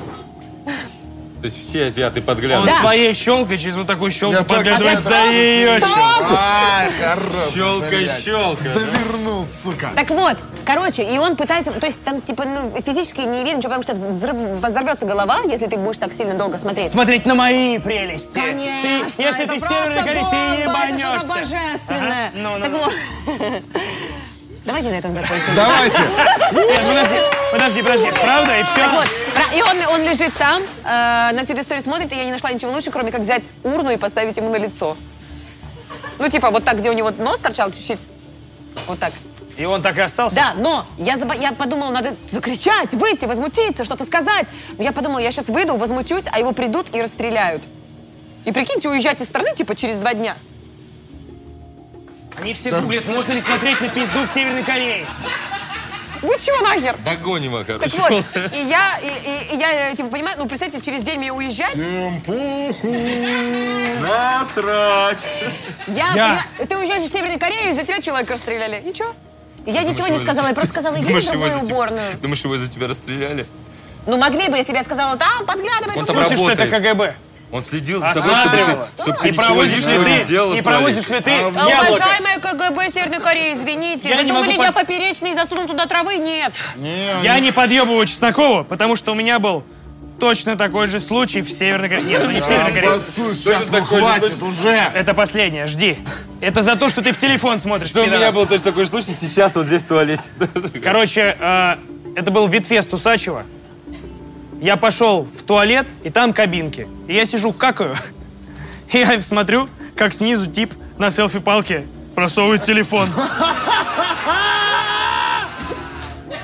То 1.41 1.45
есть 1.45 1.59
все 1.59 1.87
азиаты 1.87 2.19
Он 2.19 2.25
подглядывают. 2.27 2.71
своей 2.77 3.13
щелкой 3.15 3.57
через 3.57 3.75
вот 3.75 3.87
такую 3.87 4.11
щелку 4.11 4.35
Я 4.35 4.43
подглядывает 4.43 4.99
А 4.99 5.01
за 5.01 5.23
ее 5.25 5.79
щелку. 5.79 6.33
Ай, 6.37 6.91
хорош. 6.99 7.53
Щелка, 7.53 7.87
блядь. 7.87 8.21
щелка. 8.21 8.63
Да 8.63 8.79
вернул, 8.79 9.43
сука. 9.63 9.91
Так 9.95 10.11
вот, 10.11 10.37
короче, 10.65 11.03
и 11.03 11.17
он 11.17 11.35
пытается, 11.35 11.71
то 11.71 11.87
есть 11.87 12.03
там 12.03 12.21
типа 12.21 12.45
ну, 12.45 12.71
физически 12.85 13.21
не 13.21 13.43
видно 13.43 13.59
потому 13.61 13.81
что 13.81 13.93
взрыв- 13.93 14.65
взорвется 14.65 15.07
голова, 15.07 15.39
если 15.49 15.65
ты 15.65 15.77
будешь 15.77 15.97
так 15.97 16.13
сильно 16.13 16.35
долго 16.35 16.59
смотреть. 16.59 16.91
Смотреть 16.91 17.25
на 17.25 17.33
мои 17.33 17.79
прелести. 17.79 18.35
Конечно, 18.35 19.09
Ты, 19.17 19.23
если 19.23 19.43
это 19.43 19.53
ты 19.53 19.59
северный 19.59 20.03
Корей, 20.03 20.23
ты 20.29 20.61
ебанешься. 20.61 21.07
Это 21.07 21.19
что-то 21.19 21.33
божественное. 21.33 22.27
Ага, 22.27 22.31
ну, 22.35 22.57
ну, 22.57 22.63
так 22.63 22.71
ну. 22.71 22.77
вот. 22.79 23.63
Давайте 24.65 24.89
на 24.89 24.95
этом 24.95 25.13
закончим. 25.15 25.55
Давайте. 25.55 25.97
Нет, 26.51 26.81
подожди, 27.51 27.81
подожди, 27.81 27.81
подожди. 27.81 28.07
Правда? 28.21 28.59
И 28.59 28.63
все? 28.63 28.75
Так 28.75 28.93
вот, 28.93 29.07
про- 29.33 29.55
и 29.57 29.61
он, 29.63 29.93
он 29.93 30.03
лежит 30.07 30.33
там, 30.35 30.61
э, 30.83 31.31
на 31.33 31.43
всю 31.43 31.53
эту 31.53 31.61
историю 31.63 31.81
смотрит, 31.83 32.11
и 32.13 32.15
я 32.15 32.25
не 32.25 32.31
нашла 32.31 32.51
ничего 32.51 32.71
лучше, 32.71 32.91
кроме 32.91 33.11
как 33.11 33.21
взять 33.21 33.47
урну 33.63 33.89
и 33.91 33.97
поставить 33.97 34.37
ему 34.37 34.49
на 34.49 34.57
лицо. 34.57 34.95
Ну, 36.19 36.29
типа, 36.29 36.51
вот 36.51 36.63
так, 36.63 36.77
где 36.77 36.91
у 36.91 36.93
него 36.93 37.09
нос 37.17 37.39
торчал 37.39 37.71
чуть-чуть. 37.71 37.97
Вот 38.85 38.99
так. 38.99 39.11
И 39.57 39.65
он 39.65 39.81
так 39.81 39.97
и 39.97 40.01
остался? 40.01 40.35
Да, 40.35 40.53
но 40.55 40.85
я, 40.97 41.15
заба- 41.15 41.39
я 41.39 41.51
подумала, 41.53 41.89
надо 41.89 42.15
закричать, 42.29 42.93
выйти, 42.93 43.25
возмутиться, 43.25 43.83
что-то 43.83 44.05
сказать. 44.05 44.47
Но 44.77 44.83
я 44.83 44.91
подумала, 44.91 45.19
я 45.19 45.31
сейчас 45.31 45.49
выйду, 45.49 45.75
возмутюсь, 45.75 46.25
а 46.31 46.37
его 46.39 46.51
придут 46.51 46.95
и 46.95 47.01
расстреляют. 47.01 47.63
И 48.45 48.51
прикиньте, 48.51 48.89
уезжать 48.89 49.21
из 49.21 49.27
страны, 49.27 49.55
типа, 49.55 49.75
через 49.75 49.97
два 49.97 50.13
дня. 50.13 50.35
Они 52.37 52.53
все 52.53 52.71
гуглят, 52.71 53.05
можно 53.07 53.33
ли 53.33 53.41
смотреть 53.41 53.81
на 53.81 53.89
пизду 53.89 54.19
в 54.25 54.27
Северной 54.27 54.63
Корее. 54.63 55.05
Вы 56.21 56.35
чего 56.37 56.59
нахер? 56.61 56.95
Догоним 57.03 57.45
его, 57.51 57.63
Так 57.63 57.77
короче. 57.79 57.97
вот, 57.99 58.11
и 58.53 58.57
я, 58.67 58.99
и, 59.01 59.07
и- 59.07 59.55
и 59.55 59.59
я, 59.59 59.89
э, 59.91 59.95
типа, 59.95 60.09
понимаю, 60.09 60.37
ну, 60.37 60.47
представьте, 60.47 60.79
через 60.79 61.01
день 61.01 61.17
мне 61.17 61.33
уезжать, 61.33 61.75
Насрать. 63.99 65.27
я, 65.87 65.95
Я- 66.13 66.13
понимаю, 66.13 66.41
ты 66.69 66.77
уезжаешь 66.77 67.03
из 67.03 67.11
Северной 67.11 67.39
Кореи, 67.39 67.71
из-за 67.71 67.83
тебя 67.83 67.99
человека 68.01 68.33
расстреляли. 68.35 68.81
Ничего. 68.85 69.09
Я 69.65 69.81
ничего 69.83 70.07
не 70.07 70.17
сказала, 70.17 70.43
за- 70.43 70.47
я 70.49 70.53
просто 70.55 70.69
сказала, 70.71 70.95
Думаешь, 70.95 71.15
есть 71.15 71.27
другую 71.29 71.49
за 71.51 71.59
тебя- 71.65 71.75
уборную. 71.75 72.17
Думаешь, 72.21 72.43
его 72.43 72.55
из-за 72.55 72.69
тебя 72.69 72.87
расстреляли? 72.87 73.47
Ну, 74.07 74.17
могли 74.17 74.47
бы, 74.49 74.57
если 74.57 74.71
бы 74.71 74.77
я 74.77 74.83
сказала, 74.83 75.17
там, 75.17 75.45
подглядывай, 75.45 75.95
Он 75.95 76.05
там 76.05 76.15
вот». 76.15 76.25
Слышишь, 76.27 76.39
что 76.39 76.51
это 76.51 76.65
работает. 76.65 76.83
КГБ? 76.83 77.15
Он 77.51 77.61
следил 77.61 77.99
за 77.99 78.13
тобой, 78.13 78.35
чтобы 78.35 78.51
ты, 78.55 79.01
чтобы 79.03 79.17
ты 79.21 79.27
И 79.27 79.31
ничего 79.31 79.43
проводишь 79.45 79.71
ли 79.71 79.93
лишнего 79.93 80.07
не 80.07 80.17
ты, 80.19 80.25
сделал 80.25 80.53
и 80.53 80.61
в 80.61 80.63
проводишь 80.63 81.05
туалете. 81.05 81.29
ли 81.31 81.35
ты 81.35 81.59
А, 81.59 81.69
яблоко? 81.69 81.89
Уважаемая 81.91 82.39
КГБ 82.39 82.91
Северной 82.91 83.19
Кореи, 83.19 83.53
извините, 83.55 84.09
Я 84.09 84.15
вы 84.17 84.23
не 84.23 84.31
могу 84.31 84.43
думали, 84.45 84.57
под- 84.57 84.65
я 84.67 84.71
поперечный 84.71 85.33
засунул 85.35 85.67
туда 85.67 85.85
травы? 85.85 86.15
Нет. 86.17 86.53
Я 86.77 87.39
не 87.39 87.51
подъебываю 87.51 88.05
Чеснокова, 88.05 88.63
потому 88.63 88.95
что 88.95 89.11
у 89.11 89.15
меня 89.15 89.39
был 89.39 89.63
точно 90.19 90.55
такой 90.55 90.87
же 90.87 90.99
случай 91.01 91.41
в 91.41 91.49
Северной 91.51 91.89
Корее. 91.89 92.05
Нет, 92.07 92.21
ну 92.23 92.31
не 92.31 92.39
в 92.41 92.45
Северной 92.45 92.73
Корее. 92.73 92.99
Сейчас, 93.35 93.67
ну 93.69 93.81
хватит 93.81 94.41
уже. 94.41 94.69
Это 94.93 95.13
последнее, 95.13 95.67
жди. 95.67 95.97
Это 96.39 96.61
за 96.61 96.75
то, 96.77 96.87
что 96.89 97.01
ты 97.01 97.11
в 97.11 97.17
телефон 97.17 97.59
смотришь, 97.59 97.89
Что 97.89 98.03
у 98.03 98.07
меня 98.07 98.31
был 98.31 98.45
точно 98.45 98.65
такой 98.71 98.85
же 98.85 98.91
случай 98.91 99.13
сейчас 99.13 99.55
вот 99.55 99.65
здесь 99.65 99.83
в 99.83 99.87
туалете. 99.89 100.29
Короче, 100.83 101.35
э, 101.39 101.75
это 102.15 102.31
был 102.31 102.47
Витфест 102.47 102.93
Усачева. 102.93 103.45
Я 104.61 104.77
пошел 104.77 105.23
в 105.23 105.41
туалет, 105.41 105.87
и 106.03 106.11
там 106.11 106.33
кабинки. 106.33 106.87
И 107.07 107.15
я 107.15 107.25
сижу, 107.25 107.51
какаю. 107.51 107.95
И 108.91 108.97
я 108.99 109.19
смотрю, 109.23 109.67
как 109.95 110.13
снизу 110.13 110.45
тип 110.45 110.71
на 110.99 111.09
селфи-палке 111.09 111.87
просовывает 112.13 112.61
телефон. 112.61 113.09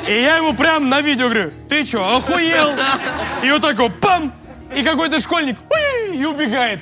И 0.07 0.11
я 0.11 0.38
ему 0.38 0.53
прям 0.55 0.89
на 0.89 1.01
видео 1.01 1.26
говорю, 1.26 1.51
ты 1.70 1.86
чё, 1.86 2.03
охуел? 2.03 2.72
И 3.43 3.51
вот 3.51 3.61
такой, 3.61 3.91
пам! 3.91 4.34
И 4.76 4.82
какой-то 4.82 5.20
школьник, 5.20 5.57
уи, 5.70 6.18
и 6.18 6.26
убегает. 6.26 6.80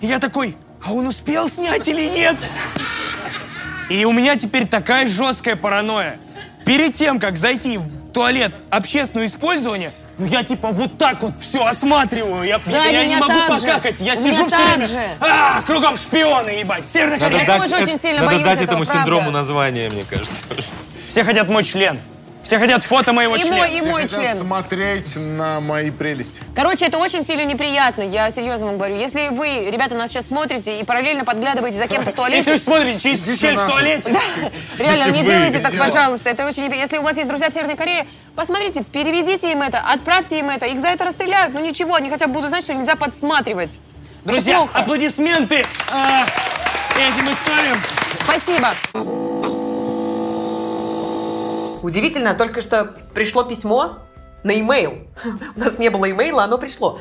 И 0.00 0.06
я 0.06 0.20
такой, 0.20 0.56
а 0.84 0.92
он 0.92 1.08
успел 1.08 1.48
снять 1.48 1.88
или 1.88 2.02
нет? 2.08 2.36
И 3.88 4.04
у 4.04 4.12
меня 4.12 4.36
теперь 4.36 4.68
такая 4.68 5.06
жесткая 5.08 5.56
паранойя. 5.56 6.20
Перед 6.64 6.94
тем, 6.94 7.18
как 7.18 7.36
зайти 7.36 7.78
в 7.78 8.12
туалет 8.12 8.52
общественного 8.70 9.26
использования, 9.26 9.90
ну 10.18 10.26
я 10.26 10.42
типа 10.42 10.68
вот 10.70 10.98
так 10.98 11.22
вот 11.22 11.34
все 11.36 11.64
осматриваю. 11.64 12.42
Я, 12.44 12.58
Да, 12.66 12.84
я 12.86 13.00
у 13.00 13.02
не 13.04 13.08
меня 13.14 13.18
могу 13.18 13.32
так 13.46 13.58
же. 13.58 13.66
покакать. 13.66 14.00
Я 14.00 14.14
У 14.14 14.16
сижу 14.16 14.28
меня 14.28 14.46
все 14.46 14.56
так 14.56 14.66
время. 14.68 14.86
же. 14.86 15.02
А, 15.20 15.62
кругом 15.62 15.96
шпионы, 15.96 16.50
ебать. 16.50 16.86
Северная 16.88 17.18
Надо 17.18 17.30
Корея. 17.38 17.40
Я 17.52 17.58
дать, 17.58 17.70
тоже 17.70 17.82
очень 17.84 17.98
сильно 17.98 18.16
надо 18.22 18.26
боюсь 18.32 18.44
дать 18.44 18.56
этого, 18.60 18.64
этому 18.66 18.84
правда. 18.84 19.00
синдрому 19.02 19.30
название, 19.30 19.90
мне 19.90 20.04
кажется. 20.08 20.42
Все 21.08 21.24
хотят 21.24 21.48
мой 21.48 21.62
член. 21.64 21.98
Все 22.48 22.58
хотят 22.58 22.82
фото 22.82 23.12
моего 23.12 23.36
И 23.36 23.40
члена. 23.40 23.56
мой, 23.56 23.70
и 23.72 23.82
мой 23.82 24.02
Хотят 24.04 24.20
член. 24.20 24.38
смотреть 24.38 25.16
на 25.16 25.60
мои 25.60 25.90
прелести. 25.90 26.40
Короче, 26.54 26.86
это 26.86 26.96
очень 26.96 27.22
сильно 27.22 27.44
неприятно, 27.44 28.00
я 28.00 28.30
серьезно 28.30 28.68
вам 28.68 28.78
говорю. 28.78 28.96
Если 28.96 29.28
вы, 29.28 29.68
ребята, 29.70 29.94
нас 29.94 30.08
сейчас 30.08 30.28
смотрите 30.28 30.80
и 30.80 30.82
параллельно 30.82 31.26
подглядываете 31.26 31.76
за 31.76 31.86
кем-то 31.86 32.10
в 32.10 32.28
Если 32.30 32.52
вы 32.52 32.58
туалете, 32.58 32.58
смотрите 32.58 33.00
через 33.00 33.38
щель 33.38 33.54
в 33.54 33.66
туалете, 33.66 34.16
реально, 34.78 35.12
не 35.14 35.24
делайте 35.24 35.58
так, 35.58 35.76
пожалуйста. 35.76 36.30
Это 36.30 36.46
очень 36.46 36.64
неприятно. 36.64 36.84
Если 36.84 36.96
у 36.96 37.02
вас 37.02 37.18
есть 37.18 37.28
друзья 37.28 37.50
в 37.50 37.52
Северной 37.52 37.76
Корее, 37.76 38.06
посмотрите, 38.34 38.82
переведите 38.82 39.52
им 39.52 39.60
это, 39.60 39.80
отправьте 39.80 40.38
им 40.38 40.48
это. 40.48 40.64
Их 40.64 40.80
за 40.80 40.88
это 40.88 41.04
расстреляют, 41.04 41.52
ну 41.52 41.60
ничего, 41.60 41.96
они 41.96 42.08
хотя 42.08 42.28
бы 42.28 42.32
будут 42.32 42.48
знать, 42.48 42.64
что 42.64 42.72
нельзя 42.72 42.96
подсматривать. 42.96 43.78
Друзья, 44.24 44.66
аплодисменты 44.72 45.66
а, 45.92 46.24
этим 46.96 47.30
историям. 47.30 47.78
Спасибо. 48.24 49.37
Удивительно, 51.82 52.34
только 52.34 52.62
что 52.62 52.84
пришло 53.14 53.44
письмо 53.44 53.98
на 54.44 54.58
имейл. 54.58 55.06
У 55.56 55.60
нас 55.60 55.78
не 55.78 55.90
было 55.90 56.10
имейла, 56.10 56.44
оно 56.44 56.58
пришло. 56.58 57.00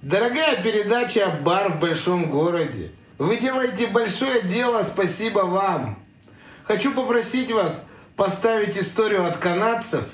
Дорогая 0.00 0.62
передача 0.62 1.28
«Бар 1.44 1.72
в 1.72 1.80
большом 1.80 2.30
городе». 2.30 2.92
Вы 3.18 3.36
делаете 3.36 3.88
большое 3.88 4.42
дело, 4.42 4.84
спасибо 4.84 5.40
вам. 5.40 5.98
Хочу 6.64 6.94
попросить 6.94 7.50
вас 7.50 7.84
поставить 8.14 8.78
историю 8.78 9.26
от 9.26 9.38
канадцев, 9.38 10.04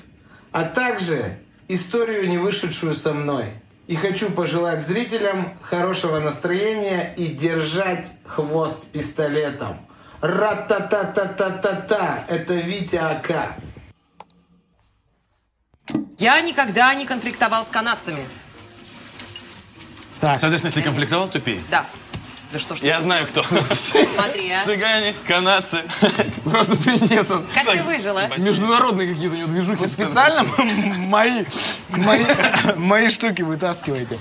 а 0.51 0.63
также 0.63 1.37
историю, 1.67 2.27
не 2.27 2.39
вышедшую 2.39 2.95
со 2.95 3.13
мной. 3.13 3.53
И 3.87 3.95
хочу 3.95 4.31
пожелать 4.31 4.81
зрителям 4.81 5.57
хорошего 5.61 6.19
настроения 6.19 7.13
и 7.17 7.27
держать 7.27 8.07
хвост 8.25 8.87
пистолетом. 8.87 9.85
Ра-та-та-та-та-та-та. 10.21 12.25
Это 12.27 12.55
Витя 12.55 12.95
Ака. 12.95 13.55
Я 16.17 16.41
никогда 16.41 16.95
не 16.95 17.05
конфликтовал 17.05 17.63
с 17.63 17.69
канадцами. 17.69 18.25
Соответственно, 20.19 20.69
если 20.69 20.81
конфликтовал, 20.81 21.27
тупей. 21.27 21.61
Да. 21.69 21.85
Да 22.55 22.59
что 22.59 22.75
ж. 22.77 22.79
Я 22.83 23.01
знаю, 23.01 23.27
кто. 23.27 23.43
Смотри, 23.43 24.49
а. 24.49 24.63
Цыгане, 24.63 25.13
канадцы. 25.27 25.83
Просто 26.45 26.81
трендец 26.81 27.29
он. 27.29 27.45
Как 27.53 27.69
ты 27.69 27.81
выжила? 27.81 28.29
Международные 28.37 29.09
какие-то 29.09 29.35
у 29.35 29.37
него 29.37 29.49
движухи. 29.49 29.81
Вы 29.81 29.89
специально 29.89 30.45
мои, 30.95 31.43
мои, 31.89 32.23
мои 32.77 33.09
штуки 33.09 33.41
вытаскиваете. 33.41 34.17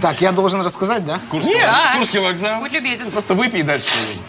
Так, 0.00 0.22
я 0.22 0.32
должен 0.32 0.62
рассказать, 0.62 1.04
да? 1.04 1.20
Курский, 1.30 1.52
Нет. 1.52 1.68
Курский 1.98 2.20
вокзал. 2.20 2.60
Будь 2.60 2.72
любезен. 2.72 3.10
Просто 3.10 3.34
выпей 3.34 3.60
и 3.60 3.62
дальше 3.62 3.88
поедем. 3.90 4.22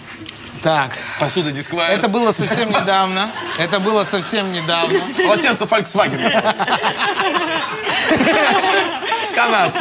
Так. 0.61 0.91
Посуда 1.17 1.51
дисквайр. 1.51 1.97
Это 1.97 2.09
было 2.09 2.33
совсем 2.33 2.67
недавно. 2.67 3.31
Это 3.57 3.79
было 3.79 4.03
совсем 4.03 4.51
недавно. 4.51 4.99
Полотенце 5.25 5.63
Volkswagen. 5.63 6.19
Канадцы. 9.33 9.79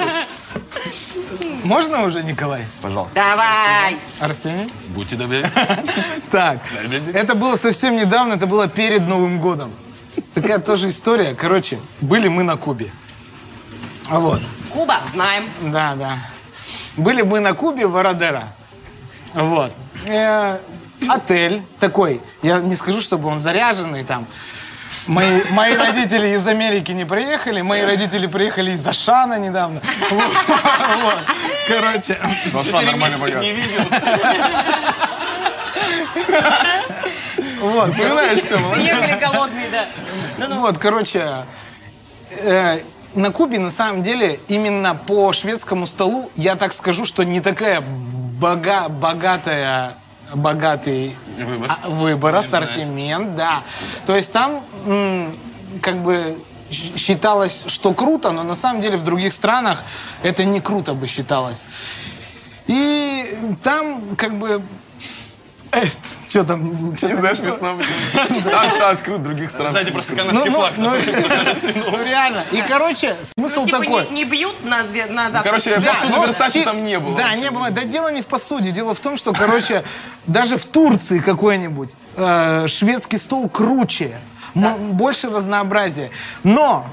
Можно 1.64 2.04
уже, 2.04 2.22
Николай? 2.22 2.66
Пожалуйста. 2.82 3.14
Давай. 3.14 3.96
Арсений? 4.20 4.70
Будьте 4.88 5.16
добры. 5.16 5.50
Так, 6.30 6.58
это 7.12 7.34
было 7.34 7.56
совсем 7.56 7.96
недавно, 7.96 8.34
это 8.34 8.46
было 8.46 8.68
перед 8.68 9.06
Новым 9.06 9.40
годом. 9.40 9.72
Такая 10.34 10.58
тоже 10.58 10.88
история. 10.88 11.34
Короче, 11.34 11.78
были 12.00 12.28
мы 12.28 12.42
на 12.42 12.56
Кубе. 12.56 12.90
А 14.08 14.20
вот. 14.20 14.42
Куба, 14.72 15.00
знаем. 15.10 15.44
Да, 15.60 15.94
да. 15.94 16.18
Были 16.96 17.22
мы 17.22 17.40
на 17.40 17.54
Кубе 17.54 17.86
в 17.86 17.96
Арадера. 17.96 18.54
Вот. 19.32 19.72
Э, 20.06 20.58
отель 21.08 21.62
такой. 21.80 22.20
Я 22.42 22.60
не 22.60 22.76
скажу, 22.76 23.00
чтобы 23.00 23.28
он 23.28 23.38
заряженный 23.38 24.04
там. 24.04 24.26
Мои, 25.06 25.42
мои 25.50 25.76
родители 25.76 26.28
из 26.28 26.46
Америки 26.46 26.92
не 26.92 27.04
приехали, 27.04 27.60
мои 27.60 27.82
родители 27.82 28.26
приехали 28.26 28.72
из 28.72 28.86
Ашана 28.86 29.38
недавно. 29.38 29.80
Короче. 31.68 32.18
Ну. 32.52 32.60
Не 33.40 33.52
видел. 33.52 33.80
Вот, 37.60 37.92
понимаешь, 37.96 38.40
все. 38.40 38.58
Приехали 38.72 39.18
голодные, 39.18 39.66
да. 39.70 40.48
Вот, 40.56 40.78
короче, 40.78 41.46
э, 42.42 42.80
на 43.14 43.30
Кубе 43.30 43.58
на 43.58 43.70
самом 43.70 44.02
деле 44.02 44.40
именно 44.48 44.94
по 44.94 45.32
шведскому 45.32 45.86
столу 45.86 46.30
я 46.34 46.56
так 46.56 46.72
скажу, 46.72 47.04
что 47.04 47.22
не 47.22 47.40
такая 47.40 47.80
бога, 47.80 48.88
богатая 48.88 49.96
богатый 50.36 51.16
Выбор. 51.38 51.70
а, 51.70 51.88
выбор, 51.88 52.36
ассортимент, 52.36 53.34
да. 53.36 53.62
То 54.06 54.14
есть 54.16 54.32
там 54.32 54.62
как 55.80 56.02
бы 56.02 56.38
считалось, 56.70 57.64
что 57.66 57.92
круто, 57.92 58.32
но 58.32 58.42
на 58.42 58.54
самом 58.54 58.82
деле 58.82 58.96
в 58.96 59.02
других 59.02 59.32
странах 59.32 59.84
это 60.22 60.44
не 60.44 60.60
круто 60.60 60.94
бы 60.94 61.06
считалось. 61.06 61.66
И 62.66 63.24
там 63.62 64.16
как 64.16 64.38
бы 64.38 64.62
что 66.28 66.44
там? 66.44 66.96
Что 66.96 67.08
Не 67.08 67.14
знаю, 67.14 67.34
смешно 67.34 67.78
Там 68.50 68.70
считалось 68.70 69.02
круто, 69.02 69.20
в 69.20 69.24
других 69.24 69.50
странах. 69.50 69.72
Знаете, 69.72 69.92
просто 69.92 70.16
канадский 70.16 70.50
Ну, 70.50 70.56
ну, 70.56 70.58
флаг. 70.58 70.72
ну, 70.76 70.90
ну, 71.90 72.04
реально. 72.04 72.44
И, 72.52 72.62
короче, 72.62 73.16
смысл 73.36 73.60
Ну, 73.60 73.66
типа 73.66 73.78
такой. 73.78 74.08
не, 74.10 74.24
бьют 74.24 74.64
на, 74.64 74.84
завтрак. 74.84 75.44
короче, 75.44 75.80
ну, 76.10 76.26
Версачи 76.26 76.62
там 76.62 76.84
не 76.84 76.98
было 76.98 77.16
Да, 77.16 77.34
не 77.36 77.50
было. 77.50 77.70
Да 77.70 77.84
дело 77.84 78.12
не 78.12 78.22
в 78.22 78.26
посуде. 78.26 78.70
Дело 78.70 78.94
в 78.94 79.00
том, 79.00 79.16
что, 79.16 79.32
короче, 79.32 79.84
даже 80.26 80.56
в 80.56 80.66
Турции 80.66 81.18
какой-нибудь 81.18 81.90
э, 82.16 82.66
шведский 82.68 83.18
стол 83.18 83.48
круче. 83.48 84.18
Больше 84.54 85.30
разнообразия. 85.30 86.10
Но 86.44 86.86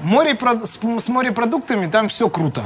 с, 0.62 0.78
с 1.04 1.08
морепродуктами 1.08 1.86
там 1.86 2.08
все 2.08 2.28
круто. 2.28 2.64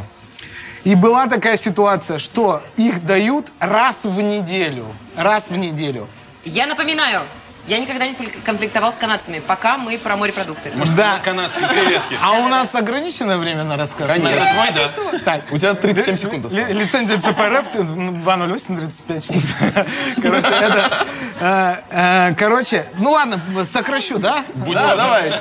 И 0.86 0.94
была 0.94 1.26
такая 1.26 1.56
ситуация, 1.56 2.20
что 2.20 2.62
их 2.76 3.04
дают 3.04 3.48
раз 3.58 4.04
в 4.04 4.20
неделю. 4.20 4.86
Раз 5.16 5.50
в 5.50 5.56
неделю. 5.56 6.06
Я 6.44 6.68
напоминаю, 6.68 7.22
я 7.66 7.80
никогда 7.80 8.06
не 8.06 8.12
фл- 8.12 8.40
конфликтовал 8.44 8.92
с 8.92 8.96
канадцами, 8.96 9.40
пока 9.40 9.78
мы 9.78 9.98
про 9.98 10.16
морепродукты. 10.16 10.70
да. 10.96 11.18
канадские 11.24 11.66
креветки. 11.68 12.16
А 12.22 12.34
у 12.34 12.46
нас 12.46 12.72
ограниченное 12.76 13.36
время 13.36 13.64
на 13.64 13.76
рассказ? 13.76 14.06
Конечно. 14.06 14.38
На- 14.38 14.52
Твой, 14.52 14.70
да. 15.12 15.18
Так. 15.24 15.40
У 15.50 15.58
тебя 15.58 15.74
37 15.74 16.12
Ли- 16.12 16.16
секунд 16.16 16.46
осталось. 16.46 16.72
Лицензия 16.72 17.18
ЦПРФ 17.18 17.72
208 17.72 18.76
35 18.76 19.26
Короче, 20.22 20.46
это... 20.46 21.04
э, 21.40 21.76
э, 21.90 22.34
Короче, 22.38 22.86
ну 22.96 23.10
ладно, 23.10 23.40
сокращу, 23.64 24.18
да? 24.18 24.44
Да, 24.54 24.94
давай. 24.94 25.32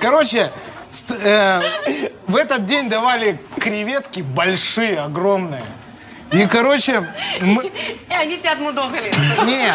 Короче, 0.00 0.52
э, 1.08 1.60
в 2.26 2.36
этот 2.36 2.64
день 2.64 2.88
давали 2.88 3.40
креветки 3.58 4.20
большие, 4.20 5.00
огромные. 5.00 5.64
И, 6.32 6.46
короче, 6.46 7.06
мы... 7.40 7.64
И 7.64 8.14
они 8.14 8.36
тебя 8.36 8.52
отмудохали. 8.52 9.12
Не. 9.44 9.72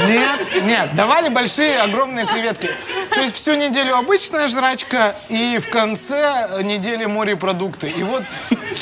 Нет, 0.00 0.62
нет, 0.62 0.94
давали 0.94 1.28
большие, 1.28 1.80
огромные 1.80 2.26
креветки. 2.26 2.70
То 3.10 3.20
есть 3.20 3.34
всю 3.34 3.54
неделю 3.54 3.96
обычная 3.96 4.48
жрачка, 4.48 5.14
и 5.28 5.58
в 5.58 5.70
конце 5.70 6.60
недели 6.62 7.06
морепродукты. 7.06 7.88
И 7.88 8.02
вот, 8.02 8.22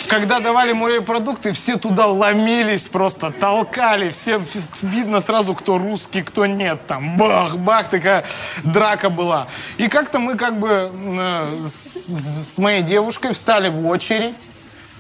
когда 0.09 0.41
давали 0.41 0.73
морепродукты, 0.73 1.53
все 1.53 1.77
туда 1.77 2.07
ломились, 2.07 2.89
просто 2.89 3.31
толкали. 3.31 4.11
Все 4.11 4.43
видно 4.83 5.21
сразу, 5.21 5.55
кто 5.55 5.79
русский, 5.79 6.23
кто 6.23 6.47
нет. 6.47 6.87
Там 6.87 7.17
бах-бах, 7.17 7.89
такая 7.89 8.25
драка 8.65 9.09
была. 9.09 9.47
И 9.77 9.89
как-то 9.89 10.19
мы 10.19 10.37
как 10.37 10.59
бы 10.59 10.91
э, 10.93 11.61
с, 11.65 12.55
с 12.55 12.59
моей 12.59 12.83
девушкой 12.83 13.33
встали 13.35 13.69
в 13.69 13.87
очередь. 13.87 14.35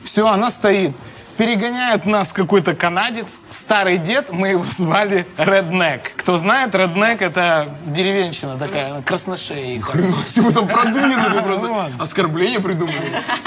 Все, 0.05 0.29
она 0.29 0.51
стоит. 0.51 0.93
Перегоняет 1.37 2.07
нас 2.07 2.33
какой-то 2.33 2.75
канадец, 2.75 3.39
старый 3.51 3.99
дед, 3.99 4.31
мы 4.31 4.51
его 4.51 4.65
звали 4.71 5.27
Реднек. 5.37 6.13
Кто 6.17 6.37
знает, 6.37 6.75
Реднек 6.77 7.23
это 7.23 7.77
деревенщина 7.87 8.57
такая, 8.57 9.03
красношея. 9.03 9.83
Вы 9.83 10.53
там 10.53 10.69
продвинутый 10.69 11.43
просто. 11.43 11.91
Оскорбление 11.99 12.61
придумали. 12.61 12.97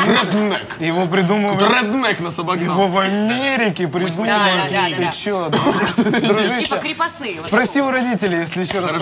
Реднек. 0.06 0.76
Его 0.80 1.08
придумывали... 1.08 1.64
Реднек 1.64 2.20
нас 2.20 2.38
обогнал. 2.40 2.74
Его 2.74 2.88
в 2.88 2.98
Америке 2.98 3.88
придумали. 3.88 4.30
Да, 4.30 4.68
да, 4.70 4.90
да, 4.90 5.12
Ты 5.12 5.18
чё, 5.18 5.50
дружище? 5.50 6.64
Типа 6.64 6.78
крепостные. 6.78 7.40
Спроси 7.40 7.82
у 7.82 7.90
родителей, 7.90 8.40
если 8.40 8.64
еще 8.64 8.80
раз. 8.80 8.92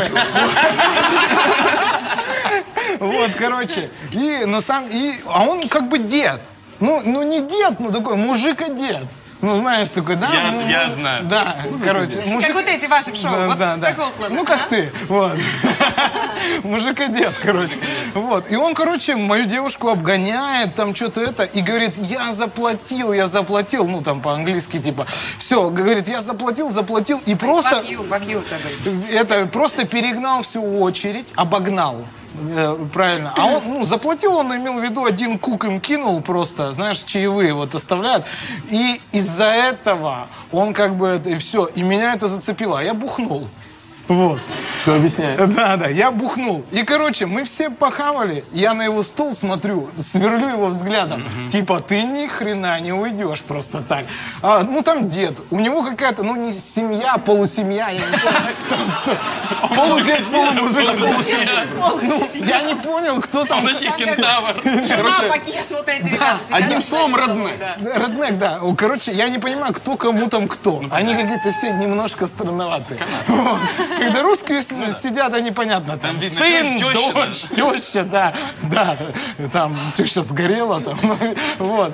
Вот, 3.00 3.32
короче. 3.38 3.90
И 4.12 4.46
на 4.46 4.62
самом... 4.62 4.90
И, 4.90 5.14
а 5.26 5.44
он 5.44 5.68
как 5.68 5.90
бы 5.90 6.00
дед. 6.00 6.40
Ну, 6.80 7.02
ну 7.04 7.24
не 7.24 7.42
дед, 7.42 7.80
ну 7.80 7.92
такой 7.92 8.16
мужик 8.16 8.62
и 8.62 8.74
дед. 8.74 9.06
Ну, 9.42 9.56
знаешь, 9.58 9.90
такой, 9.90 10.16
да? 10.16 10.30
Я- 10.34 10.52
ну, 10.52 10.68
я 10.68 10.88
ну, 10.88 10.96
знаю. 10.96 11.24
Да, 11.26 11.58
короче. 11.84 12.18
Как 12.18 12.26
мужик- 12.26 12.54
вот 12.54 12.68
эти 12.68 12.88
ваши 12.88 13.12
в 13.12 13.16
шоу. 13.16 13.32
Да, 13.32 13.48
вот 13.48 13.58
да, 13.60 13.76
да. 13.76 13.90
такого 13.90 14.10
плана. 14.12 14.34
Ну, 14.34 14.46
как 14.46 14.70
ты, 14.70 14.92
вот. 15.08 15.34
Мужик 16.64 17.00
и 17.02 17.08
дед, 17.10 17.34
короче. 17.44 17.76
Вот. 18.14 18.50
И 18.50 18.56
он, 18.56 18.74
короче, 18.74 19.16
мою 19.16 19.46
девушку 19.46 19.90
обгоняет, 19.90 20.74
там 20.76 20.96
что-то 20.96 21.22
это, 21.22 21.44
и 21.44 21.62
говорит, 21.62 21.98
я 21.98 22.32
заплатил, 22.34 23.14
я 23.14 23.28
заплатил, 23.28 23.88
ну, 23.88 24.02
там 24.02 24.22
по-английски, 24.22 24.80
типа. 24.80 25.06
Все, 25.38 25.70
говорит, 25.70 26.08
я 26.08 26.22
заплатил, 26.22 26.70
заплатил, 26.70 27.22
и 27.26 27.36
просто... 27.36 27.78
Fuck 27.78 27.90
you, 27.90 28.10
fuck 28.10 28.26
you. 28.26 29.12
Это 29.12 29.46
просто 29.48 29.86
перегнал 29.86 30.42
всю 30.42 30.64
очередь, 30.80 31.28
обогнал. 31.36 32.06
Э, 32.50 32.86
Правильно. 32.94 33.34
А 33.38 33.46
он, 33.46 33.64
ну, 33.66 33.84
заплатил, 33.84 34.36
он 34.36 34.56
имел 34.56 34.80
в 34.80 34.84
виду, 34.84 35.06
один 35.06 35.40
кук 35.40 35.66
им 35.66 35.80
кинул 35.80 36.22
просто, 36.22 36.74
знаешь, 36.74 37.00
чаевые 37.04 37.54
вот 37.54 37.76
оставляют. 37.76 38.26
И 38.70 38.96
из-за 39.12 39.46
этого 39.46 40.28
он 40.52 40.74
как 40.74 40.96
бы, 40.96 41.22
и 41.26 41.36
все, 41.36 41.66
и 41.66 41.84
меня 41.84 42.14
это 42.14 42.28
зацепило, 42.28 42.80
а 42.80 42.84
я 42.84 42.94
бухнул. 42.94 43.48
Вот. 44.08 44.40
Все 44.76 44.96
объясняю. 44.96 45.48
Да, 45.48 45.78
да, 45.78 45.88
я 45.88 46.12
бухнул. 46.12 46.64
И, 46.72 46.84
короче, 46.84 47.26
мы 47.26 47.44
все 47.44 47.70
похавали. 47.70 48.44
Я 48.52 48.74
на 48.74 48.84
его 48.84 49.04
стол 49.04 49.36
смотрю, 49.36 49.90
сверлю 49.98 50.50
его 50.50 50.68
взглядом. 50.68 51.24
Типа, 51.50 51.80
ты 51.80 52.04
ни 52.04 52.28
хрена 52.28 52.80
не 52.80 52.94
уйдешь 52.94 53.42
просто 53.42 53.82
так. 53.82 54.06
А, 54.42 54.62
ну, 54.64 54.82
там 54.84 55.10
дед. 55.10 55.42
У 55.50 55.60
него 55.60 55.84
какая-то, 55.84 56.24
ну, 56.24 56.36
не 56.36 56.52
семья, 56.52 57.14
а 57.14 57.18
полусемья. 57.18 57.90
Я 57.90 57.94
не. 57.94 58.00
Полудед, 59.76 60.26
полумужик. 60.32 60.90
Ну, 61.76 62.30
я 62.46 62.62
не 62.62 62.76
понял, 62.76 63.20
кто 63.22 63.44
там. 63.46 63.60
Он 63.60 63.66
вообще 63.66 63.92
кентавр. 63.98 64.54
Пакет 65.30 65.72
вот 65.72 65.90
эти 65.90 66.08
ребята. 66.08 66.40
Одним 66.52 66.82
словом, 66.82 67.16
реднек. 67.16 67.60
Да. 67.60 67.98
Реднек, 67.98 68.38
да. 68.38 68.60
Короче, 68.78 69.12
я 69.12 69.30
не 69.30 69.40
понимаю, 69.40 69.74
кто 69.74 69.98
кому 69.98 70.28
там 70.28 70.48
кто. 70.48 70.84
Они 70.92 71.16
какие-то 71.16 71.52
все 71.52 71.72
немножко 71.72 72.28
странноватые. 72.28 73.00
Когда 73.98 74.24
русские 74.24 74.62
сидят, 74.62 75.34
они 75.34 75.52
понятно. 75.52 75.98
Там, 75.98 76.20
сын, 76.20 76.78
дочь, 76.78 77.40
теща, 77.56 78.04
да, 78.04 78.34
да. 78.64 78.98
Там 79.52 79.78
теща 79.96 80.22
сгорела, 80.22 80.82
там, 80.82 81.00
вот. 81.60 81.94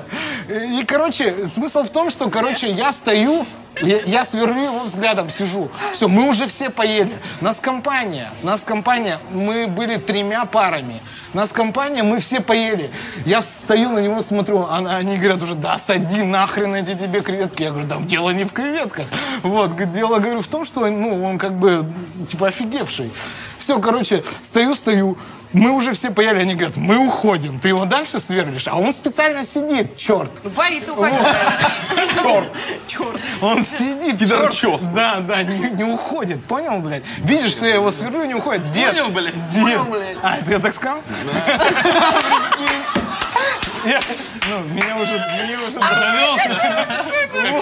И, 0.50 0.84
короче, 0.86 1.48
смысл 1.48 1.84
в 1.84 1.90
том, 1.90 2.10
что, 2.10 2.30
короче, 2.30 2.70
я 2.70 2.92
стою, 2.92 3.46
я, 3.82 4.00
я 4.02 4.26
сверлю 4.26 4.62
его 4.62 4.80
взглядом, 4.80 5.30
сижу. 5.30 5.70
Все, 5.94 6.08
мы 6.08 6.28
уже 6.28 6.48
все 6.48 6.70
поели. 6.70 7.14
Нас 7.40 7.60
компания, 7.60 8.30
нас 8.44 8.64
компания, 8.64 9.20
мы 9.32 9.68
были 9.68 9.98
тремя 9.98 10.46
парами. 10.46 11.02
Нас 11.34 11.52
компания, 11.52 12.04
мы 12.04 12.20
все 12.20 12.42
поели. 12.42 12.92
Я 13.26 13.42
стою 13.42 13.92
на 13.92 14.00
него, 14.00 14.22
смотрю, 14.22 14.68
они 14.70 15.18
говорят 15.18 15.42
уже, 15.42 15.56
да, 15.56 15.78
сади 15.78 16.24
нахрен 16.24 16.76
эти 16.76 16.94
тебе 16.94 17.22
креветки. 17.22 17.64
Я 17.64 17.72
говорю, 17.72 17.88
да, 17.88 17.98
дело 18.02 18.32
не 18.32 18.44
в 18.44 18.52
креветках. 18.52 19.08
Вот, 19.42 19.76
дело, 19.92 20.20
говорю, 20.20 20.42
в 20.42 20.48
том, 20.48 20.66
что, 20.66 20.88
ну, 20.88 21.24
он 21.24 21.38
как 21.38 21.54
бы, 21.54 21.92
типа, 22.28 22.50
офигевший. 22.50 23.12
Все, 23.58 23.80
короче, 23.80 24.24
стою, 24.44 24.76
стою, 24.76 25.18
Мы 25.54 25.72
уже 25.72 25.94
все 25.94 26.12
поели, 26.12 26.40
они 26.40 26.56
говорят, 26.56 26.78
мы 26.78 26.98
уходим. 26.98 27.60
Ты 27.60 27.70
его 27.70 27.84
дальше 27.86 28.20
сверлишь, 28.22 28.68
а 28.70 28.76
он 28.78 28.94
специально 28.94 29.44
сидит, 29.44 29.98
черт. 29.98 30.32
Ну, 30.44 30.50
боится 30.52 30.94
уходить. 30.94 31.20
Черт. 32.22 32.52
Черт. 32.88 33.22
Он 33.42 33.62
сидит, 33.64 34.18
Пидорчос. 34.18 34.56
черт. 34.82 34.94
Да, 34.94 35.18
да, 35.20 35.44
не, 35.44 35.72
не 35.72 35.84
уходит, 35.84 36.44
понял, 36.46 36.80
блядь? 36.80 37.04
Видишь, 37.18 37.52
что 37.52 37.66
я 37.66 37.76
его 37.76 37.92
сверлю, 37.92 38.24
не 38.26 38.36
уходит. 38.36 38.72
Дед, 38.72 38.92
Понял, 38.92 39.10
блядь? 39.12 39.50
дед. 39.50 39.64
Понял, 39.64 39.84
блядь? 39.86 40.18
А, 40.24 40.38
это 40.38 40.52
я 40.52 40.60
так 40.60 40.74
сказал? 40.74 41.00
Я- 43.86 44.00
ну, 44.50 44.60
меня 44.64 44.98
уже, 44.98 45.14
мне 45.44 45.58
уже 45.58 45.80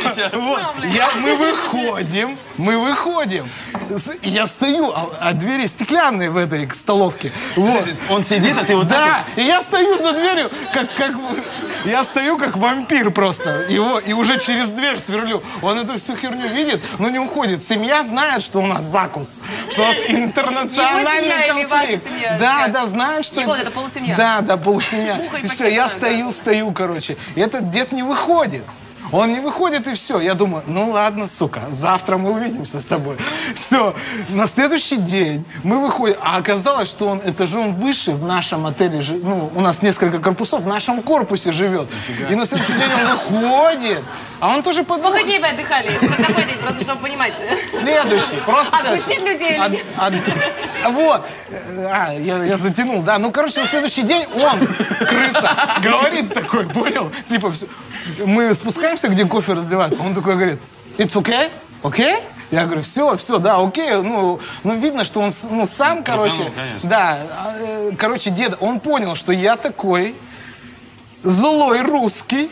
сейчас. 0.14 0.34
Вот, 0.34 0.62
я, 0.86 1.10
мы 1.22 1.36
выходим, 1.36 2.38
мы 2.58 2.78
выходим. 2.78 3.48
Я 4.22 4.48
стою, 4.48 4.92
а, 4.92 5.10
а 5.20 5.34
двери 5.34 5.68
стеклянные 5.68 6.30
в 6.30 6.38
этой 6.38 6.70
столовке. 6.72 7.32
Вот. 7.56 7.86
Он 8.10 8.24
сидит, 8.24 8.56
а 8.60 8.66
ты 8.66 8.76
вот 8.76 8.88
Да, 8.88 9.24
и 9.36 9.42
я 9.42 9.62
стою 9.62 9.98
за 9.98 10.14
дверью, 10.14 10.52
как, 10.74 10.94
как, 10.96 11.12
я 11.86 12.04
стою 12.04 12.38
как 12.38 12.58
вампир 12.58 13.12
просто. 13.12 13.66
Его, 13.70 14.00
и 14.00 14.14
уже 14.14 14.40
через 14.40 14.70
дверь 14.70 15.00
сверлю. 15.00 15.44
Он 15.62 15.80
эту 15.80 15.98
всю 15.98 16.16
херню 16.16 16.48
видит, 16.48 16.84
но 17.00 17.10
не 17.10 17.20
уходит. 17.20 17.64
Семья 17.64 18.04
знает, 18.06 18.42
что 18.44 18.60
у 18.60 18.66
нас 18.66 18.84
закус, 18.84 19.40
что 19.70 19.84
у 19.84 19.86
нас 19.86 19.98
интернациональный 20.08 21.68
конфликт. 21.68 22.06
семья? 22.06 22.38
Да, 22.40 22.68
да, 22.68 22.86
знают, 22.86 23.26
что... 23.26 23.42
Его, 23.42 23.56
это 23.56 23.72
полусемья. 23.72 24.16
Да, 24.16 24.42
да, 24.42 24.58
полусемья. 24.58 25.18
И 25.42 25.48
пакет 25.48 25.72
я 25.72 25.90
стою, 25.90 26.32
стою, 26.32 26.69
короче. 26.74 27.18
И 27.36 27.40
этот 27.40 27.72
дед 27.72 27.92
не 27.92 28.04
выходит. 28.04 28.64
Он 29.12 29.32
не 29.32 29.40
выходит, 29.40 29.88
и 29.88 29.94
все. 29.94 30.20
Я 30.20 30.34
думаю, 30.34 30.64
ну 30.68 30.92
ладно, 30.92 31.28
сука, 31.28 31.64
завтра 31.72 32.18
мы 32.18 32.32
увидимся 32.32 32.80
с 32.80 32.86
тобой. 32.86 33.18
Все. 33.56 33.96
На 34.30 34.48
следующий 34.48 34.98
день 34.98 35.46
мы 35.64 35.80
выходим. 35.80 36.18
А 36.22 36.38
оказалось, 36.38 36.90
что 36.90 37.08
он 37.08 37.22
этажом 37.26 37.74
выше 37.76 38.12
в 38.12 38.24
нашем 38.24 38.66
отеле. 38.66 39.02
Ну, 39.24 39.52
у 39.56 39.62
нас 39.62 39.82
несколько 39.82 40.20
корпусов, 40.20 40.62
в 40.62 40.68
нашем 40.68 41.02
корпусе 41.02 41.52
живет. 41.52 41.88
И 42.30 42.36
на 42.36 42.46
следующий 42.46 42.74
день 42.74 42.90
он 42.94 43.18
выходит. 43.18 44.04
А 44.40 44.50
он 44.56 44.64
тоже 44.64 44.84
под... 44.84 45.00
Сколько 45.00 45.24
дней 45.24 45.40
вы 45.40 45.48
отдыхали? 45.48 45.92
Сейчас 46.00 46.28
какой 46.28 46.44
день, 46.46 46.58
просто 46.58 46.84
чтобы 46.84 47.02
понимать. 47.02 47.34
Следующий. 47.72 48.38
Просто 48.46 48.78
Отпустить 48.78 49.22
людей 49.22 49.58
нет? 49.58 49.84
од- 49.98 50.94
Вот. 50.94 51.28
А, 51.92 52.14
я, 52.14 52.44
я 52.44 52.58
затянул, 52.58 53.02
да. 53.02 53.18
Ну, 53.18 53.32
короче, 53.32 53.62
на 53.62 53.68
следующий 53.68 54.04
день 54.04 54.26
он, 54.36 54.60
крыса, 55.08 55.58
говорит 55.84 56.34
такой, 56.34 56.68
понял? 56.68 57.12
Типа, 57.26 57.52
всё. 57.52 57.66
мы 58.26 58.54
спускаемся, 58.56 58.99
где 59.08 59.26
кофе 59.26 59.54
разливают. 59.54 60.00
Он 60.00 60.14
такой 60.14 60.36
говорит, 60.36 60.60
it's 60.98 61.14
okay? 61.16 61.50
Okay? 61.84 62.22
Я 62.52 62.66
говорю, 62.66 62.82
все, 62.82 63.16
все, 63.16 63.38
да, 63.38 63.60
окей. 63.60 63.92
Ну, 64.02 64.40
ну 64.64 64.76
видно, 64.76 65.04
что 65.06 65.22
он 65.22 65.32
ну, 65.52 65.68
сам, 65.68 66.04
короче, 66.04 66.52
конечно. 66.56 66.90
да, 66.90 67.20
э, 67.60 67.92
короче, 67.98 68.32
дед, 68.32 68.58
он 68.60 68.80
понял, 68.80 69.16
что 69.16 69.32
я 69.32 69.56
такой 69.56 70.16
злой 71.24 71.82
русский, 71.82 72.50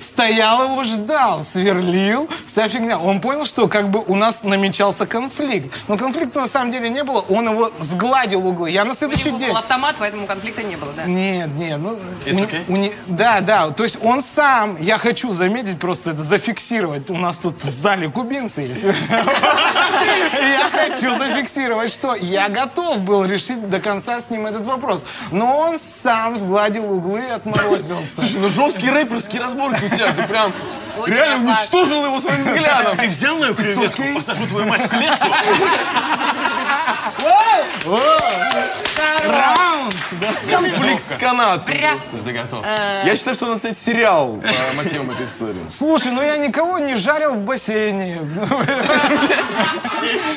стоял 0.00 0.64
его 0.64 0.84
ждал, 0.84 1.42
сверлил, 1.42 2.28
вся 2.46 2.68
фигня. 2.68 2.98
Он 2.98 3.20
понял, 3.20 3.44
что 3.44 3.68
как 3.68 3.90
бы 3.90 4.02
у 4.06 4.14
нас 4.16 4.42
намечался 4.42 5.06
конфликт. 5.06 5.74
Но 5.88 5.96
конфликта 5.96 6.40
на 6.40 6.48
самом 6.48 6.72
деле 6.72 6.88
не 6.88 7.04
было, 7.04 7.20
он 7.20 7.48
его 7.50 7.70
сгладил 7.80 8.46
углы. 8.46 8.70
Я 8.70 8.84
на 8.84 8.92
У 8.92 8.94
следующий 8.94 9.28
него 9.28 9.38
день... 9.38 9.48
был 9.50 9.56
автомат, 9.58 9.96
поэтому 9.98 10.26
конфликта 10.26 10.62
не 10.62 10.76
было, 10.76 10.92
да? 10.92 11.04
Нет, 11.04 11.48
нет, 11.54 11.78
ну... 11.78 11.98
It's 12.24 12.32
у 12.32 12.34
не- 12.34 12.42
okay? 12.42 12.64
у 12.68 12.76
не- 12.76 12.92
да, 13.06 13.40
да, 13.40 13.70
то 13.70 13.82
есть 13.84 13.98
он 14.02 14.22
сам, 14.22 14.80
я 14.80 14.98
хочу 14.98 15.32
заметить, 15.32 15.78
просто 15.78 16.10
это 16.10 16.22
зафиксировать. 16.22 17.10
У 17.10 17.16
нас 17.16 17.38
тут 17.38 17.62
в 17.62 17.70
зале 17.70 18.08
кубинцы 18.08 18.62
есть. 18.62 18.84
Я 20.42 20.70
хочу 20.72 21.16
зафиксировать, 21.18 21.90
что 21.92 22.14
я 22.14 22.48
готов 22.48 23.00
был 23.02 23.24
решить 23.24 23.68
до 23.70 23.80
конца 23.80 24.20
с 24.20 24.30
ним 24.30 24.46
этот 24.46 24.66
вопрос. 24.66 25.04
Но 25.30 25.56
он 25.58 25.78
сам 26.02 26.36
сгладил 26.36 26.92
углы 26.92 27.20
и 27.20 27.30
отморозился. 27.82 28.14
Слушай, 28.16 28.40
ну 28.40 28.48
жесткие 28.48 28.92
рэперские 28.92 29.40
разборки 29.42 29.84
у 29.84 29.88
тебя. 29.88 30.12
Ты 30.12 30.22
прям 30.28 30.52
Очень 30.98 31.14
реально 31.14 31.52
опасно. 31.52 31.78
уничтожил 31.78 32.04
его 32.04 32.20
своим 32.20 32.44
взглядом. 32.44 32.96
Ты 32.96 33.08
взял 33.08 33.36
мою 33.38 33.54
креветку, 33.54 34.02
посажу 34.14 34.46
твою 34.46 34.66
мать 34.66 34.82
в 34.82 34.88
клетку. 34.88 35.28
Раунд! 39.24 39.94
Конфликт 40.50 41.12
с 41.12 41.16
канадцем. 41.16 41.72
Прям. 41.74 41.98
Заготов. 42.14 42.64
Я 43.04 43.14
считаю, 43.16 43.34
что 43.34 43.46
у 43.46 43.50
нас 43.50 43.64
есть 43.64 43.82
сериал 43.84 44.36
по 44.36 44.76
мотивам 44.82 45.10
этой 45.10 45.26
истории. 45.26 45.64
Слушай, 45.68 46.12
ну 46.12 46.22
я 46.22 46.36
никого 46.36 46.78
не 46.78 46.96
жарил 46.96 47.34
в 47.34 47.40
бассейне. 47.42 48.20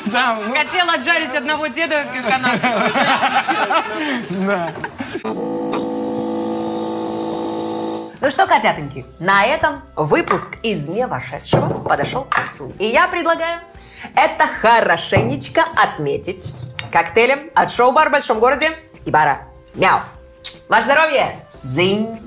Ну, 0.06 0.54
Хотел 0.54 0.88
отжарить 0.90 1.34
одного 1.34 1.66
деда 1.66 2.04
канадского. 2.28 2.92
да. 4.30 4.70
Ну 8.26 8.32
что, 8.32 8.48
котятоньки, 8.48 9.06
на 9.20 9.44
этом 9.44 9.82
выпуск 9.94 10.56
из 10.64 10.88
не 10.88 11.06
вошедшего 11.06 11.84
подошел 11.84 12.24
к 12.24 12.30
концу. 12.30 12.72
И 12.80 12.86
я 12.86 13.06
предлагаю 13.06 13.60
это 14.16 14.48
хорошенечко 14.48 15.62
отметить 15.76 16.52
коктейлем 16.90 17.52
от 17.54 17.70
шоу-бар 17.70 18.08
в 18.08 18.12
большом 18.14 18.40
городе 18.40 18.72
и 19.04 19.12
бара 19.12 19.42
Мяу. 19.74 20.00
Ваше 20.68 20.86
здоровье! 20.86 21.36
Дзинь! 21.62 22.18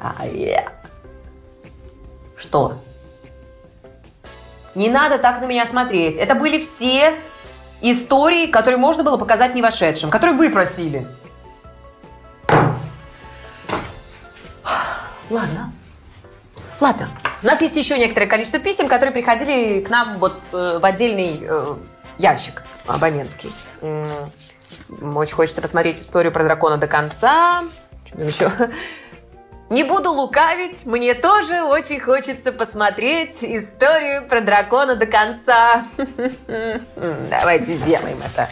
А, 0.00 0.24
е. 0.24 0.70
Что? 2.34 2.78
Не 4.74 4.88
надо 4.88 5.18
так 5.18 5.42
на 5.42 5.44
меня 5.44 5.66
смотреть. 5.66 6.16
Это 6.16 6.34
были 6.34 6.58
все 6.60 7.14
истории, 7.92 8.46
которые 8.46 8.78
можно 8.78 9.04
было 9.04 9.16
показать 9.16 9.54
не 9.54 9.62
вошедшим, 9.62 10.10
которые 10.10 10.36
вы 10.36 10.50
просили. 10.50 11.06
Ладно. 15.28 15.72
Ладно. 16.80 17.08
У 17.42 17.46
нас 17.46 17.60
есть 17.60 17.76
еще 17.76 17.98
некоторое 17.98 18.26
количество 18.26 18.60
писем, 18.60 18.88
которые 18.88 19.12
приходили 19.12 19.80
к 19.80 19.90
нам 19.90 20.16
вот 20.16 20.34
э, 20.52 20.78
в 20.80 20.84
отдельный 20.84 21.38
э, 21.42 21.74
ящик 22.18 22.62
абонентский. 22.86 23.52
Очень 25.00 25.34
хочется 25.34 25.62
посмотреть 25.62 26.00
историю 26.00 26.32
про 26.32 26.44
дракона 26.44 26.76
до 26.76 26.86
конца. 26.86 27.64
Что 28.04 28.16
там 28.16 28.26
еще? 28.26 28.50
Не 29.76 29.84
буду 29.84 30.10
лукавить, 30.10 30.86
мне 30.86 31.12
тоже 31.12 31.62
очень 31.62 32.00
хочется 32.00 32.50
посмотреть 32.50 33.44
историю 33.44 34.26
про 34.26 34.40
дракона 34.40 34.94
до 34.94 35.04
конца. 35.04 35.84
Давайте 37.30 37.74
сделаем 37.74 38.16
это. 38.24 38.48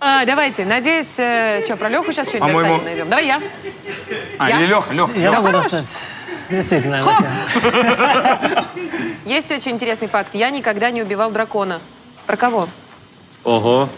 А, 0.00 0.24
давайте, 0.24 0.64
надеюсь, 0.64 1.14
э, 1.18 1.62
что, 1.64 1.76
про 1.76 1.88
Леху 1.90 2.10
сейчас 2.12 2.28
что-нибудь 2.28 2.52
По-моему- 2.52 2.82
найдем. 2.82 3.08
Давай 3.08 3.26
я. 3.26 3.40
А, 4.38 4.48
Я? 4.48 4.56
или 4.56 4.66
Леха, 4.66 4.92
Леха. 4.94 5.12
Я 5.18 5.30
Да 5.30 5.36
могу 5.40 5.46
хорош. 5.48 5.64
достать. 5.64 5.84
Действительно. 6.48 7.04
Есть 9.26 9.52
очень 9.52 9.72
интересный 9.72 10.08
факт. 10.08 10.30
Я 10.34 10.50
никогда 10.50 10.90
не 10.90 11.02
убивал 11.02 11.30
дракона. 11.30 11.80
Про 12.26 12.36
кого? 12.36 12.68
Ого. 13.44 13.88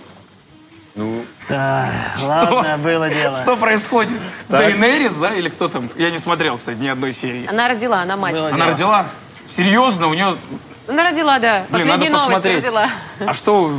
Ну, 0.94 1.24
Да, 1.48 1.88
ладно, 2.22 2.76
было 2.78 3.08
дело. 3.08 3.42
Что 3.42 3.56
происходит? 3.56 4.18
Так. 4.48 4.60
Дейнерис, 4.60 5.14
да, 5.16 5.34
или 5.34 5.48
кто 5.48 5.68
там? 5.68 5.88
Я 5.96 6.10
не 6.10 6.18
смотрел, 6.18 6.58
кстати, 6.58 6.76
ни 6.78 6.88
одной 6.88 7.12
серии. 7.14 7.46
Она 7.48 7.68
родила, 7.68 8.02
она 8.02 8.16
мать. 8.16 8.34
Было 8.34 8.48
Она 8.48 8.56
дело. 8.56 8.70
родила? 8.70 9.06
Серьезно? 9.48 10.08
У 10.08 10.14
нее... 10.14 10.36
Она 10.88 11.04
родила, 11.04 11.38
да. 11.38 11.64
Блин, 11.70 11.86
надо 11.86 11.98
Последнюю 12.00 12.12
новость 12.12 12.26
посмотреть. 12.26 12.56
родила. 12.64 12.88
А 13.26 13.34
что, 13.34 13.72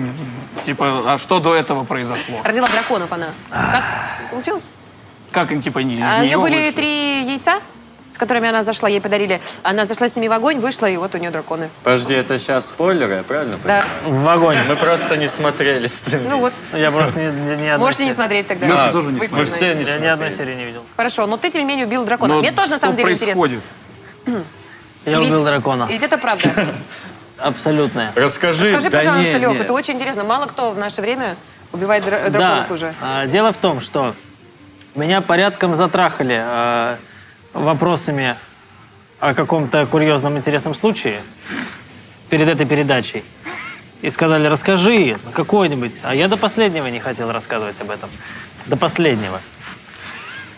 типа, 0.66 1.14
а 1.14 1.18
что 1.20 1.40
до 1.40 1.54
этого 1.54 1.84
произошло? 1.84 2.40
Родила 2.44 2.68
драконов 2.68 3.12
она. 3.12 3.28
Как 3.52 3.84
получилось? 4.32 4.70
Как, 5.32 5.50
типа, 5.62 5.80
не 5.80 5.96
из 6.00 6.04
А, 6.04 6.18
У 6.18 6.20
нее 6.22 6.30
неё 6.30 6.42
были 6.42 6.56
вышло? 6.58 6.74
три 6.74 7.24
яйца, 7.26 7.60
с 8.14 8.18
которыми 8.18 8.48
она 8.48 8.64
зашла, 8.64 8.88
ей 8.90 9.02
подарили. 9.02 9.42
Она 9.64 9.86
зашла 9.86 10.08
с 10.08 10.16
ними 10.16 10.28
в 10.28 10.34
огонь, 10.34 10.60
вышла, 10.60 10.86
и 10.86 10.96
вот 10.98 11.16
у 11.16 11.18
нее 11.18 11.32
драконы. 11.32 11.70
подожди, 11.84 12.14
это 12.14 12.38
сейчас 12.38 12.70
спойлеры, 12.70 13.16
я 13.16 13.24
правильно 13.24 13.58
Да. 13.64 13.86
понимаю? 14.04 14.20
В 14.22 14.24
вагоне. 14.24 14.64
Мы 14.70 14.76
просто 14.76 15.18
не 15.18 15.28
смотрели 15.28 15.88
с 15.88 16.00
тобой. 16.00 16.28
Ну 16.30 16.40
вот, 16.40 16.54
Я 16.74 16.92
просто 16.92 17.20
не, 17.20 17.26
не, 17.26 17.56
ни 17.64 17.68
одной 17.68 17.78
можете 17.80 18.04
не 18.06 18.12
серии- 18.12 18.16
смотреть 18.16 18.48
тогда. 18.48 18.68
Лёша 18.68 18.86
А, 18.90 18.92
тоже 18.92 19.08
не 19.12 19.20
Вы 19.20 19.28
Мы 19.32 19.46
все 19.46 19.74
не 19.74 19.84
Я 19.84 19.98
ни 19.98 20.06
одной 20.06 20.30
смотрели. 20.32 20.36
серии 20.52 20.56
не 20.56 20.66
видел. 20.66 20.86
Хорошо, 20.96 21.26
но 21.26 21.38
ты, 21.38 21.50
тем 21.50 21.62
не 21.64 21.68
менее, 21.68 21.86
убил 21.88 22.06
дракона. 22.06 22.36
Но 22.36 22.40
Мне 22.42 22.52
тоже, 22.52 22.70
на 22.72 22.78
самом 22.78 22.96
деле, 22.96 23.14
интересно. 23.14 23.42
происходит? 23.42 23.64
Я 25.06 25.14
И 25.14 25.20
ведь- 25.20 25.30
убил 25.30 25.44
дракона. 25.44 25.88
И 25.90 25.94
ведь 25.94 26.04
это 26.04 26.18
правда. 26.18 26.50
Абсолютное. 27.40 28.12
Расскажи, 28.16 28.72
Скажи, 28.72 28.90
да 28.90 28.98
пожалуйста, 29.00 29.34
не, 29.34 29.38
Леха, 29.40 29.54
не. 29.54 29.60
это 29.60 29.74
очень 29.74 29.96
интересно. 29.96 30.24
Мало 30.24 30.46
кто 30.46 30.72
в 30.72 30.78
наше 30.78 31.02
время 31.02 31.36
убивает 31.74 32.06
дра- 32.06 32.30
драконов 32.30 32.68
да. 32.70 32.74
уже. 32.74 32.94
а, 33.02 33.26
дело 33.26 33.52
в 33.52 33.58
том, 33.58 33.82
что 33.82 34.16
меня 34.96 35.20
порядком 35.22 35.76
затрахали 35.76 36.40
а, 36.40 36.98
вопросами 37.54 38.36
о 39.20 39.34
каком-то 39.34 39.86
курьезном 39.86 40.38
интересном 40.38 40.76
случае 40.76 41.22
перед 42.30 42.48
этой 42.48 42.66
передачей. 42.66 43.24
И 44.02 44.10
сказали, 44.10 44.48
расскажи 44.48 45.18
какой-нибудь. 45.34 46.02
А 46.04 46.14
я 46.14 46.28
до 46.28 46.36
последнего 46.36 46.88
не 46.88 47.00
хотел 47.00 47.32
рассказывать 47.32 47.80
об 47.80 47.90
этом. 47.90 48.10
До 48.66 48.76
последнего. 48.76 49.40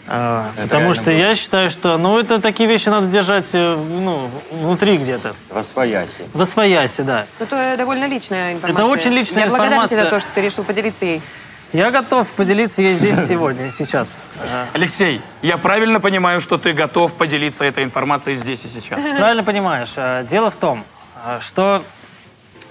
А, 0.07 0.51
Это 0.55 0.67
потому 0.67 0.93
что 0.93 1.05
было. 1.05 1.13
я 1.15 1.35
считаю, 1.35 1.69
что, 1.71 1.97
ну, 1.97 2.19
это 2.19 2.39
такие 2.39 2.69
вещи 2.69 2.89
надо 2.89 3.07
держать, 3.07 3.49
э, 3.53 3.75
ну, 3.75 4.29
внутри 4.51 4.97
где-то. 4.97 5.33
Восвояси. 5.49 6.25
В 6.33 6.41
освояси, 6.41 7.01
да. 7.01 7.25
Ну, 7.39 7.45
это 7.45 7.75
довольно 7.77 8.05
личная 8.05 8.53
информация. 8.53 8.85
очень 8.85 9.11
личная 9.11 9.45
Я 9.45 9.49
благодарна 9.49 9.87
тебе 9.87 9.95
за 9.97 10.01
информация. 10.03 10.19
то, 10.19 10.19
что 10.19 10.35
ты 10.35 10.41
решил 10.45 10.63
поделиться 10.63 11.05
ей. 11.05 11.21
Я 11.75 11.91
готов 11.91 12.29
поделиться 12.29 12.81
ей 12.81 12.95
здесь 12.95 13.27
сегодня, 13.27 13.69
сейчас. 13.69 14.21
Алексей, 14.71 15.21
я 15.41 15.57
правильно 15.57 15.99
понимаю, 15.99 16.39
что 16.39 16.57
ты 16.57 16.71
готов 16.71 17.11
поделиться 17.11 17.65
этой 17.65 17.83
информацией 17.83 18.37
здесь 18.37 18.63
и 18.63 18.69
сейчас? 18.69 19.01
Правильно 19.17 19.43
понимаешь. 19.43 19.91
А, 19.97 20.23
Дело 20.23 20.51
в 20.51 20.55
том, 20.55 20.85
а, 21.21 21.41
что, 21.41 21.83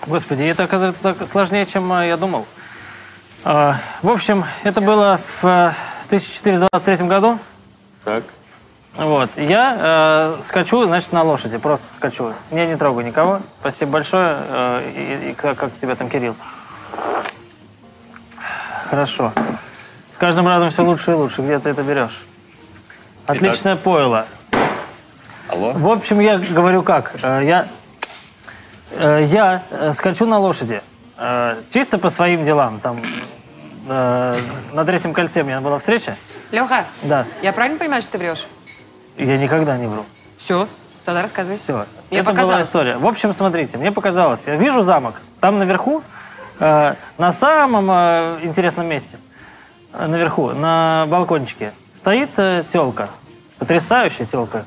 господи, 0.06 0.44
это 0.44 0.64
оказывается 0.64 1.02
так 1.02 1.28
сложнее, 1.28 1.66
чем 1.66 1.92
а, 1.92 2.06
я 2.06 2.16
думал. 2.16 2.46
В 3.44 3.78
общем, 4.04 4.46
это 4.62 4.80
было 4.80 5.20
в 5.42 5.44
а, 5.44 5.74
1423 6.06 7.06
году. 7.06 7.38
Так. 8.04 8.24
Вот. 8.96 9.28
Я 9.36 10.36
э, 10.38 10.42
скачу, 10.44 10.84
значит, 10.86 11.12
на 11.12 11.24
лошади. 11.24 11.58
Просто 11.58 11.92
скачу. 11.92 12.32
Я 12.52 12.64
не 12.64 12.76
трогаю 12.76 13.04
никого. 13.04 13.42
Спасибо 13.60 13.90
большое. 13.90 14.36
Э, 14.38 14.92
и, 14.94 15.30
и 15.30 15.34
как, 15.34 15.58
как 15.58 15.78
тебя 15.78 15.96
там, 15.96 16.08
Кирилл? 16.08 16.36
Хорошо. 18.94 19.32
С 20.12 20.18
каждым 20.18 20.46
разом 20.46 20.70
все 20.70 20.84
лучше 20.84 21.10
и 21.10 21.14
лучше. 21.14 21.42
Где 21.42 21.58
ты 21.58 21.70
это 21.70 21.82
берешь? 21.82 22.22
Отличное 23.26 23.74
пойло. 23.74 24.26
Алло? 25.48 25.72
В 25.72 25.88
общем, 25.90 26.20
я 26.20 26.38
говорю 26.38 26.84
как. 26.84 27.16
Э, 27.20 27.40
Я, 27.42 27.66
э, 28.92 29.24
я 29.26 29.64
э, 29.70 29.92
скачу 29.94 30.26
на 30.26 30.38
лошади. 30.38 30.80
Чисто 31.70 31.98
по 31.98 32.08
своим 32.08 32.44
делам. 32.44 32.78
Там 32.78 32.98
на 33.88 34.84
третьем 34.86 35.12
кольце 35.12 35.42
у 35.42 35.44
меня 35.44 35.60
была 35.60 35.78
встреча. 35.80 36.14
Леха, 36.52 36.84
Да. 37.02 37.26
я 37.42 37.52
правильно 37.52 37.78
понимаю, 37.80 38.00
что 38.00 38.12
ты 38.12 38.18
врешь? 38.18 38.46
Я 39.16 39.36
никогда 39.38 39.76
не 39.76 39.88
вру. 39.88 40.04
Все, 40.38 40.68
тогда 41.04 41.22
рассказывай. 41.22 41.56
Все. 41.58 41.86
Мне 42.10 42.20
это 42.20 42.30
была 42.30 42.34
показалось. 42.36 42.68
история. 42.68 42.96
В 42.96 43.06
общем, 43.06 43.32
смотрите, 43.32 43.76
мне 43.76 43.90
показалось. 43.90 44.42
Я 44.46 44.54
вижу 44.56 44.82
замок. 44.82 45.16
Там 45.40 45.58
наверху, 45.58 46.02
на 46.58 47.32
самом 47.32 47.88
э, 47.90 48.38
интересном 48.42 48.86
месте, 48.86 49.18
э, 49.92 50.06
наверху, 50.06 50.50
на 50.50 51.06
балкончике, 51.08 51.72
стоит 51.92 52.30
э, 52.38 52.64
телка. 52.68 53.08
Потрясающая 53.58 54.26
телка. 54.26 54.66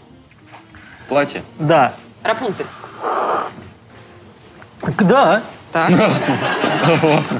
Платье? 1.07 1.43
Да. 1.59 1.93
Рапунцель. 2.23 2.65
Да. 4.99 5.41
Так. 5.71 5.91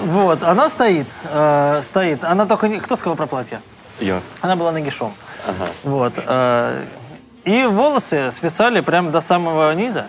Вот, 0.06 0.43
она 0.43 0.70
стоит, 0.70 1.08
э, 1.24 1.82
стоит. 1.84 2.24
Она 2.24 2.45
только 2.45 2.68
не... 2.68 2.80
Кто 2.80 2.95
сказал 2.95 3.16
про 3.16 3.28
платье? 3.28 3.62
Я. 4.00 4.22
Она 4.41 4.56
была 4.56 4.72
нагишом. 4.72 5.14
Ага. 5.48 5.70
Вот. 5.84 6.14
э, 6.18 6.86
И 7.45 7.66
волосы 7.66 8.32
свисали 8.34 8.82
прямо 8.82 9.12
до 9.12 9.22
самого 9.22 9.74
низа. 9.74 10.08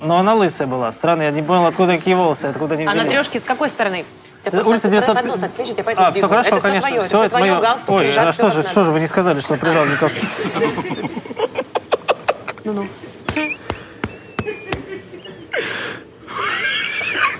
Но 0.00 0.18
она 0.18 0.34
лысая 0.34 0.66
была. 0.66 0.90
Странно, 0.92 1.22
я 1.22 1.30
не 1.30 1.42
понял, 1.42 1.66
откуда 1.66 1.96
какие 1.96 2.14
волосы, 2.14 2.46
откуда 2.46 2.74
они 2.74 2.84
А 2.84 2.86
на 2.88 2.92
взялись. 3.02 3.12
трешке 3.12 3.40
с 3.40 3.44
какой 3.44 3.68
стороны? 3.70 4.04
Тебя 4.42 4.58
Улица 4.58 4.70
просто 4.70 4.88
900 4.90 5.14
поднос 5.16 5.42
отсвечивает, 5.44 5.78
я 5.78 5.84
поэтому 5.84 6.06
А, 6.08 6.10
все 6.10 6.20
бегу. 6.22 6.28
хорошо, 6.30 6.48
это 6.48 6.58
все 6.58 6.68
конечно. 6.68 6.88
твое, 6.88 7.00
это 7.06 7.16
все 7.16 7.28
твое, 7.28 7.60
галстук, 7.60 7.96
Ой, 8.00 8.06
лежат, 8.06 8.26
а 8.26 8.30
все 8.32 8.42
что 8.42 8.50
же, 8.50 8.56
надо. 8.56 8.68
что 8.70 8.82
же 8.82 8.90
вы 8.90 9.00
не 9.00 9.06
сказали, 9.06 9.40
что 9.40 9.56
прижал 9.56 9.84
никак? 9.86 10.10
Ну-ну. 12.64 12.86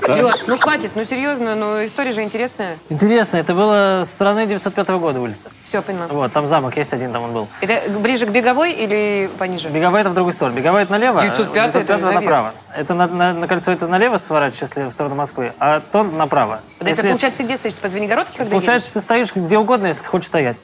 Леш, 0.08 0.46
ну 0.46 0.56
хватит, 0.58 0.92
ну 0.94 1.04
серьезно, 1.04 1.54
ну 1.54 1.84
история 1.84 2.12
же 2.12 2.22
интересная. 2.22 2.78
Интересно, 2.88 3.36
это 3.36 3.54
было 3.54 4.04
страны 4.06 4.46
905 4.46 4.88
года 4.90 5.20
улица. 5.20 5.50
Все, 5.64 5.80
поняла. 5.82 6.06
Вот, 6.08 6.32
там 6.32 6.46
замок 6.46 6.76
есть 6.76 6.92
один, 6.92 7.12
там 7.12 7.22
он 7.22 7.32
был. 7.32 7.48
Это 7.60 7.90
ближе 7.98 8.26
к 8.26 8.30
беговой 8.30 8.72
или 8.72 9.30
пониже? 9.38 9.68
Беговая 9.68 10.02
это 10.02 10.10
в 10.10 10.14
другую 10.14 10.32
сторону. 10.32 10.56
Беговая 10.56 10.82
это 10.84 10.92
налево, 10.92 11.20
905 11.22 11.68
это 11.70 11.84
905 11.84 12.02
наверх. 12.02 12.22
направо. 12.24 12.54
Это 12.76 12.94
на, 12.94 13.06
на- 13.06 13.32
на 13.34 13.46
кольцо 13.48 13.72
это 13.72 13.86
налево 13.86 14.18
сворачиваешь, 14.18 14.62
если 14.62 14.84
в 14.88 14.92
сторону 14.92 15.14
Москвы, 15.14 15.52
а 15.58 15.80
то 15.92 16.02
направо. 16.02 16.60
Это 16.80 16.90
Если- 16.90 17.02
получается, 17.02 17.38
ты 17.38 17.44
где 17.44 17.56
стоишь? 17.56 17.74
По 17.76 17.88
Звенигородке, 17.88 18.38
когда 18.38 18.50
Получается, 18.50 18.92
ты 18.92 19.00
стоишь 19.00 19.34
где 19.34 19.58
угодно, 19.58 19.86
если 19.86 20.02
ты 20.02 20.08
хочешь 20.08 20.28
стоять. 20.28 20.56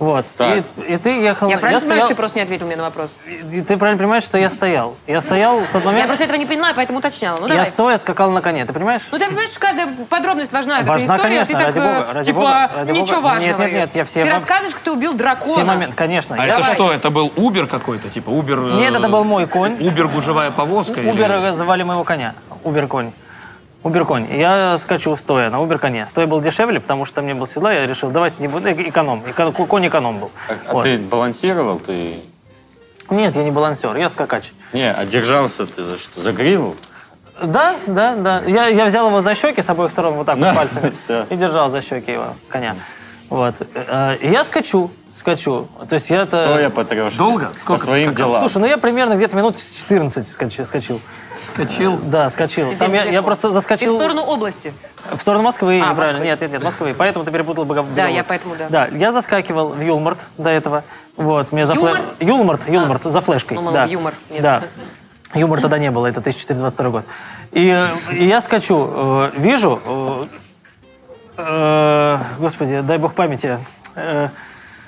Вот. 0.00 0.24
Так. 0.38 0.64
И, 0.88 0.94
и 0.94 0.96
ты 0.96 1.10
ехал... 1.10 1.50
Я 1.50 1.58
правильно 1.58 1.78
понимаю, 1.80 1.80
стоял- 1.80 1.98
что 2.00 2.08
ты 2.08 2.14
просто 2.14 2.38
не 2.38 2.42
ответил 2.42 2.66
мне 2.66 2.76
на 2.76 2.84
вопрос? 2.84 3.16
и 3.26 3.60
ты 3.60 3.76
правильно 3.76 3.98
понимаешь, 3.98 4.24
что 4.24 4.38
я 4.38 4.48
стоял. 4.48 4.96
Я 5.06 5.20
стоял 5.20 5.60
в 5.60 5.66
тот 5.70 5.84
момент... 5.84 6.00
Я 6.00 6.06
просто 6.06 6.24
этого 6.24 6.38
не 6.38 6.46
поняла, 6.46 6.72
поэтому 6.74 7.00
уточняла. 7.00 7.36
Ну 7.38 7.46
я 7.48 7.52
давай. 7.54 7.66
стоя 7.66 7.98
скакал 7.98 8.30
на 8.30 8.40
коне, 8.40 8.64
ты 8.64 8.72
понимаешь? 8.72 9.02
Ну 9.12 9.18
ты 9.18 9.26
понимаешь, 9.26 9.50
каждая 9.58 9.88
подробность 10.08 10.52
важна, 10.52 10.80
Важна, 10.82 11.16
история, 11.16 11.40
а 11.42 11.44
ты 11.44 11.52
конечно, 11.52 11.58
так, 11.58 11.74
ради 11.74 11.78
э, 11.78 11.82
бога, 11.82 12.06
ради 12.14 12.26
типа, 12.26 12.38
бога, 12.40 12.70
ради 12.74 12.92
ничего 12.92 13.16
бога. 13.16 13.26
важного. 13.34 13.58
Нет, 13.58 13.58
нет, 13.58 13.72
нет, 13.72 13.94
я 13.94 14.04
все 14.06 14.20
Ты 14.22 14.26
вам- 14.28 14.34
рассказываешь, 14.36 14.72
как 14.72 14.82
ты 14.82 14.90
убил 14.90 15.12
дракона. 15.12 15.52
Все 15.52 15.64
моменты, 15.64 15.94
конечно. 15.96 16.34
А 16.38 16.46
Я- 16.46 16.54
это 16.54 16.62
что, 16.74 16.92
это 16.92 17.10
был 17.10 17.30
Убер 17.36 17.66
какой-то? 17.66 18.08
Типа 18.08 18.30
Убер... 18.30 18.58
э, 18.58 18.72
Нет, 18.76 18.94
это 18.94 19.08
был 19.08 19.24
мой 19.24 19.46
конь. 19.46 19.76
Убер 19.86 20.08
гужевая 20.08 20.50
повозка? 20.50 21.00
или- 21.02 21.10
Убер 21.10 21.52
звали 21.52 21.82
моего 21.82 22.04
коня. 22.04 22.34
Убер 22.64 22.86
конь. 22.86 23.12
Убер 23.82 24.04
конь. 24.04 24.26
И 24.30 24.38
Я 24.38 24.76
скачу 24.78 25.16
стоя 25.16 25.48
на 25.50 25.60
Убер 25.60 25.78
коне. 25.78 26.06
Стоя 26.06 26.26
был 26.26 26.40
дешевле, 26.40 26.80
потому 26.80 27.04
что 27.06 27.16
там 27.16 27.26
не 27.26 27.34
было 27.34 27.46
седла. 27.46 27.72
Я 27.72 27.86
решил, 27.86 28.10
давайте 28.10 28.40
не 28.42 28.48
буду. 28.48 28.68
э, 28.68 28.72
Эконом. 28.72 29.22
Эко- 29.26 29.52
Конь 29.52 29.88
эконом 29.88 30.18
был. 30.18 30.30
А, 30.48 30.52
а 30.68 30.72
Вот. 30.74 30.82
ты 30.82 30.98
балансировал? 30.98 31.78
Ты... 31.78 32.20
Нет, 33.08 33.34
я 33.34 33.42
не 33.42 33.50
балансер, 33.50 33.96
я 33.96 34.10
скакач. 34.10 34.52
Не, 34.72 34.92
а 34.92 35.04
держался 35.06 35.66
ты 35.66 35.82
за 35.82 35.98
что? 35.98 36.20
За 36.20 36.32
гриву? 36.32 36.76
Да, 37.42 37.74
да, 37.86 38.14
да. 38.16 38.42
Я, 38.46 38.66
я 38.66 38.84
взял 38.84 39.06
его 39.08 39.22
за 39.22 39.34
щеки 39.34 39.62
с 39.62 39.70
обоих 39.70 39.90
сторон 39.90 40.14
вот 40.14 40.26
так 40.26 40.36
вот 40.36 40.54
пальцами 40.54 40.92
и 41.30 41.36
держал 41.36 41.70
за 41.70 41.80
щеки 41.80 42.12
его, 42.12 42.34
коня. 42.48 42.76
Вот. 43.30 43.54
Э, 43.74 44.16
И 44.20 44.28
я 44.28 44.42
скачу, 44.42 44.90
скачу. 45.08 45.68
То 45.88 45.94
есть 45.94 46.10
я-то... 46.10 46.42
Стоя 46.44 46.68
по 46.68 46.84
трешке. 46.84 47.16
Долго? 47.16 47.52
По 47.64 47.76
своим 47.78 48.12
делам. 48.14 48.40
Слушай, 48.40 48.58
ну 48.58 48.66
я 48.66 48.76
примерно 48.76 49.14
где-то 49.14 49.36
минут 49.36 49.56
14 49.56 50.28
скачу, 50.28 50.64
скачил. 50.64 51.00
Скачил? 51.38 51.96
Да, 51.96 52.28
скачил. 52.30 52.74
Там 52.76 52.92
я, 52.92 53.04
я 53.04 53.22
просто 53.22 53.46
Ты 53.46 53.52
в 53.52 53.54
заскочил... 53.54 53.94
сторону 53.94 54.22
области. 54.22 54.74
В 55.14 55.20
сторону 55.20 55.44
Москвы, 55.44 55.80
А, 55.80 55.90
неправильно. 55.90 56.18
Москвы. 56.18 56.24
Нет, 56.26 56.40
нет, 56.40 56.52
нет, 56.52 56.64
Москвы. 56.64 56.94
Поэтому 56.98 57.24
ты 57.24 57.30
перепутал 57.30 57.64
богов... 57.64 57.86
Да, 57.94 58.08
я 58.08 58.24
поэтому, 58.24 58.56
да. 58.56 58.66
Да, 58.68 58.86
я 58.88 59.12
заскакивал 59.12 59.70
в 59.70 59.80
Юлмарт 59.80 60.18
до 60.36 60.50
этого. 60.50 60.82
Вот, 61.16 61.52
мне 61.52 61.66
за 61.66 61.74
флэ- 61.74 61.78
Юмор? 61.78 62.00
Юлмарт, 62.18 62.68
Юлмарт, 62.68 63.02
за 63.04 63.20
флешкой. 63.20 63.56
Думала, 63.56 63.74
да. 63.74 63.86
в 63.86 63.90
юмор. 63.90 64.14
Нет. 64.30 64.42
Да. 64.42 64.62
Юмор 65.34 65.60
тогда 65.60 65.78
не 65.78 65.90
было, 65.92 66.06
это 66.06 66.18
1422 66.18 66.90
год. 66.90 67.04
И, 67.52 67.68
э, 67.68 67.86
и 68.12 68.26
я 68.26 68.40
скачу, 68.40 68.90
э, 68.92 69.30
вижу, 69.36 69.80
э, 69.86 70.24
э, 70.24 70.36
господи, 71.36 72.80
дай 72.80 72.98
бог 72.98 73.14
памяти, 73.14 73.58
э, 73.94 74.28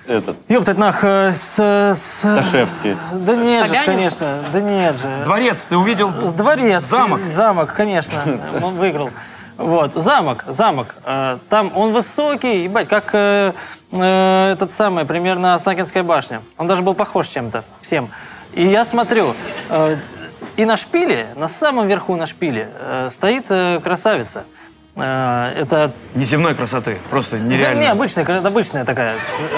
Этот. 0.06 0.36
ёптать 0.48 0.78
нах, 0.78 1.00
э, 1.04 1.32
с, 1.32 1.58
с- 1.58 2.18
Сташевский. 2.18 2.96
Да 3.12 3.36
нет 3.36 3.68
же, 3.68 3.84
конечно, 3.84 4.38
да 4.52 4.60
нет 4.60 5.00
же. 5.00 5.24
Дворец, 5.24 5.62
ты 5.68 5.76
увидел? 5.76 6.10
Дворец. 6.10 6.82
Замок. 6.84 7.24
Замок, 7.24 7.72
конечно. 7.74 8.18
Он 8.62 8.76
выиграл. 8.76 9.10
Вот, 9.58 9.94
замок, 9.94 10.44
замок. 10.48 10.94
Э, 11.04 11.38
Там 11.48 11.76
он 11.76 11.92
высокий, 11.92 12.64
ебать, 12.64 12.88
как 12.88 13.10
э, 13.12 13.52
э, 13.92 14.52
этот 14.52 14.72
самый, 14.72 15.04
примерно 15.04 15.54
Останкинская 15.54 16.02
башня. 16.02 16.42
Он 16.58 16.66
даже 16.66 16.82
был 16.82 16.94
похож 16.94 17.28
чем-то 17.28 17.62
всем. 17.80 18.10
И 18.54 18.64
я 18.66 18.84
смотрю, 18.84 19.34
э, 19.68 19.96
и 20.56 20.64
на 20.64 20.76
шпиле, 20.76 21.28
на 21.36 21.48
самом 21.48 21.86
верху 21.86 22.16
на 22.16 22.26
шпиле, 22.26 22.70
э, 22.78 23.08
стоит 23.10 23.46
э, 23.50 23.78
красавица. 23.84 24.44
Э, 24.94 25.52
Это 25.56 25.92
Неземной 26.14 26.54
красоты, 26.54 26.98
просто 27.08 27.38
не 27.38 27.56
нереально. 27.56 27.90
обычная, 27.92 28.24
кра- 28.26 28.38
обычная 28.46 28.84
такая, 28.84 29.14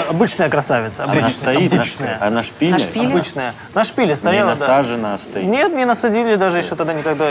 обычная 0.09 0.49
красавица. 0.49 1.03
Она 1.05 1.13
обычная, 1.13 1.31
стоит 1.33 1.73
на 1.73 1.77
обычная. 1.79 1.85
шпиле? 1.85 2.19
А 2.21 2.31
на 2.31 2.43
шпиле? 2.45 2.73
На 2.73 2.79
шпиле? 2.79 3.07
Обычная. 3.09 3.55
На 3.75 3.85
шпиле 3.85 4.09
Не 4.11 4.17
стояла, 4.17 4.55
да. 4.55 4.61
насажена 4.61 5.17
стоит. 5.19 5.45
Нет, 5.47 5.73
не 5.75 5.85
насадили 5.87 6.37
даже 6.37 6.59
еще 6.59 6.77
тогда 6.77 6.93
никогда. 6.95 7.31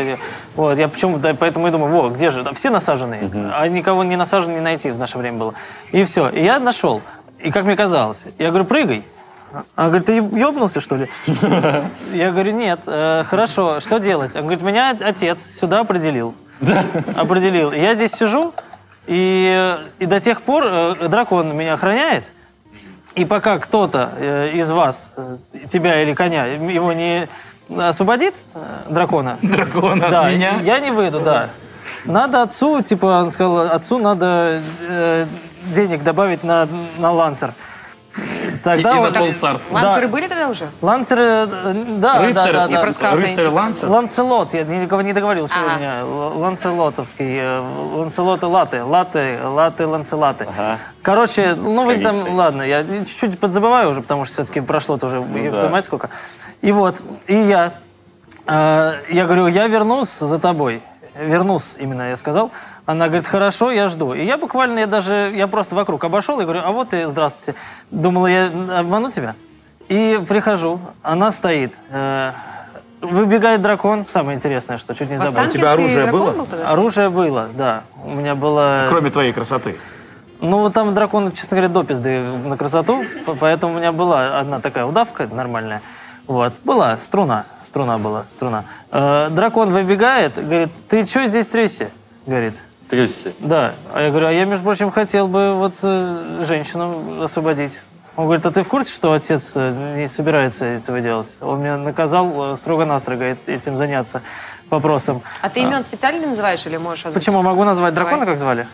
Вот, 0.56 0.78
я 0.78 0.89
почему, 0.89 1.18
да, 1.18 1.34
поэтому 1.34 1.68
и 1.68 1.72
думаю, 1.72 1.93
во, 1.93 2.10
где 2.10 2.32
же? 2.32 2.43
Да, 2.43 2.51
все 2.54 2.70
насаженные, 2.70 3.30
а 3.54 3.68
никого 3.70 4.04
не 4.04 4.18
насаженных 4.18 4.58
не 4.58 4.62
найти 4.64 4.91
в 4.91 4.99
наше 4.99 5.18
время 5.18 5.38
было. 5.38 5.54
И 5.93 6.04
все, 6.04 6.28
и 6.30 6.43
я 6.43 6.60
нашел. 6.60 7.01
И 7.39 7.51
как 7.51 7.64
мне 7.64 7.76
казалось, 7.78 8.26
я 8.38 8.49
говорю, 8.49 8.66
прыгай. 8.66 9.04
Она 9.76 9.88
говорит, 9.89 10.08
ты 10.08 10.16
ебнулся, 10.16 10.82
что 10.82 10.95
ли? 10.95 11.10
Я 12.12 12.32
говорю, 12.32 12.54
нет, 12.54 12.80
э, 12.88 13.24
хорошо, 13.30 13.80
что 13.82 13.99
делать? 13.99 14.36
Он 14.36 14.41
говорит, 14.41 14.64
меня 14.64 14.97
отец 14.99 15.45
сюда 15.60 15.82
определил. 15.82 16.34
Определил. 17.16 17.72
Я 17.72 17.95
здесь 17.95 18.12
сижу, 18.12 18.54
и, 19.08 19.78
и 19.99 20.06
до 20.06 20.20
тех 20.20 20.41
пор 20.41 20.64
э, 20.66 21.08
дракон 21.10 21.56
меня 21.56 21.74
охраняет, 21.74 22.32
и 23.16 23.26
пока 23.26 23.60
кто-то 23.60 24.12
э, 24.18 24.51
из 24.54 24.72
вас, 24.72 25.12
э, 25.16 25.38
тебя 25.68 26.01
или 26.01 26.14
коня, 26.14 26.45
его 26.45 26.93
не 26.93 27.28
освободит, 27.78 28.41
э, 28.56 28.60
дракона, 28.89 29.38
Дракона 29.41 30.06
от 30.06 30.12
да, 30.12 30.30
меня? 30.32 30.60
я 30.64 30.80
не 30.80 30.91
выйду, 30.91 31.20
да. 31.20 31.49
Надо 32.06 32.43
отцу, 32.43 32.82
типа, 32.82 33.06
он 33.24 33.32
сказал, 33.32 33.72
отцу 33.72 33.99
надо 33.99 34.62
э, 34.88 35.26
денег 35.76 36.04
добавить 36.04 36.43
на, 36.43 36.68
на 36.97 37.12
лансер. 37.12 37.54
Тогда 38.64 38.91
И- 38.93 38.95
и 38.95 38.99
вот- 38.99 39.14
на 39.14 39.20
полцарства. 39.20 39.80
Да. 39.82 39.88
Лансеры 39.88 40.07
были 40.07 40.28
тогда 40.28 40.47
уже? 40.49 40.68
Лансеры, 40.82 41.47
да, 41.47 42.20
Рыцарь- 42.20 42.34
да, 42.34 42.51
да, 42.51 42.66
Я 42.66 42.68
да. 42.78 42.82
просто 42.82 43.11
Рыцарь 43.11 43.47
Лансер? 43.47 43.89
Ланцелот, 43.89 44.53
я 44.53 44.64
не, 44.64 44.86
не 45.03 45.14
договорил 45.14 45.45
Ага. 45.45 45.53
сегодня. 45.53 45.99
Л- 46.01 46.39
Ланцелотовский, 46.39 47.38
э, 47.39 47.59
Ланцелот 47.95 48.43
и 48.43 48.45
латы, 48.45 48.84
латы, 48.84 49.39
латы, 49.43 49.88
ланцелаты. 49.88 50.47
Короче, 51.01 51.55
ну 51.55 51.84
вы 51.86 51.97
там, 51.97 52.36
ладно, 52.36 52.61
я 52.61 52.84
чуть-чуть 52.84 53.39
подзабываю 53.39 53.89
уже, 53.89 54.01
потому 54.01 54.26
что 54.26 54.34
все-таки 54.36 54.61
прошло-то 54.61 55.07
уже, 55.07 55.20
Ну 55.20 55.38
и 55.38 55.49
да. 55.49 55.61
понимаете, 55.61 55.88
сколько. 55.88 56.09
И 56.61 56.72
вот, 56.72 57.01
и 57.28 57.36
я, 57.36 57.74
э, 58.47 58.93
я 59.09 59.26
говорю, 59.26 59.47
я 59.47 59.68
вернусь 59.68 60.18
за 60.20 60.39
тобой. 60.39 60.82
Вернусь, 61.16 61.76
именно 61.78 62.09
я 62.09 62.16
сказал. 62.16 62.51
Она 62.86 63.07
говорит, 63.07 63.27
хорошо, 63.27 63.71
я 63.71 63.88
жду. 63.88 64.13
И 64.13 64.25
я 64.25 64.38
буквально, 64.38 64.79
я 64.79 64.88
даже, 64.88 65.31
я 65.34 65.47
просто 65.47 65.75
вокруг 65.75 66.03
обошел 66.03 66.39
и 66.41 66.43
говорю, 66.43 66.61
а 66.65 66.71
вот 66.71 66.93
и 66.93 67.05
здравствуйте. 67.05 67.57
Думала, 67.91 68.27
я 68.27 68.47
обману 68.79 69.11
тебя. 69.11 69.36
И 69.88 70.21
прихожу, 70.27 70.79
она 71.01 71.31
стоит. 71.31 71.75
э, 71.89 72.31
Выбегает 73.01 73.61
дракон, 73.61 74.05
самое 74.05 74.38
интересное, 74.38 74.77
что 74.77 74.95
чуть 74.95 75.09
не 75.09 75.17
забыл. 75.17 75.43
У 75.43 75.47
тебя 75.49 75.71
оружие 75.73 76.05
было? 76.07 76.47
Оружие 76.65 77.09
было, 77.09 77.49
да. 77.53 77.84
У 78.03 78.11
меня 78.11 78.34
было... 78.34 78.86
Кроме 78.89 79.09
твоей 79.09 79.34
красоты. 79.34 79.77
Ну, 80.39 80.59
вот 80.59 80.73
там 80.73 80.93
дракон, 80.93 81.31
честно 81.31 81.57
говоря, 81.57 81.73
до 81.73 81.84
пизды 81.84 82.21
на 82.21 82.57
красоту, 82.57 83.03
поэтому 83.39 83.75
у 83.75 83.77
меня 83.77 83.91
была 83.93 84.39
одна 84.39 84.59
такая 84.59 84.86
удавка 84.86 85.27
нормальная. 85.27 85.81
Вот, 86.27 86.53
была, 86.63 86.97
струна, 86.97 87.45
струна 87.63 87.97
была, 87.97 88.23
струна. 88.29 88.63
Э, 88.91 89.27
дракон 89.31 89.73
выбегает, 89.73 90.36
говорит, 90.36 90.69
ты 90.88 91.05
что 91.05 91.27
здесь 91.27 91.47
трясся? 91.47 91.89
Говорит. 92.25 92.55
Трясся. 92.94 93.34
Да. 93.39 93.74
А 93.94 94.02
я 94.04 94.10
говорю, 94.12 94.28
а 94.28 94.32
я, 94.32 94.46
между 94.46 94.64
прочим, 94.64 94.91
хотел 94.91 95.28
бы 95.28 95.56
вот 95.56 95.74
э, 95.82 96.44
женщину 96.46 97.24
освободить. 97.24 97.82
Он 98.16 98.26
говорит, 98.26 98.46
а 98.46 98.52
ты 98.52 98.62
в 98.64 98.68
курсе, 98.68 98.91
что 98.94 99.14
отец 99.14 99.54
э, 99.56 99.96
не 99.98 100.08
собирается 100.08 100.66
этого 100.66 101.02
делать? 101.02 101.36
Он 101.41 101.60
меня 101.60 101.78
наказал 101.78 102.54
э, 102.54 102.56
строго-настрого 102.56 103.24
эт- 103.24 103.38
этим 103.48 103.78
заняться 103.78 104.22
вопросом. 104.70 105.24
А 105.41 105.50
ты 105.50 105.62
имен 105.62 105.84
специально 105.84 106.20
не 106.20 106.28
называешь 106.28 106.64
или 106.68 106.78
можешь 106.78 107.06
озвучить? 107.08 107.26
Почему 107.26 107.41
могу 107.41 107.64
назвать 107.64 107.96
дракона, 107.96 108.18
Давай. 108.20 108.34
как 108.34 108.39
звали? 108.39 108.68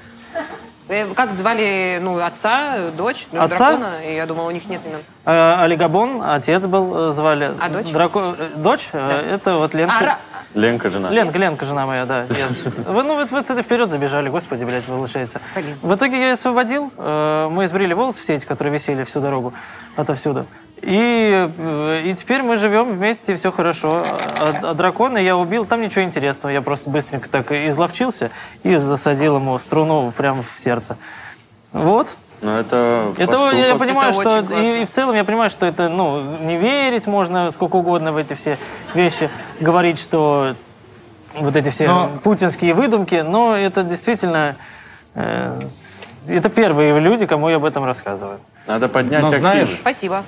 Как 1.15 1.31
звали, 1.33 1.99
ну, 2.01 2.17
отца, 2.17 2.89
дочь, 2.97 3.27
ну, 3.31 3.43
Отца? 3.43 3.57
дракона? 3.77 3.91
И 4.07 4.15
я 4.15 4.25
думала, 4.25 4.47
у 4.47 4.51
них 4.51 4.65
нет 4.67 4.81
имен. 4.83 4.99
Олигабон, 5.23 6.23
отец 6.23 6.65
был, 6.65 7.13
звали. 7.13 7.51
А 7.61 7.69
дочь? 7.69 7.91
Драко- 7.91 8.35
Дочь? 8.57 8.89
э, 8.93 9.35
Это 9.35 9.57
вот 9.59 9.75
Ленка. 9.75 9.93
А, 9.93 10.17
Ленка 10.55 10.89
жена. 10.89 11.09
Ленка, 11.11 11.37
Ленка, 11.37 11.65
жена 11.65 11.85
моя, 11.85 12.05
да. 12.05 12.23
Я- 12.23 12.71
Вы, 12.91 13.03
ну, 13.03 13.15
вот, 13.15 13.29
вот 13.31 13.49
это 13.49 13.61
вперед 13.61 13.89
забежали, 13.91 14.29
господи, 14.29 14.63
блядь, 14.65 14.83
получается. 14.83 15.41
Блин. 15.55 15.75
В 15.81 15.93
итоге 15.95 16.17
я 16.19 16.27
ее 16.29 16.33
освободил. 16.33 16.91
э, 16.97 17.47
Мы 17.51 17.65
избрили 17.65 17.93
волосы 17.93 18.21
все 18.21 18.35
эти, 18.35 18.45
которые 18.45 18.73
висели 18.73 19.03
всю 19.03 19.19
дорогу 19.21 19.53
отовсюду. 19.95 20.47
И, 20.81 21.49
э, 21.57 22.01
и 22.05 22.13
теперь 22.13 22.41
мы 22.41 22.55
живем 22.55 22.93
вместе, 22.93 23.35
все 23.35 23.51
хорошо. 23.51 24.03
А, 24.07 24.59
а 24.63 24.73
дракона 24.73 25.17
я 25.19 25.37
убил, 25.37 25.65
там 25.65 25.81
ничего 25.81 26.03
интересного. 26.03 26.51
Я 26.51 26.61
просто 26.61 26.89
быстренько 26.89 27.29
так 27.29 27.51
изловчился 27.51 28.31
и 28.63 28.75
засадил 28.77 29.35
ему 29.35 29.59
струну 29.59 30.11
прямо 30.15 30.41
в 30.41 30.59
сердце. 30.59 30.97
Вот. 31.73 32.15
Ну, 32.41 32.55
это 32.57 33.13
Это 33.17 33.27
поступок. 33.33 33.53
я 33.55 33.75
понимаю, 33.75 34.13
Это 34.13 34.21
что 34.45 34.59
и, 34.59 34.81
и 34.81 34.85
в 34.85 34.89
целом 34.91 35.15
я 35.15 35.23
понимаю, 35.23 35.49
что 35.49 35.65
это 35.65 35.89
ну 35.89 36.21
не 36.41 36.57
верить 36.57 37.05
можно 37.05 37.51
сколько 37.51 37.75
угодно 37.75 38.11
в 38.13 38.17
эти 38.17 38.33
все 38.33 38.57
вещи, 38.93 39.29
говорить, 39.59 39.99
что 39.99 40.55
вот 41.35 41.55
эти 41.55 41.69
все 41.69 41.87
Но- 41.87 42.09
путинские 42.23 42.73
выдумки, 42.73 43.15
но 43.27 43.55
это 43.57 43.83
действительно 43.83 44.55
э, 45.15 45.61
это 46.27 46.49
первые 46.49 46.97
люди, 46.99 47.25
кому 47.25 47.49
я 47.49 47.57
об 47.57 47.65
этом 47.65 47.83
рассказываю. 47.85 48.39
Надо 48.67 48.87
поднять 48.87 49.21
Но 49.21 49.31
знаешь. 49.31 49.75
Спасибо. 49.81 50.23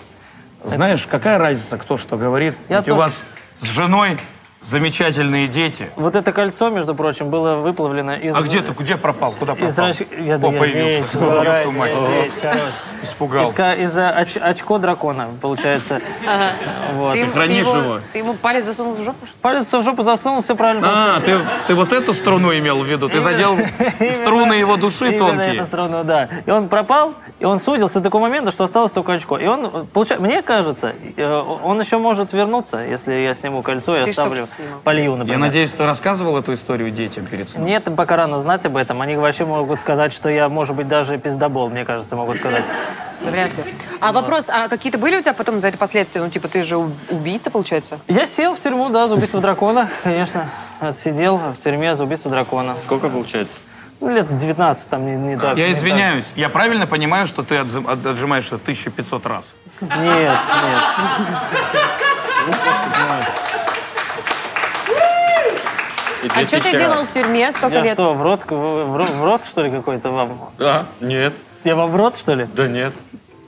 Знаешь, 0.63 1.07
какая 1.07 1.37
разница, 1.37 1.77
кто 1.77 1.97
что 1.97 2.17
говорит? 2.17 2.55
Я 2.69 2.77
Ведь 2.79 2.87
у 2.87 2.91
только- 2.91 2.99
вас 2.99 3.23
с 3.59 3.65
женой 3.65 4.19
замечательные 4.61 5.47
дети. 5.47 5.89
Вот 5.95 6.15
это 6.15 6.31
кольцо, 6.31 6.69
между 6.69 6.93
прочим, 6.95 7.29
было 7.29 7.55
выплавлено 7.55 8.13
из. 8.15 8.35
А 8.35 8.41
где 8.41 8.61
ты, 8.61 8.73
где 8.73 8.95
пропал? 8.95 9.33
Куда 9.33 9.55
пропал? 9.55 9.89
Из 9.89 10.01
я, 10.19 10.37
да, 10.37 10.47
О, 10.47 10.51
я 10.53 10.59
появился. 10.59 11.17
здесь, 11.17 11.21
Ёб 11.65 11.73
мать. 11.73 11.91
здесь, 11.91 12.33
короче. 12.41 12.61
Испугал. 13.01 13.49
Из, 13.49 13.53
из 13.91 13.97
оч- 13.97 14.39
очко 14.39 14.77
дракона, 14.77 15.29
получается. 15.41 16.01
Ага. 16.27 16.51
Вот. 16.93 17.13
Ты, 17.13 17.19
ему- 17.19 17.25
ты 17.27 17.31
хранишь 17.33 17.65
его, 17.65 17.75
его? 17.77 17.99
ты 18.13 18.19
ему 18.19 18.33
палец 18.35 18.65
засунул 18.65 18.93
в 18.93 19.03
жопу? 19.03 19.25
Палец 19.41 19.73
в 19.73 19.81
жопу 19.83 20.03
засунул, 20.03 20.41
все 20.41 20.55
правильно. 20.55 21.15
А, 21.15 21.19
ты, 21.21 21.39
ты 21.67 21.73
вот 21.75 21.91
эту 21.93 22.13
струну 22.13 22.53
имел 22.55 22.79
в 22.81 22.85
виду? 22.85 23.09
Ты 23.09 23.19
задел 23.21 23.57
струны 24.13 24.53
его 24.53 24.77
души 24.77 25.07
Именно 25.07 25.27
тонкие? 25.29 25.55
эту 25.55 25.65
струну, 25.65 26.03
да. 26.03 26.29
И 26.45 26.51
он 26.51 26.69
пропал, 26.69 27.13
и 27.39 27.45
он 27.45 27.57
сузился 27.57 27.99
до 27.99 28.03
такого 28.05 28.21
момента, 28.21 28.51
что 28.51 28.63
осталось 28.65 28.91
только 28.91 29.13
очко. 29.13 29.37
И 29.39 29.47
он, 29.47 29.87
получается, 29.87 30.23
мне 30.23 30.43
кажется, 30.43 30.93
э, 31.17 31.43
он 31.63 31.79
еще 31.81 31.97
может 31.97 32.33
вернуться, 32.33 32.77
если 32.83 33.13
я 33.13 33.33
сниму 33.33 33.63
кольцо 33.63 33.97
и 33.97 34.01
оставлю? 34.01 34.45
Полью, 34.83 35.15
например. 35.15 35.39
Я 35.39 35.39
надеюсь, 35.39 35.71
ты 35.71 35.85
рассказывал 35.85 36.37
эту 36.37 36.53
историю 36.53 36.91
детям 36.91 37.25
перед 37.25 37.49
сном? 37.49 37.65
Нет, 37.65 37.87
пока 37.95 38.15
рано 38.15 38.39
знать 38.39 38.65
об 38.65 38.77
этом. 38.77 39.01
Они 39.01 39.15
вообще 39.15 39.45
могут 39.45 39.79
сказать, 39.79 40.13
что 40.13 40.29
я, 40.29 40.49
может 40.49 40.75
быть, 40.75 40.87
даже 40.87 41.17
пиздобол, 41.17 41.69
мне 41.69 41.85
кажется, 41.85 42.15
могут 42.15 42.37
сказать. 42.37 42.63
Вряд 43.21 43.55
ли. 43.57 43.63
А 43.99 44.11
вопрос, 44.11 44.49
а 44.49 44.67
какие-то 44.67 44.97
были 44.97 45.17
у 45.17 45.21
тебя 45.21 45.33
потом 45.33 45.61
за 45.61 45.67
это 45.67 45.77
последствия? 45.77 46.21
Ну, 46.21 46.29
типа, 46.29 46.47
ты 46.47 46.63
же 46.63 46.77
убийца, 46.77 47.51
получается? 47.51 47.99
Я 48.07 48.25
сел 48.25 48.55
в 48.55 48.59
тюрьму, 48.59 48.89
да, 48.89 49.07
за 49.07 49.15
убийство 49.15 49.39
дракона, 49.41 49.89
конечно. 50.03 50.49
Отсидел 50.79 51.37
в 51.37 51.57
тюрьме 51.57 51.95
за 51.95 52.03
убийство 52.03 52.31
дракона. 52.31 52.77
Сколько 52.77 53.09
получается? 53.09 53.59
Ну, 53.99 54.09
лет 54.09 54.35
19, 54.35 54.89
там 54.89 55.05
не, 55.05 55.15
не 55.15 55.37
так. 55.37 55.55
Я 55.55 55.67
не 55.67 55.73
извиняюсь, 55.73 56.25
я 56.35 56.49
правильно 56.49 56.87
понимаю, 56.87 57.27
что 57.27 57.43
ты 57.43 57.57
от- 57.57 58.05
отжимаешься 58.05 58.55
1500 58.55 59.25
раз? 59.27 59.53
так. 59.79 59.97
Нет, 59.99 60.31
нет. 66.35 66.45
А 66.45 66.47
что 66.47 66.57
ты 66.57 66.61
2000 66.61 66.77
делал 66.77 66.93
раз. 66.95 67.07
в 67.07 67.13
тюрьме 67.13 67.51
столько 67.51 67.75
Я 67.75 67.81
лет? 67.81 67.93
что, 67.93 68.13
в 68.13 68.21
рот, 68.21 68.43
в, 68.45 68.49
в 68.55 68.97
рот, 68.97 69.09
в 69.09 69.23
рот, 69.23 69.45
что 69.45 69.61
ли, 69.63 69.71
какой-то 69.71 70.11
вам? 70.11 70.49
Да, 70.57 70.85
нет, 70.99 71.33
Я 71.63 71.75
вам 71.75 71.89
в 71.91 71.95
рот, 71.95 72.17
что 72.17 72.33
ли? 72.35 72.47
да 72.55 72.67
нет. 72.67 72.93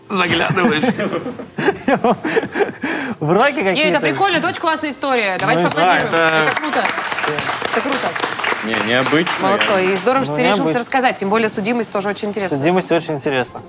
Заглядываешь. 0.09 0.81
В 3.19 3.31
раке 3.31 3.63
Не, 3.63 3.69
какие-то? 3.69 3.89
это 3.89 3.99
прикольно, 4.01 4.37
это 4.37 4.47
очень 4.47 4.59
классная 4.59 4.91
история. 4.91 5.37
Давайте 5.39 5.63
Ну, 5.63 5.69
поаплодируем. 5.69 6.13
это- 6.13 6.35
Это 6.35 6.55
круто. 6.55 6.83
Это 7.71 7.81
круто. 7.81 8.07
Не, 8.65 8.75
необычно. 8.87 9.33
Молодцо. 9.41 9.77
И 9.79 9.95
здорово, 9.95 10.25
что 10.25 10.33
Ну, 10.33 10.39
ты 10.39 10.43
решился 10.47 10.79
рассказать. 10.79 11.15
Тем 11.17 11.29
более 11.29 11.49
судимость 11.49 11.91
тоже 11.91 12.09
очень 12.09 12.29
интересна. 12.29 12.57
Судимость 12.57 12.91
очень 12.91 13.15
интересно. 13.15 13.61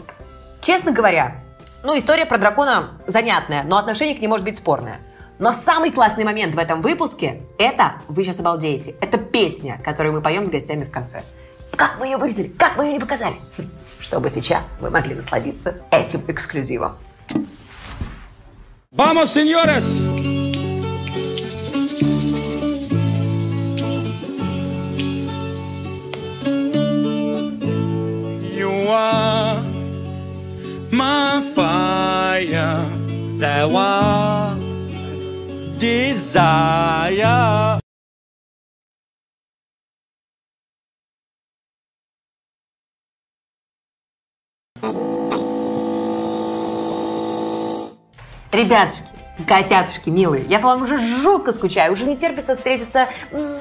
Честно 0.61 0.93
говоря, 0.93 1.37
ну, 1.83 1.97
история 1.97 2.27
про 2.27 2.39
дракона 2.39 2.91
занятная, 3.07 3.63
но 3.65 3.77
отношение 3.77 4.17
к 4.17 4.21
ней 4.21 4.29
может 4.29 4.45
быть 4.45 4.57
спорное. 4.57 4.99
Но 5.39 5.53
самый 5.53 5.91
классный 5.91 6.25
момент 6.25 6.55
в 6.55 6.59
этом 6.59 6.81
выпуске– 6.81 7.43
это, 7.59 7.97
вы 8.09 8.23
сейчас 8.23 8.39
обалдеете, 8.41 8.95
это 9.01 9.19
песня, 9.19 9.81
которую 9.85 10.13
мы 10.13 10.23
поем 10.23 10.47
с 10.47 10.49
гостями 10.49 10.85
в 10.85 10.91
конце. 10.91 11.25
Как 11.77 11.97
мы 11.99 12.07
ее 12.07 12.19
вырезали, 12.19 12.49
как 12.49 12.77
мы 12.77 12.85
ее 12.85 12.93
не 12.93 13.01
показали. 13.01 13.35
Хм, 13.59 13.69
Чтобы 13.99 14.31
сейчас 14.31 14.77
вы 14.81 14.91
могли 14.91 15.15
насладиться 15.15 15.83
этим 15.91 16.23
эксклюзивом. 16.29 16.97
Vamos, 18.93 19.33
señoras! 19.33 19.85
You 28.57 28.71
are 28.89 29.61
my 30.93 31.43
fire, 31.57 32.87
that 33.41 33.69
one 33.69 34.44
desire. 35.79 37.81
Ребятушки, 48.53 49.09
котятушки 49.49 50.11
милые, 50.11 50.45
я 50.45 50.61
по 50.61 50.69
вам 50.69 50.83
уже 50.83 51.01
жутко 51.01 51.53
скучаю, 51.53 51.93
уже 51.93 52.05
не 52.05 52.17
терпится 52.17 52.55
встретиться 52.55 53.09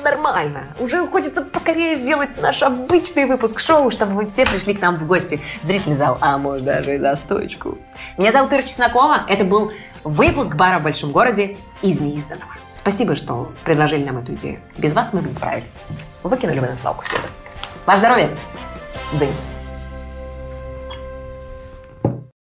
нормально. 0.04 0.76
Уже 0.80 1.08
хочется 1.08 1.42
поскорее 1.42 1.96
сделать 1.96 2.40
наш 2.40 2.62
обычный 2.62 3.26
выпуск 3.26 3.60
шоу, 3.60 3.90
чтобы 3.90 4.14
вы 4.14 4.28
все 4.28 4.46
пришли 4.46 4.76
к 4.76 4.82
нам 4.82 4.98
в 4.98 5.08
гости 5.08 5.42
в 5.64 5.66
зрительный 5.66 5.96
зал, 5.96 6.20
а 6.22 6.38
может 6.38 6.66
даже 6.66 6.94
и 6.94 7.00
за 7.00 7.16
стойку. 7.16 7.80
Меня 8.20 8.32
зовут 8.32 8.54
Ира 8.54 8.62
Чеснокова, 8.62 9.26
это 9.28 9.44
был 9.44 9.72
выпуск 10.04 10.54
бара 10.54 10.78
в 10.78 10.84
большом 10.84 11.12
городе 11.12 11.58
из 11.84 12.02
неизданного. 12.02 12.52
Спасибо, 12.74 13.16
что 13.16 13.54
предложили 13.64 14.04
нам 14.04 14.18
эту 14.18 14.34
идею. 14.34 14.60
Без 14.78 14.94
вас 14.94 15.14
мы 15.14 15.22
бы 15.22 15.28
не 15.28 15.36
справились. 15.36 15.80
Выкинули 16.24 16.60
бы 16.60 16.68
на 16.68 16.76
свалку 16.76 17.04
все 17.04 17.16
это. 17.16 17.28
Ваше 17.86 18.00
здоровье! 18.00 18.36
Дзынь. 19.14 19.53